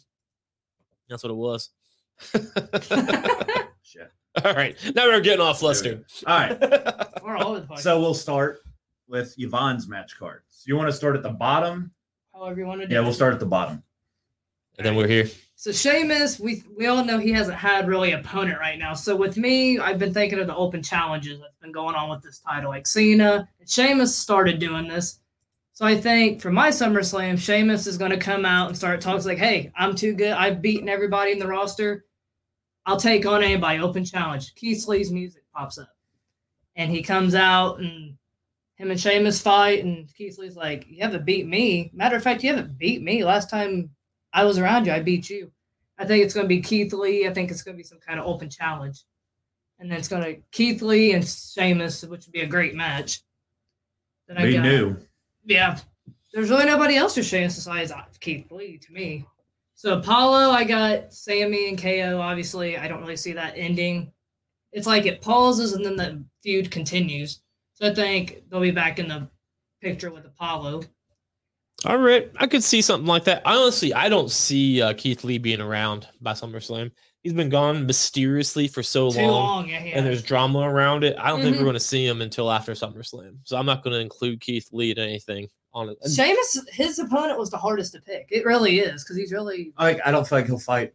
[1.08, 1.70] That's what it was.
[3.82, 4.10] Shit.
[4.44, 4.76] All right.
[4.94, 6.04] Now we're getting off There we flustered.
[6.26, 6.60] All right.
[7.24, 7.82] We're all over the place.
[7.82, 8.60] So we'll start
[9.08, 10.62] with Yvonne's match cards.
[10.66, 11.90] You want to start at the bottom?
[12.32, 13.04] however you want to do Yeah, it.
[13.04, 13.82] we'll start at the bottom.
[14.78, 15.28] and then we're here.
[15.58, 18.92] So Sheamus, we we all know he hasn't had really opponent right now.
[18.92, 22.22] So with me, I've been thinking of the open challenges that's been going on with
[22.22, 22.70] this title.
[22.70, 25.20] Like Cena and Sheamus started doing this.
[25.72, 29.26] So I think for my SummerSlam, Sheamus is going to come out and start talking
[29.26, 30.32] like, "Hey, I'm too good.
[30.32, 32.04] I've beaten everybody in the roster.
[32.84, 33.80] I'll take on anybody.
[33.80, 35.88] Open challenge." Keith Lee's music pops up,
[36.76, 38.18] and he comes out and
[38.76, 41.90] him and Sheamus fight, and Keith Lee's like, "You haven't beat me.
[41.94, 43.24] Matter of fact, you haven't beat me.
[43.24, 43.95] Last time
[44.36, 45.50] I was around you, I beat you."
[45.98, 47.26] I think it's going to be Keith Lee.
[47.26, 49.02] I think it's going to be some kind of open challenge,
[49.78, 53.22] and then it's going to Keith Lee and Sheamus, which would be a great match.
[54.28, 54.96] Then Be got- new.
[55.44, 55.78] yeah.
[56.32, 59.24] There's really nobody else for Sheamus besides uh, Keith Lee to me.
[59.74, 62.20] So Apollo, I got Sami and KO.
[62.20, 64.12] Obviously, I don't really see that ending.
[64.72, 67.40] It's like it pauses and then the feud continues.
[67.74, 69.28] So I think they'll be back in the
[69.80, 70.82] picture with Apollo.
[71.86, 72.30] All right.
[72.38, 73.42] I could see something like that.
[73.44, 76.90] Honestly, I don't see uh, Keith Lee being around by SummerSlam.
[77.22, 79.30] He's been gone mysteriously for so Too long.
[79.30, 79.82] long, yeah.
[79.84, 79.96] yeah.
[79.98, 81.16] and there's drama around it.
[81.18, 81.58] I don't think Mhm.
[81.60, 83.38] we're going to see him until after SummerSlam.
[83.44, 85.98] So I'm not going to include Keith Lee in anything on it.
[86.08, 88.28] Sheamus, his opponent was the hardest to pick.
[88.30, 89.72] It really is because he's really.
[89.78, 90.94] Like I don't feel like he'll fight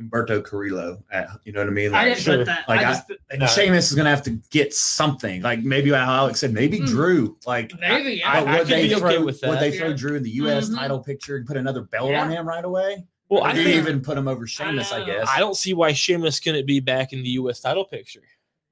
[0.00, 1.02] Humberto Carrillo.
[1.12, 1.94] At, you know what I mean?
[1.94, 2.36] I didn't sure.
[2.38, 2.68] put that.
[2.68, 3.46] Like, I I- just, put- and No.
[3.46, 5.42] Sheamus is gonna have to get something.
[5.42, 6.84] Like maybe how Alex said, maybe Hmm.
[6.86, 7.36] Drew.
[7.46, 8.14] Like maybe.
[8.14, 8.30] Yeah.
[8.30, 9.60] I- but I would they be okay throw, with Would that.
[9.60, 9.96] they throw Yeah.
[9.96, 10.68] Drew in the U.S.
[10.70, 10.76] Mhm.
[10.76, 12.22] title picture and put another belt Yeah.
[12.22, 13.04] on him right away?
[13.28, 14.92] well, Or I do you think even put him over Sheamus?
[14.92, 15.06] I, know.
[15.06, 15.28] guess.
[15.32, 17.60] I don't see why Sheamus couldn't be back in the U.S.
[17.60, 18.22] title picture.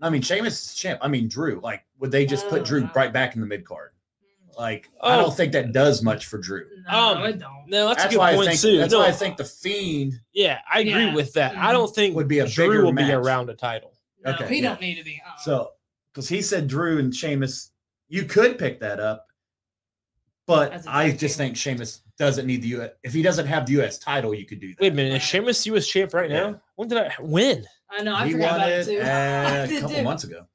[0.00, 0.98] I mean, Sheamus is champ.
[1.02, 1.60] I mean, Drew.
[1.62, 2.90] Like, would they just put Drew no.
[2.94, 3.90] right back in the mid card?
[4.58, 5.22] Like, I Oh.
[5.22, 6.66] don't think that does much for Drew.
[6.90, 7.68] no, um, it don't.
[7.68, 8.60] No, that's, That's, a good why point think.
[8.60, 8.78] too.
[8.78, 10.14] That's No, why I think the Fiend.
[10.32, 11.14] Yeah, I agree Yeah.
[11.14, 11.56] with that.
[11.56, 13.92] I don't think Would be a Drew bigger will be around a title.
[14.24, 14.70] No, okay, he yeah.
[14.70, 15.22] don't need to be.
[15.24, 15.38] uh-uh.
[15.42, 15.70] So
[16.12, 17.70] because he said Drew and Sheamus,
[18.08, 19.26] you could pick that up,
[20.46, 21.46] but As a I tag just team.
[21.46, 22.90] think Sheamus doesn't need the US.
[23.04, 24.80] If he doesn't have the US title, you could do that.
[24.80, 25.86] Wait a minute, is Sheamus U.S.
[25.86, 26.60] champ right now?
[26.74, 27.64] When did I win?
[27.90, 28.14] I know.
[28.14, 29.00] I he forgot won about it it too.
[29.00, 30.02] uh, I a couple too.
[30.02, 30.46] months ago.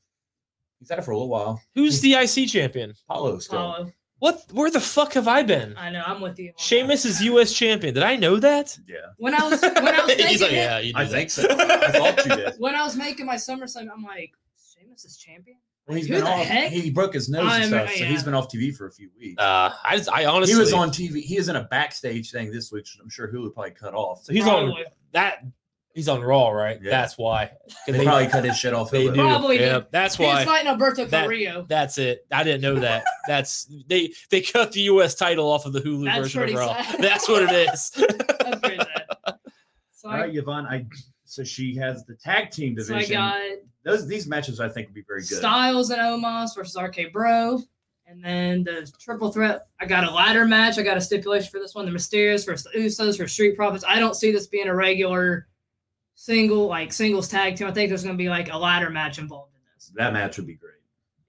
[0.83, 1.61] He's had it for a little while.
[1.75, 2.93] Who's the IC champion?
[3.07, 3.57] Paulo still.
[3.57, 3.91] Follow.
[4.19, 4.41] What?
[4.51, 5.75] Where the fuck have I been?
[5.77, 6.03] I know.
[6.05, 6.49] I'm with you.
[6.49, 6.53] on.
[6.57, 7.53] Sheamus is U.S.
[7.53, 7.93] champion.
[7.93, 8.77] Did I know that?
[8.87, 11.11] Yeah, When I was when I was He's like, thinking it- yeah, you I did
[11.11, 11.43] think so.
[11.49, 12.53] I thought you did.
[12.59, 14.31] when I was making my SummerSlam, I'm like,
[14.77, 15.57] Sheamus is champion.
[15.87, 16.45] Well, he's Who been the off.
[16.45, 16.71] heck?
[16.71, 18.09] He broke his nose I'm- and stuff, so yeah.
[18.09, 19.41] he's been off TV for a few weeks.
[19.41, 21.21] Uh, I, just, I honestly, he was on TV.
[21.21, 24.23] He is in a backstage thing this week, which I'm sure Hulu probably cut off.
[24.23, 24.85] So he's on Probably.
[25.11, 25.43] that.
[25.93, 26.79] He's on Raw, right?
[26.81, 26.89] Yeah.
[26.89, 27.51] That's why.
[27.85, 28.89] 'Cause They probably cut his shit off.
[28.89, 29.13] They Hulu.
[29.13, 29.21] do.
[29.21, 29.85] Probably yeah, did.
[29.91, 30.45] that's He was why.
[30.45, 31.65] fighting Alberto That- Carrillo.
[31.69, 32.25] That's it.
[32.31, 33.03] I didn't know that.
[33.27, 35.13] That's they they cut the U.S.
[35.15, 36.81] title off of the Hulu That's version of Raw.
[36.83, 36.99] sad.
[37.01, 37.91] That's what it is.
[37.91, 39.35] That's pretty sad.
[39.91, 40.65] So, All I, right, Yvonne.
[40.65, 40.85] I
[41.25, 42.93] so she has the tag team division.
[42.93, 43.15] so I division.
[43.21, 43.41] got
[43.83, 45.37] Those these matches I think would be very good.
[45.37, 47.61] Styles and Omos versus RK Bro.
[48.07, 49.67] And then the triple threat.
[49.79, 50.77] I got a ladder match.
[50.77, 51.85] I got a stipulation for this one.
[51.85, 53.85] The Mysterios versus the Usos for Street Profits.
[53.87, 55.47] I don't see this being a regular
[56.15, 57.67] single, like singles tag team.
[57.67, 59.91] I think there's going to be like a ladder match involved in this.
[59.95, 60.73] That match would be great.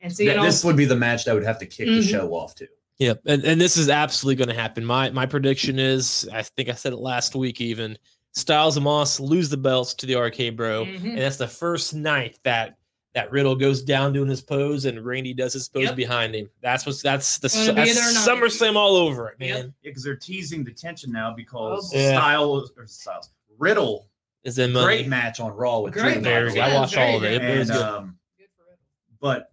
[0.00, 1.96] And so, you know, this would be the match that would have to kick Mhm.
[1.96, 2.66] the show off too.
[2.98, 4.84] Yep, and, and this is absolutely going to happen.
[4.84, 7.60] My my prediction is, I think I said it last week.
[7.60, 7.98] Even
[8.32, 11.04] Styles and Omos lose the belts to the RK Bro, Mhm.
[11.10, 12.76] and that's the first night that
[13.14, 15.96] that Riddle goes down doing his pose, and Randy does his pose Yep.
[15.96, 16.50] behind him.
[16.60, 18.28] That's what's that's the Gonna that's there or not.
[18.28, 19.54] SummerSlam all over it, Yep.
[19.56, 19.74] man.
[19.82, 22.00] Yeah, because they're teasing the tension now because Oh, boy.
[22.02, 22.10] Yeah.
[22.18, 24.08] Styles or Styles Riddle
[24.44, 24.84] Is in money.
[24.84, 26.52] great match on Raw with Great Drew There match.
[26.52, 26.62] we go.
[26.62, 27.42] I it was watched all of it.
[27.42, 28.78] It and um, Good for Riddle.
[29.20, 29.50] but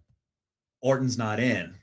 [0.82, 1.74] Orton's not in,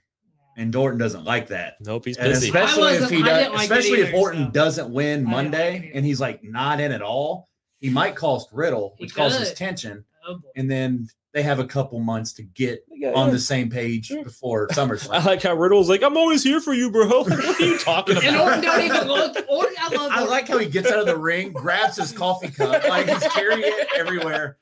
[0.58, 1.76] and Orton doesn't like that.
[1.82, 2.48] Nope, he's And busy.
[2.50, 5.32] especially if he does, like it especially if Orton so- doesn't win I didn't like
[5.44, 7.48] Monday and he's like not in at all,
[7.80, 12.34] he might cost Riddle, which causes tension, Oh, and then they have a couple months
[12.34, 12.84] to get
[13.16, 14.24] on the same page Sure.
[14.24, 17.08] before I like how Riddle's like, I'm always here for you, bro.
[17.24, 18.48] what are you talking And about?
[18.48, 19.38] Orton don't even look.
[19.48, 22.50] Orton, I love I like how he gets out of the ring, grabs his coffee
[22.50, 24.58] cup, like he's carrying it everywhere.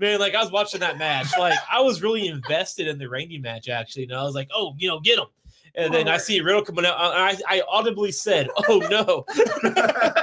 [0.00, 3.38] Man, like I was watching that match, like I was really invested in the Randy
[3.38, 5.26] match actually, and I was like, oh, you know, get him.
[5.74, 9.24] And then I see Riddle coming out, and I, I audibly said, "Oh no,"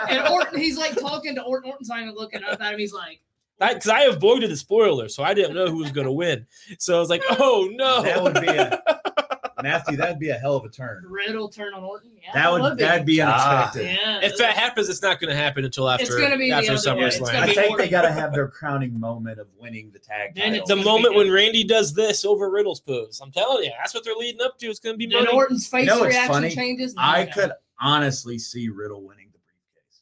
[0.10, 1.70] And Orton, he's like talking to Orton.
[1.72, 2.80] Orton's not even looking up at him.
[2.80, 3.22] He's like,
[3.60, 6.46] because I, avoided the spoiler, so I didn't know who was going to win.
[6.80, 8.82] So I was like, "Oh no!" That would be a
[9.64, 9.98] Matthew.
[9.98, 11.04] That'd be a hell of a turn.
[11.08, 12.12] Riddle turn on Orton.
[12.22, 12.84] Yeah, That would be.
[12.84, 13.62] that'd be Ah.
[13.72, 13.86] unexpected.
[13.96, 14.20] Yeah.
[14.22, 16.04] if that happens, it's not going to happen until after.
[16.06, 17.06] It's gonna be after other way.
[17.08, 17.32] It's SummerSlam.
[17.32, 17.78] gonna I think Orton.
[17.86, 20.60] they got to have their crowning moment of winning the tag Then title.
[20.60, 24.04] it's the moment when Randy does this over Riddle's pose, I'm telling you, that's what
[24.04, 24.68] they're leading up to.
[24.68, 25.36] It's going to be then money.
[25.36, 26.50] Orton's face You know reaction funny?
[26.54, 26.94] changes.
[26.94, 27.32] No, I no.
[27.32, 30.02] could honestly see Riddle winning the briefcase.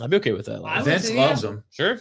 [0.00, 0.56] I'd be okay with that.
[0.56, 0.84] I Lance.
[0.86, 1.64] would Vince too, loves him.
[1.72, 2.00] Sure.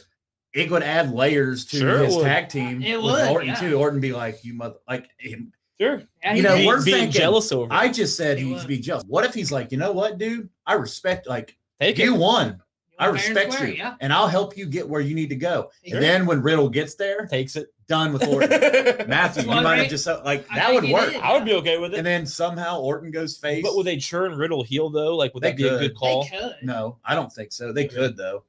[0.53, 3.55] It would add layers to Sure it his tag team It with would, Orton yeah.
[3.55, 3.75] too.
[3.75, 5.53] Orton be like, "You mother," like him.
[5.79, 6.03] Sure.
[6.23, 6.67] Yeah, you know, did.
[6.67, 7.73] we're Being, being thinking- jealous over.
[7.73, 7.75] it.
[7.75, 9.03] I just said He he'd be jealous.
[9.07, 10.47] What if he's like, you know what, dude?
[10.67, 11.27] I respect.
[11.27, 12.03] Like Take it.
[12.03, 12.61] you won.
[12.99, 13.95] I respect square, you, Yeah.
[13.99, 15.71] and I'll help you get where you need to go.
[15.83, 15.95] Sure.
[15.95, 17.69] And then when Riddle gets there, Takes it.
[17.87, 18.49] done with Orton.
[19.09, 21.11] Matthew, you might have just like I that would work.
[21.13, 21.19] did.
[21.19, 21.97] I would be okay with it.
[21.97, 23.63] And then somehow Orton goes face.
[23.63, 25.15] But would they churn Riddle heel though?
[25.17, 26.25] Like, would They that be a good call?
[26.25, 26.55] They could.
[26.61, 27.73] no, I don't think so.
[27.73, 28.43] They could though.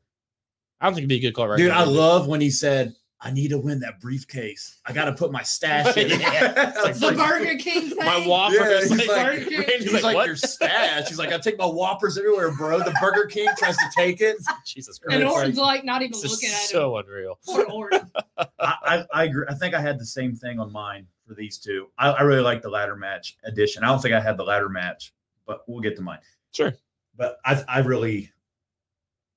[0.83, 1.81] I don't think it'd be a good call right Dude, now.
[1.81, 4.81] I love when he said, "I need to win that briefcase.
[4.85, 6.73] I got to put my stash in." Yeah.
[6.89, 7.99] It's The Burger King thing.
[7.99, 9.59] my Whopper Yeah, he's like, like- Burger King.
[9.61, 11.09] Randy's He's like, like, your stash.
[11.09, 12.79] He's like, I take my whoppers everywhere, bro.
[12.81, 14.37] The Burger King tries to take it.
[14.67, 15.21] Jesus Christ!
[15.21, 16.67] And Orton's like not even this looking is at him.
[16.69, 17.39] so unreal.
[17.47, 18.11] Poor Orton.
[18.39, 19.47] I, I, I agree.
[19.49, 21.87] I think I had the same thing on mine for these two.
[21.97, 23.85] I, I really like the ladder match edition.
[23.85, 25.15] I don't think I had the ladder match,
[25.47, 26.19] but we'll get to mine.
[26.53, 26.73] Sure.
[27.17, 28.33] But I, I really,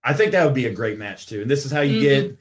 [0.05, 1.41] I think that would be a great match too.
[1.41, 2.01] And this is how you Mhm.
[2.01, 2.37] get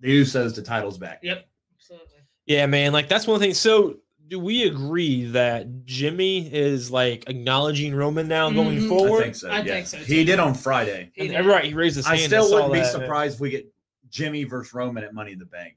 [0.00, 1.20] the Usos the titles back.
[1.22, 1.46] Yep.
[1.76, 2.08] Absolutely.
[2.46, 2.92] Yeah, man.
[2.92, 3.54] Like that's one thing.
[3.54, 8.88] So, do we agree that Jimmy is like acknowledging Roman now going Mhm.
[8.88, 9.20] forward?
[9.20, 9.50] I think so.
[9.50, 9.64] I yeah.
[9.64, 11.10] think so, He did on Friday.
[11.14, 11.44] He did.
[11.44, 12.18] right, he raised his hand.
[12.20, 12.90] I still saw wouldn't be that.
[12.90, 13.66] surprised if we get
[14.08, 15.76] Jimmy versus Roman at Money in the Bank.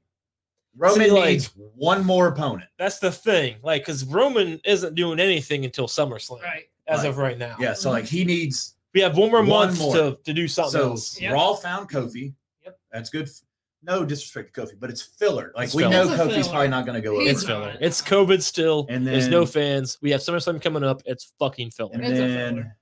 [0.76, 2.70] Roman See, like- needs one more opponent.
[2.78, 3.56] That's the thing.
[3.62, 6.68] Like, because Roman isn't doing anything until SummerSlam, Right.
[6.86, 7.08] as Right.
[7.08, 7.56] of right now.
[7.60, 9.94] Yeah, so like he needs we have one more One month more.
[9.94, 11.20] to to do something so else.
[11.20, 11.32] Yep.
[11.34, 12.34] Raw found Kofi.
[12.64, 12.78] Yep.
[12.92, 13.28] That's good.
[13.82, 15.52] No disrespect to Kofi, but it's filler.
[15.54, 15.92] Like It's we filler.
[16.06, 16.48] know It's Kofi's filler.
[16.50, 17.22] probably not going to go over.
[17.30, 17.76] It's filler.
[17.80, 18.86] It's COVID still.
[18.88, 19.98] And There's no fans.
[20.02, 21.00] We have SummerSlam coming up.
[21.06, 21.90] It's fucking filler.
[21.94, 22.76] And It's then filler.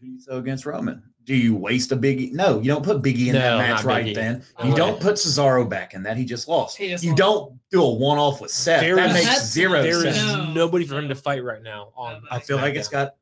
[0.00, 1.02] who you throw against Roman?
[1.24, 2.32] Do you waste a Biggie?
[2.32, 4.12] No, you don't put Biggie in No, that match right E.
[4.14, 4.44] then.
[4.62, 4.76] You would.
[4.76, 6.16] don't put Cesaro back in that.
[6.18, 6.76] He just lost.
[6.76, 7.18] He just you lost.
[7.18, 8.82] don't do a one off with Seth.
[8.82, 10.18] There that is- makes zero There is sense.
[10.18, 10.52] No.
[10.52, 11.92] nobody for him to fight right now.
[11.96, 13.14] On I feel like it's got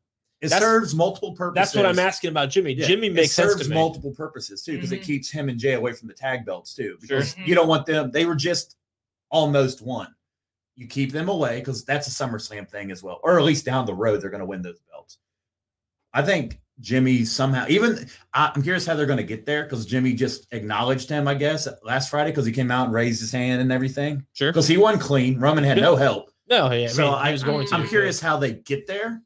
[0.42, 1.72] it That's- serves multiple purposes.
[1.72, 2.72] that's what I'm asking about Jimmy.
[2.74, 3.74] Yeah, Jimmy it makes sense serves to me.
[3.76, 5.04] multiple purposes too because it Mhm.
[5.04, 6.98] keeps him and Jey away from the tag belts too.
[7.06, 7.18] Sure.
[7.20, 8.10] Because you don't want them.
[8.10, 8.76] They were just
[9.30, 10.14] almost one.
[10.74, 13.84] you keep them away because that's a SummerSlam thing as well, or at least down
[13.84, 15.18] the road they're going to win those belts.
[16.14, 19.84] I think Jimmy somehow even I- I'm curious how they're going to get there because
[19.84, 23.30] Jimmy just acknowledged him, I guess, last Friday because he came out and raised his
[23.30, 24.50] hand and everything Sure.
[24.50, 25.38] because he won clean.
[25.38, 26.30] Roman had no help.
[26.48, 26.84] No, yeah.
[26.84, 27.74] I So mean, I- he was going to.
[27.74, 29.20] I'm curious how they get there,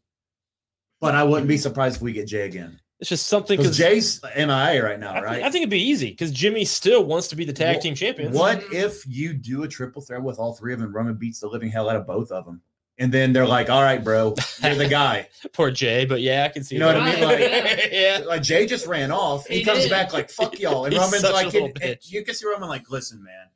[1.00, 4.20] but I wouldn't be surprised if we get Jey again It's just something because Jey's
[4.36, 5.32] MIA right now, I, right?
[5.34, 7.82] think, I think it'd be easy because Jimmy still wants to be the tag Wha-
[7.82, 8.32] team champion.
[8.32, 10.94] What if you do a triple threat with all three of them?
[10.94, 12.62] Roman beats the living hell out of both of them,
[12.98, 16.48] and then they're like, "All right, bro, you're the guy." Poor Jey, but yeah, I
[16.48, 16.76] can see.
[16.76, 17.22] You know what I mean?
[17.22, 18.22] Like- yeah.
[18.26, 19.46] Like Jay just ran off.
[19.46, 19.90] He, He comes did.
[19.90, 22.88] back like, "Fuck y'all," and He's Roman's like, and- and "You can see Roman like,
[22.90, 23.48] listen, man,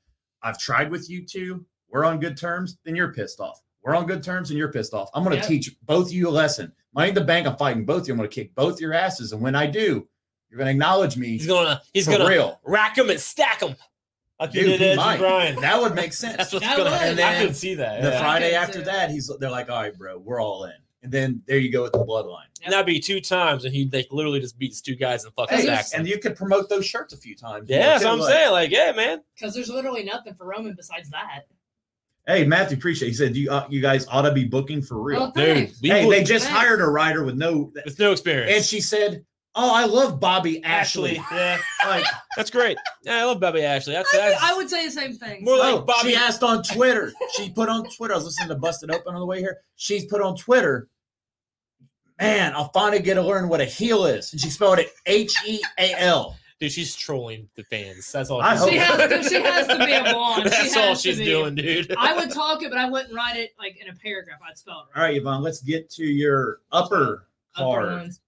[0.43, 1.65] I've tried with you two.
[1.89, 2.77] We're on good terms.
[2.85, 3.59] Then you're pissed off.
[3.83, 5.09] We're on good terms, and you're pissed off.
[5.15, 5.49] I'm going to Yep.
[5.49, 6.73] teach both of you a lesson.
[6.95, 7.47] Money in the bank.
[7.47, 8.15] I'm fighting both of you.
[8.15, 10.09] I'm going to kick both your asses, and when I do,
[10.51, 13.77] you're going to acknowledge me He's gonna he's gonna real." rack him and stack him
[14.41, 15.19] like you Dude, did he Edge might.
[15.19, 15.61] Bryan.
[15.61, 16.37] That would make sense.
[16.39, 16.99] That's what's That gonna would.
[16.99, 17.19] happen.
[17.19, 18.03] And I could see that.
[18.03, 18.21] the yeah.
[18.21, 20.73] Friday after that, he's they're like, all right, bro, we're all in.
[21.03, 22.45] And then there you go with the bloodline.
[22.65, 25.59] And that'd be two times, and he like literally just beats two guys and fucking
[25.59, 27.71] Hey, and you could promote those shirts a few times.
[27.71, 28.51] Yeah, that's what I'm saying.
[28.53, 29.23] Like, yeah, man.
[29.35, 31.43] Because there's literally nothing for Roman besides that.
[32.31, 33.09] Hey, Matthew, appreciate.
[33.09, 35.21] He said you uh, you guys ought to be booking for real.
[35.21, 36.59] Well, Dude, hey, will- they just Thanks.
[36.61, 38.53] hired a writer with no, with no experience.
[38.57, 39.25] and she said,
[39.55, 42.05] "Oh, I love Bobby Ashley." yeah, Like,
[42.37, 42.79] that's great.
[43.03, 43.95] Yeah, I love Bobby Ashley.
[43.95, 45.45] That's, I, that's I would say the same thing.
[45.45, 47.13] More like oh, Bobby- she asked on Twitter.
[47.35, 48.15] She put on Twitter.
[48.15, 49.59] I was listening to Busted Open on the way here.
[49.77, 50.89] She's put on Twitter.
[52.21, 55.35] Man, I'll finally get to learn what a heel is, and she spelled it H
[55.49, 56.37] E A L.
[56.61, 56.71] dude.
[56.73, 58.11] She's trolling the fans.
[58.13, 58.41] That's all.
[58.41, 59.29] I she's hope she has to.
[59.29, 60.45] She has to be a blonde.
[60.45, 61.93] She That's all she's doing, dude.
[61.99, 64.39] I would talk it, but I wouldn't write it like in a paragraph.
[64.49, 67.27] I'd spell it All right, Yvonne, let's get to your upper
[67.57, 67.93] Upper card.
[67.93, 68.21] ones.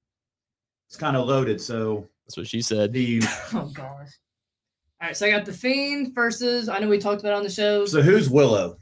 [0.89, 2.93] It's kind of loaded, so That's what she said.
[2.93, 3.23] the
[3.55, 4.09] Oh gosh.
[5.01, 6.69] All right, so I got the Fiend versus.
[6.69, 7.87] I know we talked about it on the show.
[7.87, 8.79] so who's Willow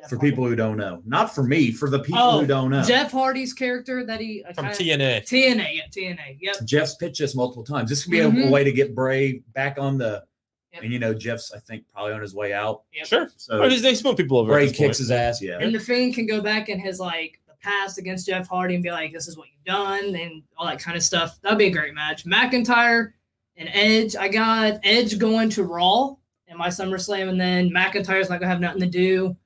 [0.00, 0.30] Jeff for Hardy.
[0.30, 1.02] people who don't know?
[1.06, 2.82] Not for me, for the people Oh, who don't know.
[2.82, 5.20] Jeff Hardy's character that he uh, From kinda- TNA.
[5.26, 6.56] TNA, yeah, TNA, yep.
[6.64, 7.88] Jeff's pitched this multiple times.
[7.90, 8.50] This could be a- a, Mhm.
[8.50, 10.24] way to get Bray back on the.
[10.72, 10.82] Yep.
[10.84, 12.82] And you know, Jeff's I think probably on his way out.
[12.94, 13.06] yep.
[13.06, 13.28] Sure.
[13.36, 14.52] So Or just they smoke people over.
[14.52, 14.96] at Bray this kicks point.
[14.98, 15.42] his ass.
[15.42, 15.58] Yeah.
[15.60, 18.82] And the Fiend can go back in his like the past against Jeff Hardy and
[18.84, 21.40] be like, "This is what you've done," and all that kind of stuff.
[21.42, 22.24] That'd be a great match.
[22.24, 23.12] McIntyre
[23.56, 24.14] and Edge.
[24.14, 26.14] I got Edge going to Raw
[26.46, 29.36] in my SummerSlam, and then McIntyre's not gonna have nothing to do.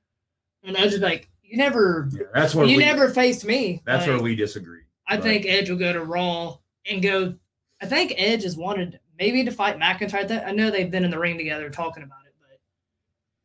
[0.65, 4.01] And Edge is like, "You never, Yeah, that's where you we, never faced me." That's
[4.07, 4.81] Like, where we disagree.
[5.07, 6.57] I But- think Edge will go to Raw
[6.89, 7.35] and go.
[7.81, 10.27] I think Edge has wanted maybe to fight McIntyre.
[10.27, 12.57] That I know they've been in the ring together talking about it, but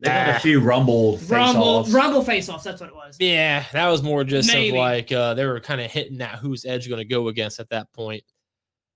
[0.00, 0.36] They had Ah.
[0.36, 1.90] a few rumble face Rumble, offs.
[1.90, 2.64] Rumble face offs.
[2.64, 3.16] That's what it was.
[3.20, 6.64] Yeah, that was more just of like uh, they were kind of hitting at who's
[6.64, 8.22] Edge going to go against at that point.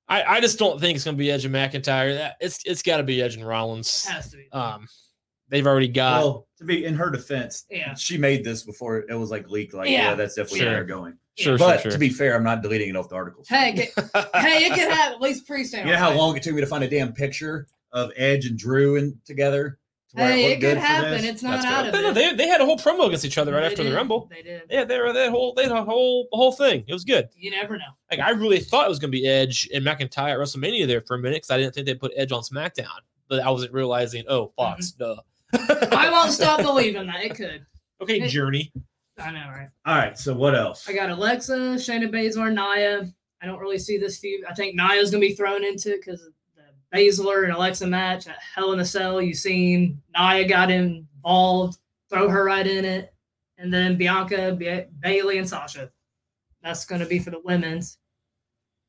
[0.08, 2.14] I, I just don't think it's going to be Edge and McIntyre.
[2.16, 4.04] That, it's it's got to be Edge and Rollins.
[4.06, 4.48] Has to be.
[4.52, 4.86] Um,
[5.54, 6.22] they've already got.
[6.22, 7.94] Well, to be in her defense, Yeah.
[7.94, 9.72] she made this before it was like leaked.
[9.74, 10.14] Like, yeah, Yeah.
[10.14, 10.66] that's definitely Sure.
[10.68, 11.14] where they're going.
[11.36, 13.44] sure, but sure, to be fair, I'm not deleting it off the article.
[13.48, 13.88] Hey, get,
[14.36, 15.72] hey, it could have at least Priest.
[15.74, 18.56] You know how long it took me to find a damn picture of Edge and
[18.58, 19.78] Drew and together?
[20.16, 21.24] to Hey, looked it could happen.
[21.24, 21.88] It's not That's out good.
[21.88, 22.14] of No, no, it.
[22.14, 23.92] they, they had a whole promo against each other right They after the.
[23.92, 24.28] Rumble.
[24.30, 24.62] They did.
[24.70, 26.84] Yeah, they were that whole they had a whole a whole thing.
[26.86, 27.28] It was good.
[27.36, 27.84] You never know.
[28.12, 31.00] Like I really thought it was going to be Edge and McIntyre at WrestleMania there
[31.00, 32.86] for a minute because I didn't think they put Edge on SmackDown,
[33.28, 34.22] but I wasn't realizing.
[34.28, 34.54] Oh, mm-hmm.
[34.62, 35.16] Fox, duh.
[35.92, 37.64] I won't stop believing that it could.
[38.00, 38.72] Okay, It- Journey.
[39.16, 39.68] I know, right?
[39.86, 40.88] All right, so what else?
[40.88, 43.12] I got Alexa, Shayna Baszler, Nia.
[43.40, 44.44] I don't really see this feud.
[44.48, 46.22] I think Nia's gonna be thrown into it because
[46.56, 46.62] the
[46.92, 49.22] Baszler and Alexa match at Hell in a Cell.
[49.22, 51.78] You seen Nia got involved,
[52.10, 53.14] throw her right in it,
[53.56, 55.90] and then Bianca, ba- Bayley, and Sasha.
[56.62, 57.98] That's gonna be for the women's.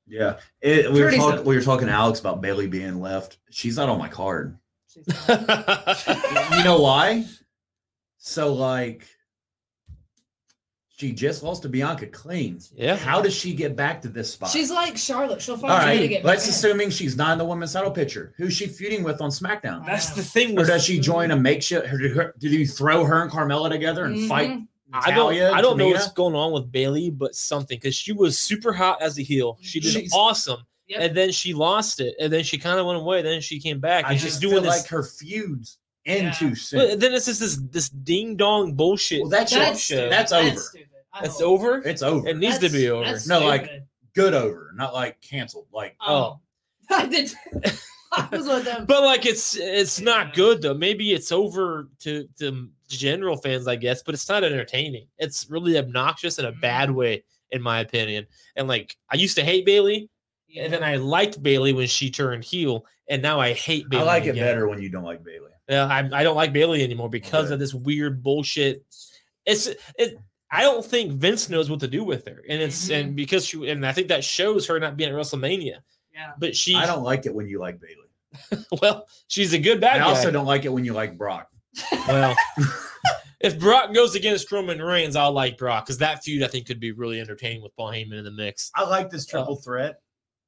[0.07, 1.43] Yeah, it, we were talking.
[1.45, 3.37] We were talking to Alex about Bayley being left.
[3.51, 4.57] She's not on my card.
[4.95, 7.25] She's you know why?
[8.17, 9.07] So like,
[10.97, 12.59] she just lost to Bianca clean.
[12.73, 12.95] Yeah.
[12.95, 14.49] How does she get back to this spot?
[14.49, 15.41] She's like Charlotte.
[15.41, 16.09] She'll find a way to right.
[16.09, 16.53] get Let's back in.
[16.55, 18.33] assuming she's not in the women's title picture.
[18.37, 19.85] Who's she feuding with on SmackDown?
[19.85, 20.57] That's the thing.
[20.57, 21.91] Or does she join a makeshift?
[21.91, 24.51] Or did, her, did you throw her and Carmella together and fight?
[24.51, 24.67] Mhm.
[24.93, 25.33] I don't.
[25.33, 29.01] I don't know what's going on with Bayley, but something because she was super hot
[29.01, 29.57] as a heel.
[29.61, 30.99] She did She's- awesome, Yep.
[31.01, 33.21] and then she lost it, and then she kind of went away.
[33.23, 34.05] Then she came back.
[34.05, 34.81] I and just she's feel doing this.
[34.81, 36.31] like her feuds end Yeah.
[36.31, 36.79] too soon.
[36.79, 39.21] But then it's just this this ding dong bullshit.
[39.21, 39.95] Well, that's That's show.
[39.95, 40.11] stupid.
[40.11, 40.55] That's over.
[40.59, 40.87] stupid.
[41.13, 41.77] I That's over.
[41.87, 42.27] It's over.
[42.27, 43.05] It needs to be over.
[43.05, 43.69] that's No, like-
[44.13, 45.67] good over, not like canceled.
[45.73, 46.39] Like Oh,
[46.91, 47.33] I did.
[48.11, 48.85] I was with them.
[48.85, 50.73] But like it's it's not good though.
[50.75, 55.07] Maybe it's over to to general fans, I guess, but it's not entertaining.
[55.17, 56.95] It's really obnoxious in a bad Mhm.
[56.95, 58.27] way, in my opinion.
[58.55, 60.09] And like I used to hate Bayley,
[60.57, 64.03] and then I liked Bayley when she turned heel, and now I hate Bayley.
[64.03, 65.51] I like it better when you don't like Bayley.
[65.69, 67.53] Yeah, I, I don't like Bayley anymore because Okay.
[67.55, 68.85] of this weird bullshit
[69.45, 69.67] it's
[69.97, 70.17] it.
[70.51, 72.99] I don't think Vince knows what to do with her, and it's Mhm.
[72.99, 75.77] and because she and I think that shows her not being at WrestleMania.
[76.13, 76.31] Yeah.
[76.37, 78.65] But she, I don't like it when you like Bayley.
[78.81, 80.09] well, she's a good bad I guy.
[80.09, 81.49] also don't like it when you like Brock.
[82.07, 82.35] Well,
[83.41, 86.79] if Brock goes against Roman Reigns, I'll like Brock because that feud I think could
[86.79, 88.71] be really entertaining with Paul Heyman in the mix.
[88.75, 89.99] I like this triple threat.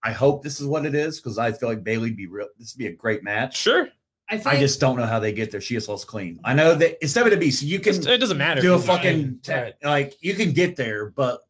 [0.08, 2.48] I hope this is what it is because I feel like Bayley'd be real.
[2.58, 3.58] This would be a great match.
[3.58, 3.90] Sure,
[4.30, 5.60] I think I just don't know how they get there.
[5.62, 6.40] She is less clean.
[6.46, 8.62] I know that it's WWE, so you can it doesn't matter.
[8.62, 9.74] do a fucking te- Right.
[9.84, 11.42] like you can get there, but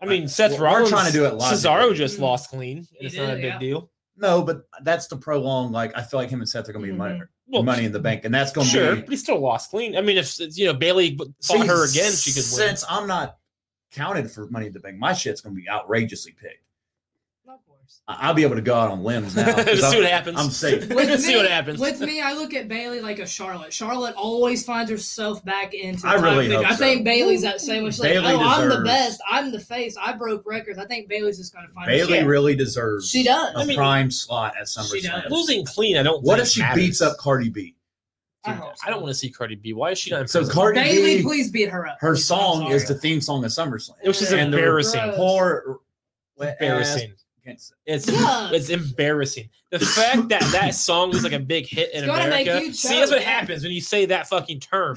[0.00, 1.70] I mean, Seth We're- we're Rollins trying to do it logically.
[1.70, 2.22] Cesaro just Mhm.
[2.22, 2.78] lost clean.
[2.78, 3.58] and He It's not a big yeah.
[3.58, 3.90] deal.
[4.16, 5.72] no, but that's the prolonged.
[5.72, 8.00] Like I feel like him and Seth are gonna be money, Well, money in the
[8.00, 9.96] bank, and that's gonna Sure, be but he still lost clean.
[9.96, 12.44] I mean, if you know Bayley fought her again, she could win.
[12.68, 13.38] Since I'm not
[13.92, 16.64] counted for money in the bank, my shit's gonna be outrageously picked.
[17.82, 18.00] Of course.
[18.08, 19.46] I- I'll be able to go out on limbs now.
[19.56, 20.38] Let's I'm- see what happens.
[20.40, 20.88] I'm safe.
[20.90, 21.80] Let's see what happens.
[21.80, 23.72] With me, I look at Bayley like a Charlotte.
[23.72, 26.06] Charlotte always finds herself back into.
[26.06, 26.64] I really conflict.
[26.64, 27.04] hope I think.
[27.04, 27.90] Bayley's that same way.
[27.90, 29.20] She's like, Bayley oh, I'm the best.
[29.28, 29.96] I'm the face.
[30.00, 30.78] I broke records.
[30.78, 31.86] I think Bayley's just going to find.
[31.86, 32.28] Bayley herself.
[32.28, 33.08] really deserves.
[33.08, 33.54] She does.
[33.54, 35.28] a I mean- prime slot at She SummerSlam.
[35.30, 36.22] Losing clean, I don't.
[36.22, 36.76] What think if she matters.
[36.84, 37.74] beats up Cardi B?
[38.44, 38.86] I hope so.
[38.86, 39.72] I don't want to see Cardi B.
[39.72, 40.28] Why is she not?
[40.28, 40.44] So?
[40.48, 41.98] Cardi Bayley, B, please beat her up.
[42.00, 43.92] her Please, song is the theme song of SummerSlam.
[44.02, 45.00] It was just And embarrassing.
[45.00, 45.16] Gross.
[45.16, 45.80] Poor,
[46.40, 47.12] Embarrassing.
[47.44, 48.50] It's, It's Yeah.
[48.52, 49.48] it's embarrassing.
[49.70, 52.66] The fact that that song was like a big hit in It's gonna make America.
[52.66, 54.96] you See, that's what happens when you say that fucking term.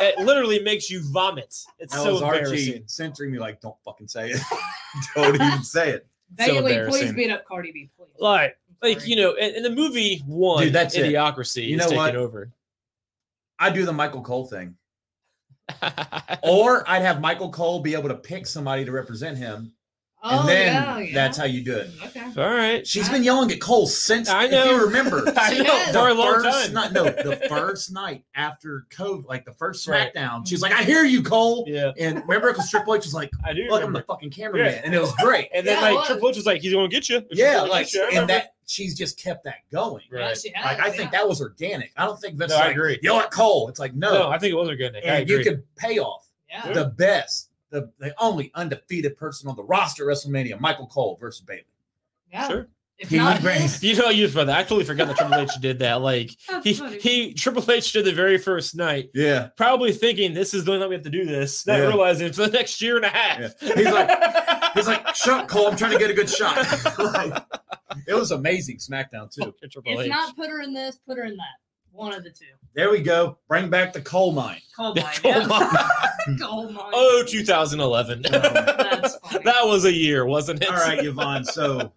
[0.00, 1.54] it literally makes you vomit.
[1.78, 2.82] It's that so was Archie embarrassing.
[2.86, 4.40] censoring me like, don't fucking say it.
[5.14, 6.06] don't even say it.
[6.38, 7.14] so Bayley, please embarrassing.
[7.14, 8.08] beat up Cardi B, please.
[8.18, 11.06] Like, like you know, in, in the movie one, Dude, that's it.
[11.06, 12.16] Idiocracy You is know taking what?
[12.16, 12.50] over.
[13.58, 14.74] I do the Michael Cole thing.
[16.42, 19.72] Or I'd have Michael Cole be able to pick somebody to represent him.
[20.22, 21.14] Oh, and then yeah, yeah.
[21.14, 21.90] that's how you do it.
[22.06, 22.20] Okay.
[22.36, 22.86] All right.
[22.86, 24.64] She's been yelling at Cole since I know.
[24.64, 25.22] if you remember.
[25.36, 26.72] I know for a long time.
[26.72, 30.12] Night, no, the first night after COVID, like the first Right.
[30.14, 33.30] SmackDown, she's like, "I hear you, Cole." Yeah, And remember, because Triple H was like,
[33.44, 33.66] I do.
[33.68, 34.80] "Look, I'm the fucking cameraman," Yeah.
[34.84, 35.48] and it was great.
[35.54, 36.06] And then Yeah, like.
[36.06, 37.22] Triple H was like, he's gonna get you.
[37.30, 40.02] yeah, like, I and that she's just kept that going.
[40.10, 40.38] Yeah, Right.
[40.38, 40.92] she has, Like, I yeah.
[40.92, 41.92] think that was organic.
[41.96, 42.98] I don't think that's No, I like, agree.
[43.02, 43.68] Yell at Cole.
[43.68, 45.04] It's like no, No, I think it was organic.
[45.04, 45.44] I and you agree.
[45.52, 46.72] could pay off Yeah.
[46.72, 51.40] the best, the the only undefeated person on the roster at WrestleMania, Michael Cole versus
[51.44, 51.64] Bayley.
[52.30, 52.46] yeah.
[52.48, 52.68] Sure.
[52.98, 54.56] If He not would You know, you for that.
[54.56, 56.02] I totally forgot that Triple H did that.
[56.02, 56.98] Like That's he funny.
[57.00, 60.80] he Triple H did the very first night, Yeah, probably thinking this is the only
[60.82, 61.86] night we have to do this, not Yeah.
[61.88, 63.54] realizing for the next year and a half.
[63.60, 63.74] Yeah.
[63.74, 65.66] He's like- he's like, "Shut Cole.
[65.68, 66.56] I'm trying to get a good shot."
[66.98, 67.42] Like,
[68.06, 69.42] it was amazing SmackDown too.
[69.46, 70.08] Fucking Triple if H.
[70.10, 71.56] not put her in this, put her in that.
[71.90, 72.44] One of the two.
[72.74, 73.38] There we go.
[73.48, 74.60] Bring back the coal mine.
[74.76, 75.14] Coal Yeah, mine.
[75.22, 75.46] coal yeah.
[75.46, 76.38] mine.
[76.40, 76.90] Coal mine.
[76.94, 78.22] oh, 2011.
[78.30, 79.44] That's funny.
[79.44, 80.68] that was a year, wasn't it?
[80.70, 81.44] All right, Yvonne.
[81.44, 81.92] So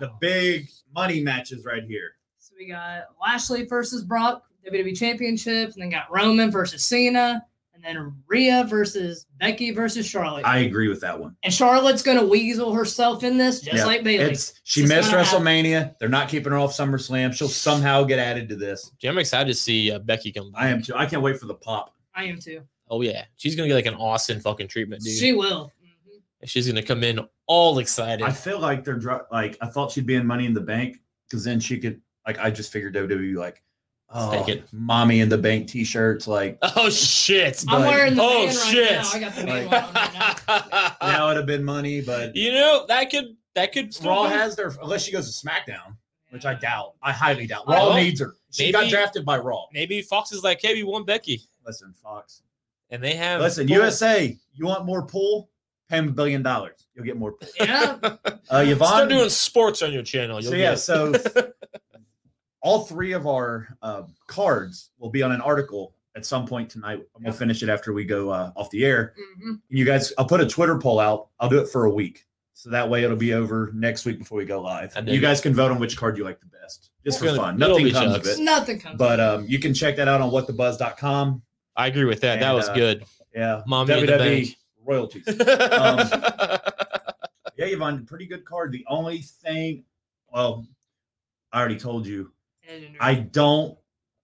[0.00, 2.12] the big money matches right here.
[2.38, 7.42] So we got Lashley versus Brock, WWE Championship, and then got Roman versus Cena, and
[7.84, 10.44] then Rhea versus Becky versus Charlotte.
[10.46, 11.36] I agree with that one.
[11.42, 14.24] and Charlotte's gonna weasel herself in this, just Yeah, like Bayley.
[14.32, 15.42] It's she It's missed gonna happen.
[15.44, 15.94] WrestleMania.
[15.98, 17.34] They're not keeping her off SummerSlam.
[17.34, 18.90] She'll somehow get added to this.
[19.00, 20.62] Yeah, I'm excited to see uh, Becky come back.
[20.62, 20.94] I am too.
[20.96, 21.94] I can't wait for the pop.
[22.14, 22.62] I am too.
[22.88, 25.16] Oh yeah, she's gonna get like an Austin fucking treatment, dude.
[25.18, 25.72] She will.
[25.84, 26.20] Mhm.
[26.48, 28.24] she's gonna come in all excited.
[28.24, 30.98] I feel like they're dr- like I thought she'd be in Money in the Bank
[31.28, 33.62] because then she could like I just figured WWE like
[34.14, 34.64] oh take it.
[34.72, 37.64] mommy in the bank t-shirts like oh shit!
[37.68, 38.92] I'm wearing the oh, man right shit.
[38.92, 39.10] now.
[39.12, 40.96] I got the man Like- on right now.
[41.00, 44.56] that would have been money but you know that could that could still Raw has
[44.56, 45.96] their unless she goes to SmackDown
[46.30, 47.96] which I doubt I highly doubt I Raw hope.
[47.96, 51.40] needs her she got drafted by Raw maybe Fox is like, hey, we want Becky,
[51.66, 52.42] listen Fox
[52.90, 55.50] and they have listen Paul- USA you want more pool
[55.88, 57.98] pay them a billion dollars you'll get more pool Yeah.
[58.50, 60.40] uh Yvonne Start doing sports on your channel.
[60.40, 60.76] You'll so yeah it.
[60.78, 61.12] so
[62.64, 67.00] all three of our uh, cards will be on an article at some point tonight.
[67.14, 67.34] We'll Yep.
[67.34, 69.14] finish it after we go uh, off the air.
[69.44, 69.60] Mhm.
[69.68, 71.28] You guys, I'll put a Twitter poll out.
[71.38, 72.24] I'll do it for a week,
[72.54, 74.92] so that way it'll be over next week before we go live.
[74.96, 75.22] I dig You it.
[75.22, 77.58] guys can vote on which card you like the best, just for fun.
[77.58, 78.28] Nothing comes chucks.
[78.32, 78.96] of it, Nothing comes.
[78.96, 81.42] but um, you can check that out on whatthebuzz.com.
[81.76, 82.40] I agree with that.
[82.40, 83.04] that was uh, good.
[83.34, 84.56] Yeah, Mommy in the WWE bank.
[84.86, 85.26] royalties.
[85.74, 85.98] Um,
[87.56, 88.72] yeah, Yvonne, pretty good card.
[88.72, 89.84] The only thing,
[90.32, 90.66] well,
[91.52, 92.32] I already told you,
[93.00, 93.76] I don't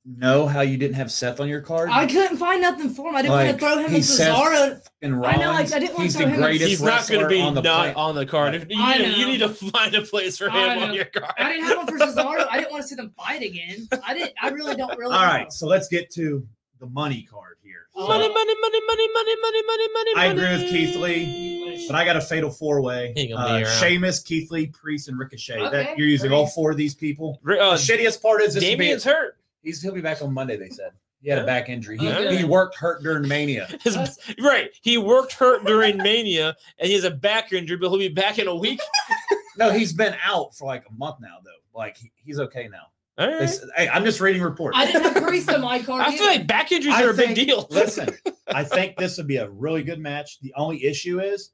[0.07, 1.91] know how you didn't have Seth on your card.
[1.93, 3.17] I couldn't find nothing for him.
[3.17, 4.81] I didn't want to throw him in he's Seth Cesaro.
[5.03, 5.73] and I know, Rollins.
[5.73, 7.55] I- I didn't wanna throw the him in- greatest He's not going to be on
[7.55, 7.97] the not planet.
[7.97, 8.55] on the card.
[8.55, 11.05] If, you, I need to, you need to find a place for him on your
[11.05, 11.33] card.
[11.39, 12.47] I didn't have one for Cesaro.
[12.51, 13.89] I didn't want to see them fight again.
[14.05, 14.33] I didn't.
[14.41, 15.15] I really don't really.
[15.15, 15.27] All know.
[15.27, 16.47] right, so let's get to
[16.79, 17.87] the money card here.
[17.95, 20.13] So, Money, money, money, money, money, money, money, money.
[20.17, 20.71] I agree with.
[20.71, 23.13] Keith Lee, but I got a fatal four way.
[23.17, 23.65] He ain't Uh, be.
[23.65, 25.59] Sheamus, Keith Lee, Priest, and Ricochet.
[25.61, 26.37] Okay, that you're using great.
[26.37, 27.39] all four of these people.
[27.43, 29.37] Re- The Uh, shittiest part is this will be, Damien's hurt.
[29.63, 30.57] he's he'll be back on Monday.
[30.57, 30.93] They said.
[31.23, 31.99] He had a back injury.
[31.99, 33.69] He, he worked hurt during Mania.
[33.85, 33.95] His,
[34.41, 34.71] right.
[34.81, 38.39] He worked hurt during Mania and he has a back injury, but he'll be back
[38.39, 38.81] in a week.
[39.59, 41.79] No, he's been out for like a month now, though.
[41.79, 42.85] Like he- he's okay now.
[43.19, 43.43] All They right.
[43.43, 44.79] s- hey, I'm just reading reports.
[44.79, 46.01] I didn't have grease in my car.
[46.07, 47.67] I feel like back injuries I are a big deal.
[47.69, 48.17] Listen,
[48.47, 50.41] I think this would be a really good match.
[50.41, 51.51] The only issue is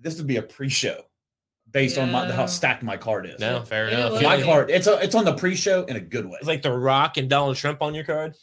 [0.00, 1.00] this would be a pre-show
[1.70, 3.38] based on my, how stacked my card is.
[3.40, 4.12] No, fair Yeah, enough.
[4.12, 6.36] well, my card it's a, it's on the pre-show in a good way.
[6.38, 8.34] It's like The Rock and Donald Trump on your card.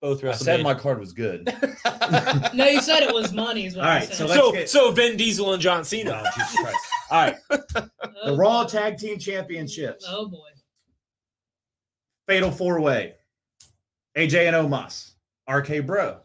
[0.00, 1.48] Both I said my card was good.
[2.54, 3.66] No, you said it was money.
[3.66, 4.16] Is what All I right, said.
[4.16, 6.22] so let's so get- so Vin Diesel and John Cena.
[6.24, 6.78] Oh, Jesus Christ.
[7.10, 7.90] All right, the
[8.24, 8.68] Oh, Raw boy.
[8.68, 10.38] Tag Team Championships, Oh boy.
[12.28, 13.14] Fatal Four Way,
[14.16, 15.12] AJ and Omos,
[15.48, 16.18] RK Bro,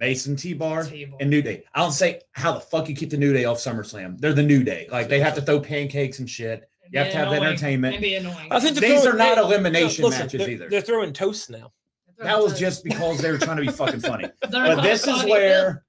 [0.00, 0.88] Mace and T-Bar,
[1.20, 1.62] and New Day.
[1.74, 4.18] I don't say how the fuck you keep the New Day off SummerSlam.
[4.18, 4.88] They're the New Day.
[4.90, 6.68] Like they have to throw pancakes and shit.
[6.82, 7.44] And You have be to have annoying.
[7.44, 7.94] entertainment.
[7.96, 8.48] And be annoying.
[8.50, 10.68] I think These throwing- are not they- elimination listen, matches they're, either.
[10.70, 11.72] They're throwing toast now.
[12.18, 14.28] That was just because they were trying to be fucking funny.
[14.40, 15.30] But not this is funny.
[15.30, 15.84] where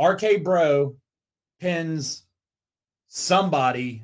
[0.00, 0.96] RK Bro
[1.60, 2.22] pins
[3.08, 4.02] somebody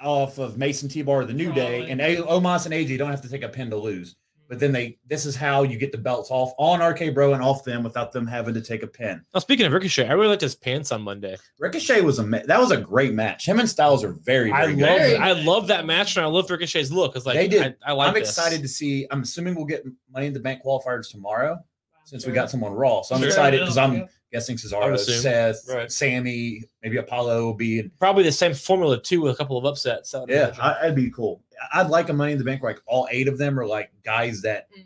[0.00, 3.22] off of Mace and T-Bar, the New Day, and A- Omos and AJ don't have
[3.22, 4.16] to take a pin to lose.
[4.46, 7.42] But then they, this is how you get the belts off on RK Bro and
[7.42, 9.22] off them without them having to take a pin.
[9.32, 11.36] Now, speaking of Ricochet, I really liked his pants on Monday.
[11.58, 13.46] Ricochet was a ma- that was a great match.
[13.48, 14.98] Him and Styles are very, I very love good.
[14.98, 17.16] Very I love that match, and I love Ricochet's look.
[17.16, 17.76] It's like They did.
[17.86, 18.08] I, I like.
[18.08, 18.28] I'm this.
[18.28, 19.06] excited to see.
[19.10, 21.58] I'm assuming we'll get Money in the Bank qualifiers tomorrow
[22.04, 23.00] since we got someone Raw.
[23.00, 23.28] So I'm Sure.
[23.28, 24.04] excited because I'm Yeah.
[24.34, 25.20] Guessing I would Cesaro.
[25.20, 25.92] Seth, Right.
[25.92, 27.84] Sami, maybe Apollo will be.
[28.00, 30.12] Probably the same formula too, with a couple of upsets.
[30.12, 30.60] I Yeah, imagine.
[30.60, 31.40] I, that'd be cool.
[31.72, 33.92] I'd like a Money in the Bank where like all eight of them are like
[34.04, 34.82] guys that Mhm.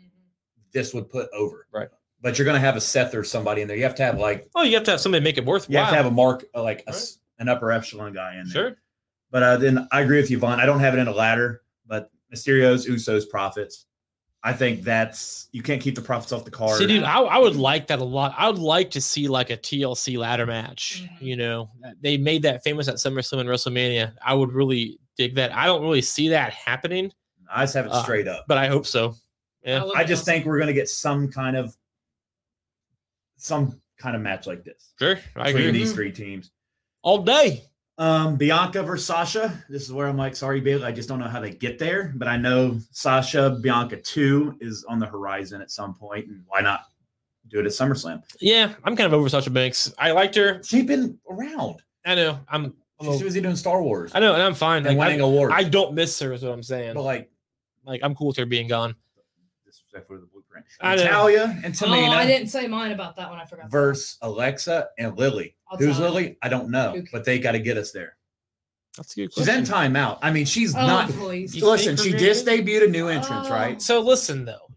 [0.71, 1.65] this would put over.
[1.71, 1.87] Right.
[2.21, 3.75] But you're gonna have a Seth or somebody in there.
[3.75, 5.71] You have to have like oh, you have to have somebody make it worthwhile.
[5.73, 7.07] you have to have a mark uh, like a Right.
[7.39, 8.53] an upper echelon guy in there.
[8.69, 8.75] sure.
[9.31, 10.59] But uh, then I agree with you, Vaughn.
[10.59, 13.87] I don't have it in a ladder, but Mysterio's, Usos, Profits.
[14.41, 16.77] I think that's you can't keep the profits off the card.
[16.77, 18.33] See, dude, I, I would like that a lot.
[18.37, 21.03] I would like to see like a TLC ladder match.
[21.03, 21.21] Mhm.
[21.21, 21.69] You know,
[22.01, 24.13] they made that famous at SummerSlam and WrestleMania.
[24.25, 25.53] I would really dig that.
[25.53, 27.11] I don't really see that happening,
[27.51, 28.45] I just have it Uh, straight up.
[28.47, 29.15] but I hope so.
[29.65, 29.83] Yeah.
[29.83, 31.75] would I just think we're gonna get some kind of
[33.37, 35.79] some kind of match like this Sure, I between agree.
[35.79, 36.51] these three teams.
[37.01, 37.63] All day.
[37.99, 39.61] Um, Bianca versus Sasha.
[39.69, 40.85] This is where I'm like, sorry, Bayley.
[40.85, 44.85] I just don't know how they get there, but I know Sasha Bianca two is
[44.87, 46.85] on the horizon at some point, and why not
[47.49, 48.23] do it at SummerSlam?
[48.39, 49.93] Yeah, I'm kind of over Sasha Banks.
[49.99, 50.63] I liked her.
[50.63, 51.81] She's been around.
[52.05, 52.39] I know.
[52.47, 52.73] I'm.
[53.01, 54.85] I'm She's over- busy doing Star Wars I know, and I'm fine.
[54.85, 55.53] and Like, winning I, awards.
[55.55, 56.31] I don't miss her.
[56.33, 56.93] Is what I'm saying.
[56.95, 57.29] but like
[57.85, 58.95] Like I'm cool with her being gone.
[59.65, 60.27] disrespectful to the
[60.59, 60.65] blueprint.
[60.81, 61.03] I know.
[61.03, 62.07] Natalya and Tamina.
[62.09, 63.39] Oh, I didn't say mine about that one.
[63.39, 63.69] I forgot.
[63.71, 65.55] versus Alexa and Lilly.
[65.69, 66.13] I'll Who's tell you.
[66.13, 66.37] Lilly?
[66.41, 68.15] I don't know, Who- but they got to get us there.
[68.97, 69.55] That's a good question.
[69.63, 69.87] She's question.
[69.87, 70.19] in timeout.
[70.21, 71.09] I mean, she's Oh, not.
[71.09, 71.55] please.
[71.61, 73.09] Listen, she we're just gonna debuted a new oh.
[73.09, 73.53] entrance, Oh.
[73.53, 73.81] right?
[73.81, 74.67] So listen though,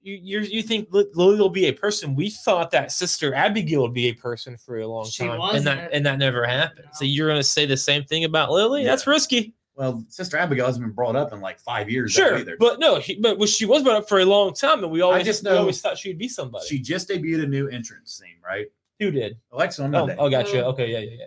[0.00, 2.14] you you you think Lilly will be a person?
[2.16, 5.38] We thought that Sister Abigail would be a person for a long She time, and
[5.66, 5.92] that wasn't.
[5.92, 6.88] and that never happened.
[6.94, 8.84] So you're gonna say the same thing about Lilly?
[8.84, 9.54] That's risky.
[9.78, 12.10] Well, Sister Abigail hasn't been brought up in like five years.
[12.12, 12.56] Sure, either.
[12.58, 15.20] but no, he, but she was brought up for a long time, and we always
[15.20, 16.66] I just we always thought she'd be somebody.
[16.66, 18.66] she just debuted a new entrance theme, right?
[18.98, 19.38] Who did?
[19.52, 20.16] Alexa on Oh, Monday.
[20.18, 20.64] oh, gotcha.
[20.64, 20.70] Oh.
[20.70, 21.26] Okay, yeah, yeah, yeah.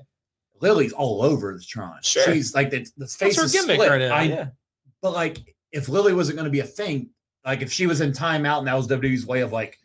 [0.60, 2.00] Lilly's all over the Tron.
[2.04, 2.24] Sure.
[2.26, 3.90] She's like the, the face That's her is gimmick split.
[3.90, 4.14] right now.
[4.14, 4.48] I- yeah.
[5.02, 7.10] But like, if Lilly wasn't going to be a thing,
[7.46, 9.80] like if she was in timeout and that was WWE's way of like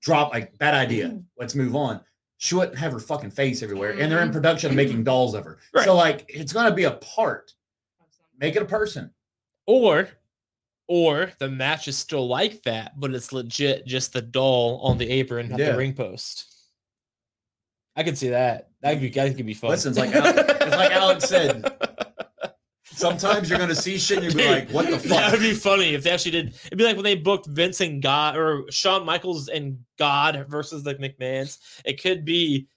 [0.00, 1.18] drop, like bad idea, Mm-hmm.
[1.38, 2.00] let's move on.
[2.36, 5.44] She wouldn't have her fucking face everywhere, and they're in production of making dolls of
[5.44, 5.52] her.
[5.54, 5.78] Mm-hmm.
[5.78, 5.84] Right.
[5.86, 7.52] So like, it's going to be a part.
[8.44, 9.10] Make it a person.
[9.66, 10.08] Or,
[10.88, 15.08] or the match is still like that, but it's legit just the doll on the
[15.08, 15.72] apron at Yeah.
[15.72, 16.50] the ring post.
[17.96, 18.70] I could see that.
[18.82, 19.70] That could be that could be fun.
[19.70, 21.64] Listen, it's like Al- it's like Alex said.
[22.84, 25.40] Sometimes you're going to see shit and you'll be like, "What the fuck?" That would
[25.40, 26.54] be funny if they actually did.
[26.66, 30.82] It'd be like when they booked Vince and God or Shawn Michaels and God versus
[30.82, 31.58] the McMahons.
[31.84, 32.68] It could be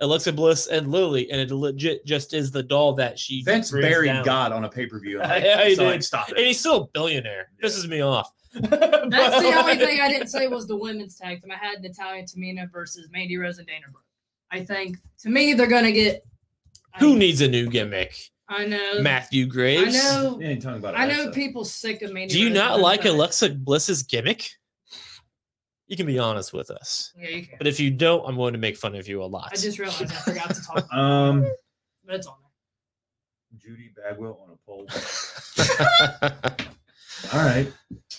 [0.00, 3.94] Alexa Bliss and Lilly, and it legit just is the doll that she Vince brings
[3.94, 4.24] body down.
[4.24, 5.20] God on a pay per view.
[5.22, 6.04] Yeah, he so like, did.
[6.04, 7.50] stop and he's still a billionaire.
[7.60, 7.68] Yeah.
[7.68, 8.30] Pisses me off.
[8.54, 11.50] That's the only thing I didn't say was the women's tag team.
[11.50, 14.04] I had Natalya Tamina versus Mandy Rose and Dana Brooke.
[14.50, 16.24] I think to me they're gonna get.
[16.98, 18.16] Who I, needs a new gimmick?
[18.48, 19.00] I know.
[19.00, 19.96] Matthew Graves.
[19.96, 20.38] I know.
[20.40, 21.32] You ain't talking about I know Alexa.
[21.32, 22.34] people sick of Mandy.
[22.34, 23.16] Do you Rose not like Dana.
[23.16, 24.50] Alexa Bliss's gimmick?
[25.88, 27.12] You can be honest with us.
[27.16, 27.58] Yeah, you can.
[27.58, 29.50] But if you don't, I'm going to make fun of you a lot.
[29.52, 31.46] I just realized I forgot to talk, Um,
[32.04, 32.50] but it's on there.
[33.60, 34.88] Judy Bagwell on a pole.
[37.32, 37.72] All right.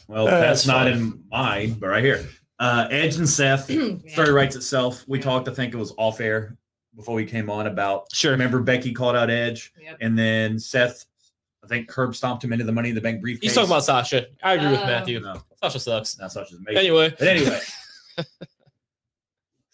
[0.08, 2.26] Well, That's that's, not in mine, but right here.
[2.60, 3.70] Uh, Edge and Seth.
[3.70, 3.96] Yeah.
[4.14, 5.04] Story writes itself.
[5.08, 5.26] We Yeah.
[5.26, 6.58] talked, I think it was off air
[6.96, 8.08] before we came on about.
[8.14, 8.32] sure.
[8.32, 9.98] Remember Becky called out Edge, Yep.
[10.02, 11.06] and then Seth,
[11.64, 13.52] I think curb stomped him into the Money in the Bank briefcase.
[13.52, 14.28] He's talking about Sasha.
[14.42, 15.20] I agree with Uh, Matthew.
[15.20, 15.44] No.
[15.62, 16.18] Sasha sucks.
[16.20, 16.78] Not such as amazing.
[16.78, 17.60] Anyway, But anyway,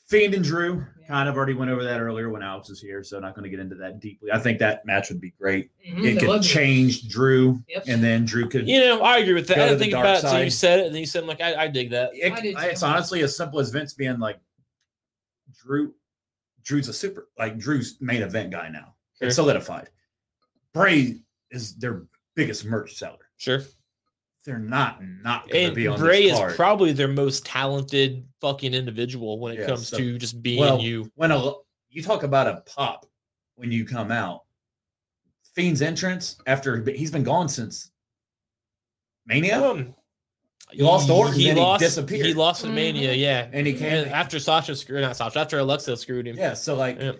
[0.07, 3.19] Fiend and Drew kind of already went over that earlier when Alex was here, so
[3.19, 4.31] not going to get into that deeply.
[4.31, 5.71] I think that match would be great.
[5.85, 6.47] Mhm, It could would be.
[6.47, 7.83] change Drew, Yep.
[7.87, 8.67] and then Drew could.
[8.67, 9.55] you know, I agree with that.
[9.57, 11.23] Go I didn't think dark about it until you said it, and then you said,
[11.23, 12.11] I'm like, I, I dig that.
[12.13, 14.39] it- I it's honestly as simple as Vince being like,
[15.61, 15.93] Drew.
[16.63, 18.95] Drew's a super like Drew's main event guy now.
[19.19, 19.89] It's solidified.
[20.73, 21.17] Bray
[21.51, 22.03] is their
[22.35, 23.17] biggest merch seller.
[23.35, 23.61] Sure.
[24.45, 28.73] They're not not going to be on Bray this is probably their most talented fucking
[28.73, 31.09] individual when it Yeah, comes so- to just being well, you.
[31.15, 31.53] when a
[31.89, 33.05] you talk about a pop
[33.55, 34.41] when you come out,
[35.55, 37.91] Fiend's entrance after he's been gone since
[39.25, 39.95] Mania, Um,
[40.71, 42.25] He lost to Orton, then he disappeared.
[42.25, 43.19] He lost to Mania, Mhm.
[43.19, 43.49] yeah.
[43.53, 44.07] and he And came.
[44.13, 46.35] after Sasha screwed not Sasha, after Alexa screwed him.
[46.35, 47.13] Yeah, so like Yeah.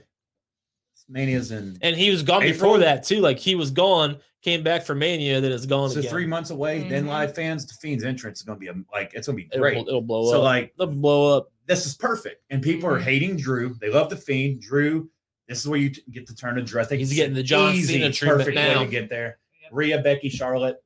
[1.14, 2.54] Mania's in And he was gone April?
[2.54, 3.20] before that too.
[3.22, 6.10] Like he was gone, came back for Mania, then it's gone so again.
[6.12, 6.88] three months away.
[6.90, 7.10] Then Mhm.
[7.10, 9.48] live fans, the Fiend's entrance is going to be a, like it's going to be
[9.52, 9.78] it'll, great.
[9.78, 10.34] it'll blow So up.
[10.34, 11.52] So like It'll blow up.
[11.68, 13.04] this is perfect, and people are Mhm.
[13.04, 13.76] hating Drew.
[13.80, 14.60] They love the Fiend.
[14.62, 15.10] Drew.
[15.48, 16.82] This is where you t- get to turn to Drew.
[16.82, 18.80] I think He's it's getting the John easy, Cena treatment perfect now.
[18.80, 19.40] way to get there.
[19.62, 19.72] Yep.
[19.74, 20.78] Rhea, Becky, Charlotte.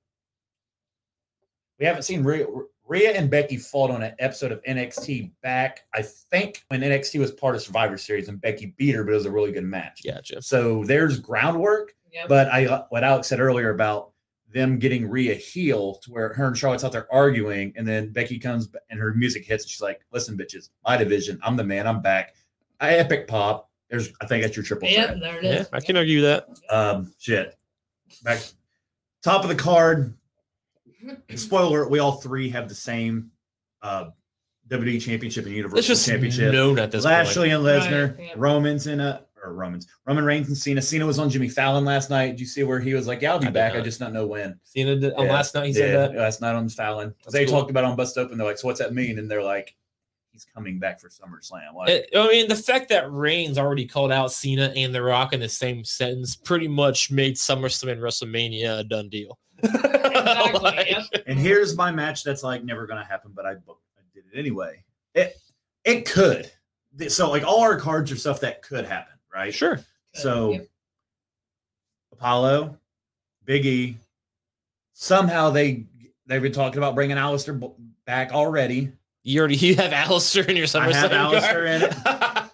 [1.80, 2.46] We haven't seen Rhea,
[2.88, 7.32] Rhea and Becky fought on an episode of NXT back, I think, when NXT was
[7.32, 10.02] part of Survivor Series, and Becky beat her, but it was a really good match.
[10.06, 10.42] Gotcha.
[10.42, 11.94] So there's groundwork.
[12.14, 12.30] Yep.
[12.30, 14.12] But I, what Alex said earlier about
[14.54, 18.40] them getting Rhea heel to where her and Charlotte's out there arguing, and then Becky
[18.40, 21.66] comes b- and her music hits, and she's like, "Listen, bitches, my division, I'm the
[21.66, 22.34] man, I'm back."
[22.80, 23.70] I epic pop.
[23.90, 25.20] There's, I think that's your triple Yep, threat.
[25.20, 25.56] there it is.
[25.56, 25.66] Yeah.
[25.78, 26.48] I can argue that.
[26.70, 27.58] Um, shit.
[28.24, 28.40] Back
[29.22, 30.17] top of the card.
[31.36, 33.32] Spoiler: We all three have the same
[33.82, 34.10] uh,
[34.70, 36.52] WWE Championship and Universal It's just Championship.
[36.52, 38.34] known at this Lashley and Lesnar, Right, yeah.
[38.36, 40.82] Romans and uh or Romans, Roman Reigns and Cena.
[40.82, 42.32] Cena was on Jimmy Fallon last night.
[42.32, 43.74] Did you see where he was like, "Yeah, I'll be I back.
[43.74, 43.84] I not.
[43.86, 46.16] just not know when." Cena did, on Yeah, last night he said Yeah, that.
[46.16, 47.14] last night on Fallon.
[47.24, 47.60] That's they cool.
[47.60, 48.38] talked about on Busted Open.
[48.38, 49.76] They're like, "So what's that mean?" And they're like,
[50.32, 54.12] "He's coming back for SummerSlam." Like, It- I mean, the fact that Reigns already called
[54.12, 58.80] out Cena and The Rock in the same sentence pretty much made SummerSlam and WrestleMania
[58.80, 59.38] a done deal.
[59.64, 60.60] Exactly.
[60.62, 61.04] Like, yep.
[61.28, 64.38] and here's my match that's like never gonna happen, but I booked, I did it
[64.40, 64.84] anyway.
[65.14, 65.36] It
[65.84, 66.52] it could.
[67.10, 69.54] So like all our cards are stuff that could happen, right?
[69.54, 69.80] Sure.
[70.14, 70.68] So Yep.
[72.14, 72.78] Apollo,
[73.46, 73.98] Big E,
[74.94, 75.86] somehow they
[76.26, 77.72] they've been talking about bringing Aleister
[78.06, 78.92] back already.
[79.24, 80.88] You already you have Aleister in your summer.
[80.88, 81.66] I have Aleister card.
[81.68, 81.94] in it.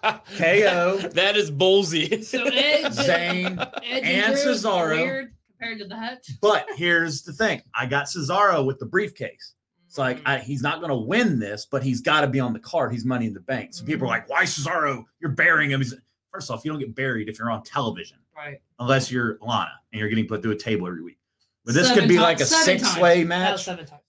[0.36, 2.22] KO, That is ballsy.
[2.24, 5.28] So Edge, Zayn, Edge and Drew, Cesaro.
[5.64, 6.24] Compared to that.
[6.40, 9.54] but here's the thing: I got Cesaro with the briefcase.
[9.86, 10.28] It's like Mm-hmm.
[10.28, 12.92] I, he's not going to win this, but he's got to be on the card.
[12.92, 13.74] He's money in the bank.
[13.74, 14.28] So people are Mm-hmm.
[14.30, 15.04] like, "Why Cesaro?
[15.20, 15.94] You're burying him." He's,
[16.32, 18.58] first off, you don't get buried if you're on television, right.
[18.80, 21.18] unless you're Lana and you're getting put through a table every week.
[21.64, 22.64] But this Seven could be ti- like a times.
[22.64, 23.64] six-way match.
[23.64, 24.02] seven times.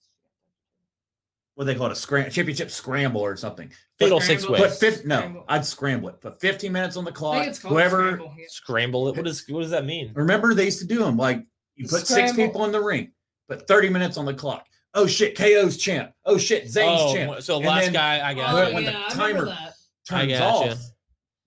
[1.55, 1.93] What they call it?
[1.93, 3.71] A scram- championship scramble or something.
[3.97, 4.57] Fatal six Wait.
[4.59, 4.77] Put ways.
[4.79, 5.05] fifth.
[5.05, 5.45] No, Scramble.
[5.47, 6.19] I'd scramble it.
[6.21, 7.35] Put 15 minutes on the I clock.
[7.37, 8.01] think it's called Whoever.
[8.11, 8.45] Scramble, yeah.
[8.49, 9.15] Scramble it.
[9.17, 10.11] What is what does that mean?
[10.15, 11.45] Remember they used to do them like
[11.75, 13.11] you The put six people in the ring,
[13.47, 14.65] put 30 minutes on the clock.
[14.93, 16.11] Oh shit, KO's champ.
[16.25, 17.41] Oh shit, Zayn's oh, champ.
[17.41, 18.53] so And last then guy I got.
[18.53, 19.73] When- Oh, when the yeah, I timer- remember that.
[20.11, 20.71] I Turns gotcha.
[20.73, 20.79] off.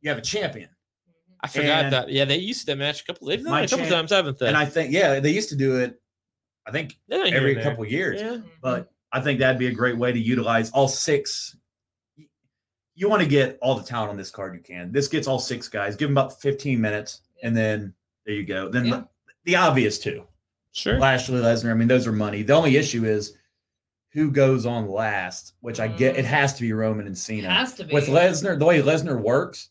[0.01, 0.71] You have a champion.
[1.43, 2.09] I forgot and- that.
[2.11, 3.29] Yeah, they used to match a couple.
[3.29, 4.49] They've done it a couple champ- times, haven't they?
[4.49, 6.01] And I think, yeah, they used to do it,
[6.67, 8.21] I think, They're not here every couple years.
[8.21, 8.29] Yeah.
[8.29, 8.45] Mhm.
[8.61, 11.57] But I think that'd be a great way to utilize all six.
[12.95, 14.91] You want to get all the talent on this card you can.
[14.93, 15.97] This gets all six guys.
[15.97, 17.95] Give them about 15 minutes, and then
[18.27, 18.69] there you go.
[18.69, 18.91] Then Yeah.
[18.97, 19.09] the,
[19.45, 20.25] the obvious two.
[20.73, 20.99] Sure.
[20.99, 21.71] Lashley, Lesnar.
[21.71, 22.43] I mean, those are money.
[22.43, 23.35] The only issue is
[24.13, 26.17] who goes on last, which I get.
[26.17, 26.29] It Mm.
[26.29, 27.49] has to be Roman and Cena.
[27.51, 27.95] Has to be.
[27.95, 29.71] With Lesnar, the way Lesnar works,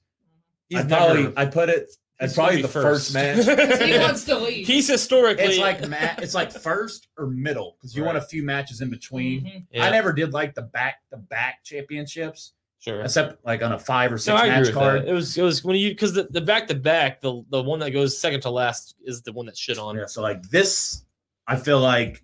[0.70, 3.46] He's I probably never- I put it as he's probably the be first, match.
[3.82, 4.66] he wants to leave.
[4.66, 5.46] He's historically.
[5.46, 8.90] It's like ma- it's like first or middle because you want a few matches in
[8.90, 9.44] between.
[9.46, 9.66] Mhm.
[9.72, 13.02] Yeah, I never did like the back the back championships, sure.
[13.02, 15.02] except like on a five or six No, I agree match with card.
[15.04, 15.08] that.
[15.10, 17.80] It was it was when you because the the back to back the the one
[17.80, 19.96] that goes second to last is the one that shit on.
[19.96, 21.04] Yeah, so like this,
[21.46, 22.24] I feel like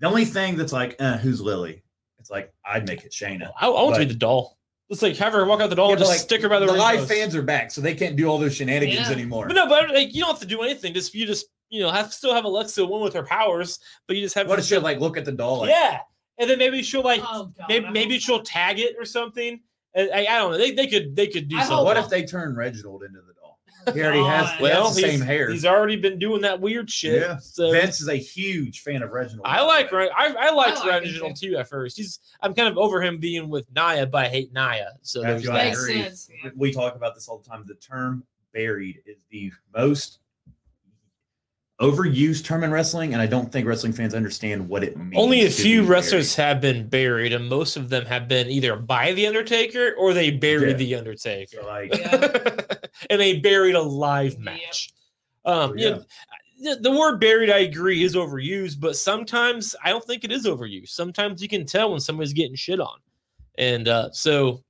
[0.00, 1.82] the only thing that's like, uh, who's Lilly?
[2.18, 3.52] It's like I'd make it Shayna.
[3.60, 4.56] I, I want to be the doll.
[4.94, 6.60] Let's like have her walk out the door Yeah, and just like, stick her by
[6.60, 7.10] the, the ring live post.
[7.10, 9.12] fans are back, so they can't do all those shenanigans Yeah.
[9.12, 9.48] anymore.
[9.48, 10.94] But no, but like you don't have to do anything.
[10.94, 14.22] Just you just you know have still have Alexa win with her powers, but you
[14.22, 15.58] just have what if she like look at the doll?
[15.62, 15.98] Like, yeah,
[16.38, 19.60] and then maybe she'll like Oh, God, maybe maybe she'll tag it or something.
[19.96, 20.58] I, I, I don't know.
[20.58, 21.84] They, they could they could do I something.
[21.84, 23.33] What if they turn Reginald into the doll?
[23.92, 25.50] He already has, he well, has the he's, same hair.
[25.50, 27.20] he's already been doing that weird shit.
[27.20, 27.38] Yeah.
[27.38, 29.46] So Vince is a huge fan of Reginald.
[29.46, 29.92] I like.
[29.92, 31.96] Re- I, I liked I like Reginald too at first.
[31.96, 34.92] He's I'm kind of over him being with Nia, but I hate Nia.
[35.02, 35.52] So there's that.
[35.52, 36.30] Makes sense.
[36.42, 36.50] yeah.
[36.56, 37.64] We talk about this all the time.
[37.66, 40.20] The term buried is the most
[41.90, 45.14] overused term in wrestling, and I don't think wrestling fans understand what it means.
[45.16, 46.46] Only a few wrestlers buried.
[46.48, 50.30] have been buried, and most of them have been either by the Undertaker or they
[50.30, 50.76] buried Yeah.
[50.76, 51.58] the Undertaker.
[51.60, 52.66] So, like, Yeah.
[53.10, 54.40] and they buried a live Yep.
[54.40, 54.90] match.
[55.44, 55.98] Um, Yeah.
[56.56, 60.32] yeah, the, the word buried, I agree, is overused, but sometimes I don't think it
[60.32, 60.88] is overused.
[60.88, 62.98] Sometimes you can tell when somebody's getting shit on.
[63.58, 64.62] And uh, so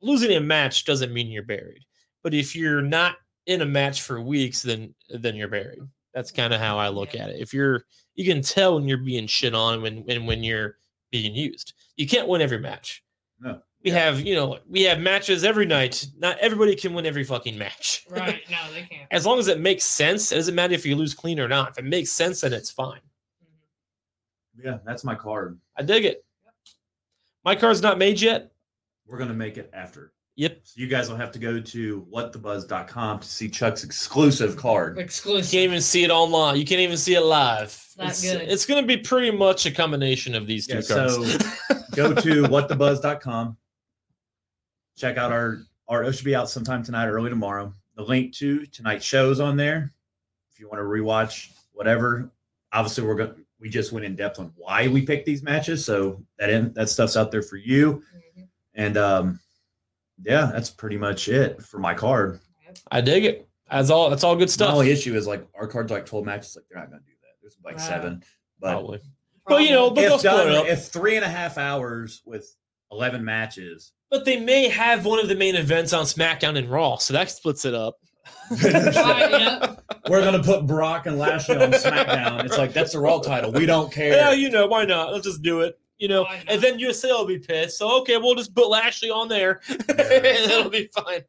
[0.00, 1.82] losing a match doesn't mean you're buried.
[2.22, 3.16] But if you're not
[3.46, 5.80] in a match for weeks, then then you're buried.
[6.14, 7.40] That's kind of how I look at it.
[7.40, 7.84] If you're
[8.14, 10.76] you can tell when you're being shit on when when when you're
[11.10, 11.74] being used.
[11.96, 13.02] You can't win every match.
[13.40, 13.60] No.
[13.84, 13.98] We Yeah.
[14.04, 16.06] have, you know, we have matches every night.
[16.18, 18.04] Not everybody can win every fucking match.
[18.10, 18.40] Right.
[18.50, 19.06] No, they can't.
[19.10, 21.70] as long as it makes sense, it doesn't matter if you lose clean or not.
[21.70, 23.00] If it makes sense, then it's fine.
[23.42, 24.66] Mm-hmm.
[24.66, 25.58] yeah, that's my card.
[25.76, 26.24] I dig it.
[27.44, 28.50] My card's not made yet.
[29.06, 30.12] We're gonna make it after.
[30.36, 30.60] Yep.
[30.64, 34.96] So you guys will have to go to whatthebuzz.com to see Chuck's exclusive card.
[34.96, 35.50] You Exclusive.
[35.52, 36.56] can't even see it online.
[36.56, 37.80] You can't even see it live.
[37.96, 38.40] Not it's, good.
[38.42, 41.14] it's going to be pretty much a combination of these two Yeah, cards.
[41.14, 43.56] so go to whatthebuzz.com.
[44.96, 45.58] Check out our
[45.88, 47.72] our it should be out sometime tonight or early tomorrow.
[47.96, 49.92] The link to tonight's shows on there.
[50.52, 52.30] If you want to rewatch whatever,
[52.72, 56.22] obviously we're going we just went in depth on why we picked these matches, so
[56.38, 58.02] that in, that stuff's out there for you.
[58.36, 58.48] Mhm.
[58.74, 59.40] And um,
[60.22, 62.40] yeah, that's pretty much it for my card.
[62.90, 63.48] I dig it.
[63.70, 64.10] That's all.
[64.10, 64.68] That's all good stuff.
[64.68, 66.54] The only issue is like our cards are like twelve matches.
[66.56, 67.30] Like they're not going to do that.
[67.42, 67.82] There's like Wow.
[67.84, 68.22] seven,
[68.60, 69.00] but Probably.
[69.46, 70.66] Well, you know, but they'll if, split done, it up.
[70.66, 72.54] if three and a half hours with
[72.90, 76.96] eleven matches, But they may have one of the main events on SmackDown and Raw,
[76.96, 77.96] so that splits it up.
[80.08, 82.44] We're gonna put Brock and Lashley on SmackDown.
[82.44, 83.52] It's like that's the Raw title.
[83.52, 84.12] We don't care.
[84.14, 85.12] Yeah, you know, why not?
[85.12, 85.78] Let's just do it.
[85.98, 86.44] You know, oh, Why not?
[86.48, 87.78] and then USA will be pissed.
[87.78, 91.22] So okay, we'll just put Lashley on there, and it'll be fine.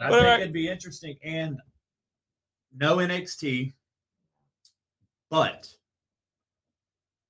[0.00, 0.28] I Whatever.
[0.28, 1.16] think uh, it'd be interesting.
[1.22, 1.60] And
[2.76, 3.72] no NXT,
[5.30, 5.72] but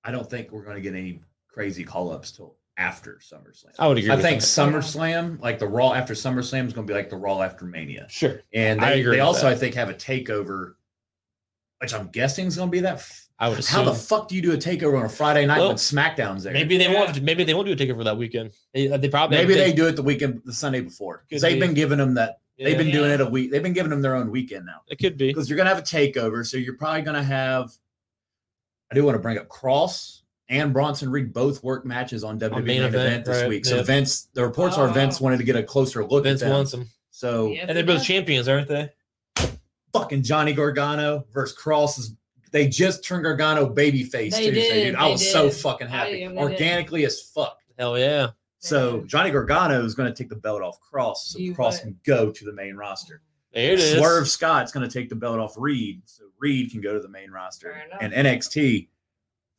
[0.03, 3.73] I don't think we're gonna get any crazy call ups till after SummerSlam.
[3.79, 4.11] I would agree.
[4.11, 4.47] I with think that.
[4.47, 8.07] SummerSlam, like the Raw after SummerSlam, is going to be like the Raw after Mania.
[8.11, 8.43] sure.
[8.53, 9.53] And I they, agree they with also, that.
[9.53, 10.75] I think, have a takeover,
[11.81, 13.03] which I'm guessing is going to be that.
[13.39, 15.59] F- I would How the fuck do you do a takeover on a Friday night
[15.59, 16.53] Well, when SmackDown's there?
[16.53, 17.05] maybe they Yeah.
[17.05, 17.23] won't.
[17.23, 18.53] Maybe they won't do a takeover that weekend.
[18.73, 21.55] They, uh, they probably Maybe they do it the weekend, the Sunday before, because they've
[21.61, 21.61] be.
[21.67, 22.41] been giving them that.
[22.59, 22.93] They've been Yeah.
[22.95, 23.51] doing it a week.
[23.51, 25.27] They've been giving them their own weekend now It could be.
[25.29, 26.47] because you're going to have a takeover.
[26.47, 27.71] So you're probably going to have.
[28.91, 32.51] I do want to bring up Kross and Bronson Reed both work matches on WWE
[32.65, 33.67] main main event, event, this right, week.
[33.67, 33.87] So yep.
[33.87, 34.93] Vince, the reports are Oh.
[34.93, 36.55] Vince wanted to get a closer look Vince at them.
[36.55, 38.91] wants them, So Yep, and they're both champions, aren't they?
[39.93, 42.15] fucking Johnny Gargano versus Kross is
[42.53, 44.95] they just turned Gargano babyface They Tuesday, did, dude.
[44.97, 46.25] I they was so fucking happy.
[46.25, 46.39] I- they did.
[46.39, 47.59] Organically as fuck.
[47.79, 48.29] Hell yeah!
[48.59, 51.83] So Johnny Gargano is going to take the belt off Kross, so You Kross bet.
[51.83, 53.21] can go to the main roster.
[53.53, 53.99] There it is.
[53.99, 57.09] Swerve Scott's going to take the belt off Reed, so Reed can go to the
[57.09, 57.73] main roster.
[57.73, 57.99] Fair.
[58.01, 58.89] And NXT,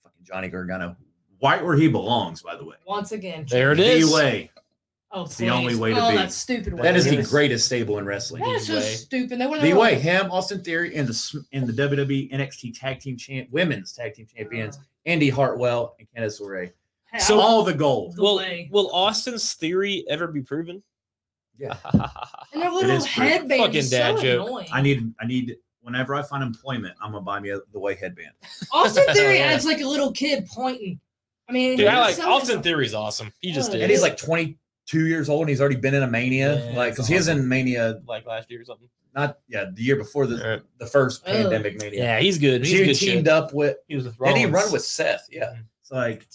[0.03, 0.95] fucking Johnny Gargano,
[1.43, 2.76] right where he belongs, by the way.
[2.85, 3.45] Once again.
[3.49, 4.51] There it the way.
[5.18, 6.18] Oh, It's the only way to oh, be.
[6.18, 6.81] that stupid way.
[6.84, 8.44] That is the greatest stable in wrestling.
[8.44, 8.81] That is so way.
[8.81, 9.39] stupid.
[9.39, 12.99] They were The way him, Austin Theory, and the S- and the WWE NXT Tag
[12.99, 14.85] Team Champ, Women's Tag Team Champions, oh.
[15.06, 16.72] Indi Hartwell and Candice LeRae.
[17.19, 18.15] So- all the gold.
[18.15, 18.69] The Will way.
[18.72, 20.84] Will Austin's theory ever be proven?
[21.57, 21.76] Yeah.
[22.53, 24.48] and their little is headband Fucking is dad so joke.
[24.48, 24.68] annoying.
[24.72, 27.95] I need I need whenever I find employment, I'm gonna buy me a the way
[27.95, 28.34] headband.
[28.72, 30.99] Austin Theory acts like a little kid pointing.
[31.49, 33.31] I mean, Dude, I he's like so- Austin Theory's awesome.
[33.39, 33.81] He just Oh, did.
[33.84, 34.18] And he's like
[34.88, 36.65] 22 years old and he's already been in a mania.
[36.72, 38.88] Yeah, like because he was in mania like last year or something.
[39.15, 40.61] not yeah, the year before the Right.
[40.80, 41.34] the first Ugh.
[41.35, 41.99] pandemic mania.
[42.03, 42.65] Yeah, he's good.
[42.65, 42.95] He's he good.
[42.95, 43.27] teamed shit.
[43.27, 44.53] up with He was with and he Rollins.
[44.65, 45.27] run with Seth.
[45.31, 45.45] Yeah.
[45.55, 45.64] Mhm.
[45.81, 46.27] It's like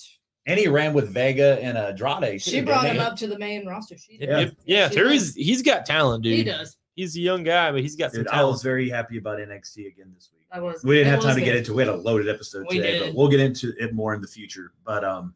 [0.46, 2.42] and he ran with Vega and Andrade.
[2.42, 3.96] She too, brought him up to the main roster.
[3.96, 4.28] She did.
[4.28, 4.50] Yeah, Yeah.
[4.64, 4.88] yeah.
[4.88, 6.36] She Theory's he's got talent, dude.
[6.36, 6.76] He does.
[6.94, 9.86] He's a young guy, but he's got some Dude, I was very happy about NXT
[9.86, 10.46] again this week.
[10.52, 10.82] I was.
[10.84, 11.58] We didn't it have was time to get good.
[11.60, 11.72] into.
[11.72, 14.26] We had a loaded episode We today, but we'll get into it more in the
[14.28, 14.72] future.
[14.84, 15.34] But um,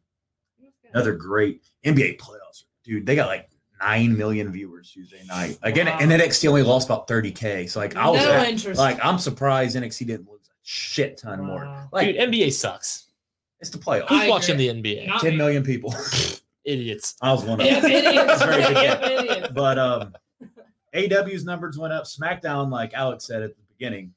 [0.59, 0.91] It was good.
[0.93, 3.05] another great NBA playoffs, dude.
[3.07, 3.51] They got like
[3.83, 5.59] nine million viewers Tuesday night.
[5.63, 5.99] Again, Wow.
[6.01, 7.67] and NXT only lost about thirty k.
[7.67, 11.43] So like I was no at- like I'm surprised NXT didn't lose a shit ton
[11.45, 11.89] more.
[11.93, 13.09] Like dude, NBA sucks.
[13.61, 14.09] it's the playoffs.
[14.09, 14.69] Who's I watching agree.
[14.71, 15.07] the NBA?
[15.09, 15.37] Not Ten me.
[15.39, 15.95] million people.
[16.65, 17.15] Idiots.
[17.23, 17.85] I was one of them.
[17.85, 18.43] idiots.
[18.45, 18.77] Very good
[19.21, 19.49] idiots.
[19.55, 20.15] But um,
[20.95, 22.05] AEW's numbers went up.
[22.05, 24.13] SmackDown, like Alex said at the beginning,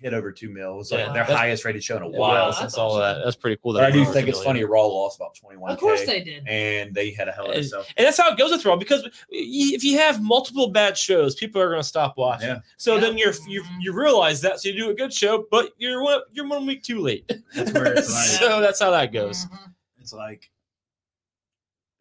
[0.00, 0.74] hit over two mil.
[0.74, 2.30] It was like Yeah, their highest rated show in a Yeah, while.
[2.34, 3.74] Wow, that's since all of that, that's pretty cool.
[3.74, 4.64] But I do think it's funny.
[4.64, 5.70] Raw lost about twenty one.
[5.72, 6.46] Of course they did.
[6.48, 7.84] and they had a hell of a And- show.
[7.96, 11.60] And that's how it goes with Raw because if you have multiple bad shows, people
[11.60, 12.48] are going to stop watching.
[12.48, 12.60] Yeah.
[12.78, 13.00] So Yeah.
[13.02, 16.20] then you're you you realize that, so you do a good show, but you're one
[16.32, 17.30] you're one week too late.
[17.54, 19.46] That's where it's like so that's how that goes.
[19.46, 19.72] Mhm.
[20.00, 20.50] it's like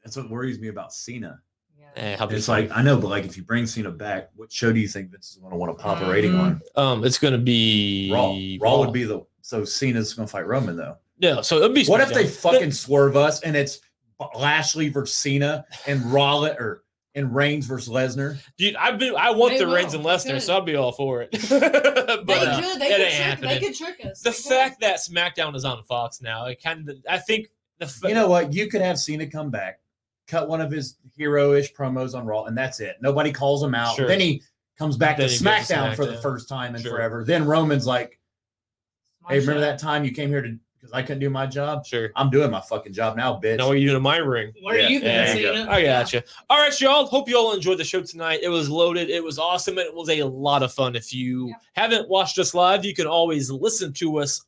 [0.03, 1.41] that's what worries me about Cena.
[1.95, 2.17] Yeah.
[2.19, 4.79] Eh, It's like I know, but like if you bring Cena back, what show do
[4.79, 6.61] you think Vince is going to want to pop a rating on?
[6.75, 8.35] um, it's gonna be Raw.
[8.61, 10.97] Raw would be the so Cena's going to fight Roman though.
[11.17, 11.85] Yeah, So it'd be.
[11.85, 12.51] What if they SmackDown.
[12.53, 13.79] fucking swerve us and it's
[14.35, 16.83] Lashley versus Cena and Rollins or
[17.15, 18.37] and Reigns versus Lesnar?
[18.57, 19.15] Dude, I've been.
[19.17, 19.75] I want They the will.
[19.75, 20.43] Reigns and Lesnar, could.
[20.43, 21.29] so I'll be all for it.
[21.49, 22.79] They but uh, could.
[22.81, 24.21] They it could, trick, they could trick us.
[24.21, 24.45] the They could.
[24.45, 26.97] fact that SmackDown is on Fox now, it kind of.
[27.09, 27.47] I think
[27.79, 27.87] the.
[27.87, 28.53] fa- You know what?
[28.53, 29.79] You could have Cena come back,
[30.29, 32.97] cut one of his hero-ish promos on Raw, and that's it.
[33.01, 33.95] Nobody calls him out.
[33.95, 34.07] Sure.
[34.07, 34.41] Then he
[34.77, 36.91] comes back Then to he goes to SmackDown, for the first time in Sure.
[36.91, 37.23] forever.
[37.25, 38.19] Then Roman's like,
[39.21, 39.65] My "Hey, remember show.
[39.65, 41.85] that time you came here to because I couldn't do my job?
[41.85, 42.09] Sure.
[42.15, 44.53] I'm doing my fucking job now, bitch." Now what are you doing in my ring?
[44.61, 45.55] What are you there doing, you go.
[45.55, 45.71] Cena?
[45.71, 46.23] I gotcha.
[46.49, 47.05] All right, y'all.
[47.05, 48.39] Hope you all enjoyed the show tonight.
[48.43, 49.09] It was loaded.
[49.09, 49.77] It was awesome.
[49.77, 50.95] It was a lot of fun.
[50.95, 51.53] If you Yeah.
[51.73, 54.41] haven't watched us live, you can always listen to us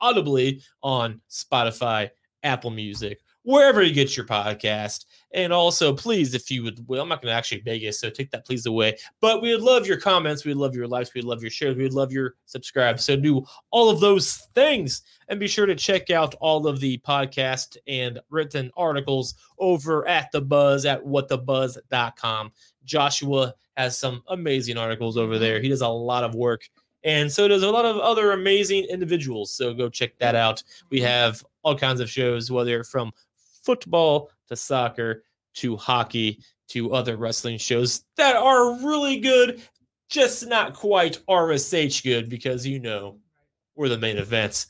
[0.00, 2.10] audibly on Spotify,
[2.42, 5.06] Apple Music, wherever you get your podcast.
[5.32, 8.08] And also, please, if you would, well, I'm not going to actually beg you, so
[8.08, 8.96] take that please away.
[9.20, 10.44] But we would love your comments.
[10.44, 11.12] We'd love your likes.
[11.12, 11.76] We'd love your shares.
[11.76, 12.98] We'd love your subscribe.
[12.98, 15.02] So do all of those things.
[15.28, 20.32] And be sure to check out all of the podcast and written articles over at
[20.32, 22.52] the buzz at whatthebuzz.com.
[22.84, 25.60] Joshua has some amazing articles over there.
[25.60, 26.68] He does a lot of work.
[27.04, 29.52] And so does a lot of other amazing individuals.
[29.52, 30.62] So go check that out.
[30.90, 33.12] We have all kinds of shows, whether from
[33.62, 35.22] football to soccer
[35.54, 39.62] to hockey to other wrestling shows that are really good,
[40.08, 43.18] just not quite RSH good because you know
[43.74, 44.66] we're the main events.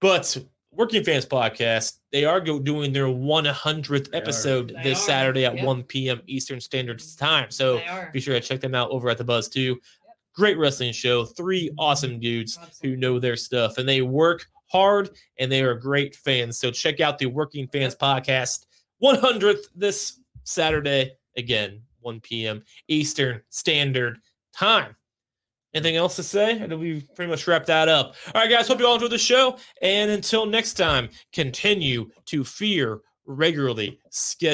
[0.00, 0.36] But
[0.72, 5.56] Working Fans Podcast, they are go doing their 100th They episode this are, Saturday at
[5.56, 5.64] yep.
[5.64, 6.20] 1 p.m.
[6.26, 7.50] Eastern Standard Time.
[7.50, 7.80] So
[8.12, 9.80] be sure to check them out over at the Buzz too.
[10.34, 11.24] Great wrestling show.
[11.24, 16.14] Three awesome dudes who know their stuff and they work hard and they are great
[16.14, 16.58] fans.
[16.58, 18.66] So check out the Working Fans Podcast
[19.02, 22.62] 100th this Saturday again, 1 p.m.
[22.88, 24.18] Eastern Standard
[24.54, 24.96] Time.
[25.72, 26.60] Anything else to say?
[26.60, 28.16] I did we pretty much wrap that up?
[28.34, 28.66] All right, guys.
[28.66, 29.56] Hope you all enjoyed the show.
[29.82, 34.48] And until next time, continue to fear regularly scheduled.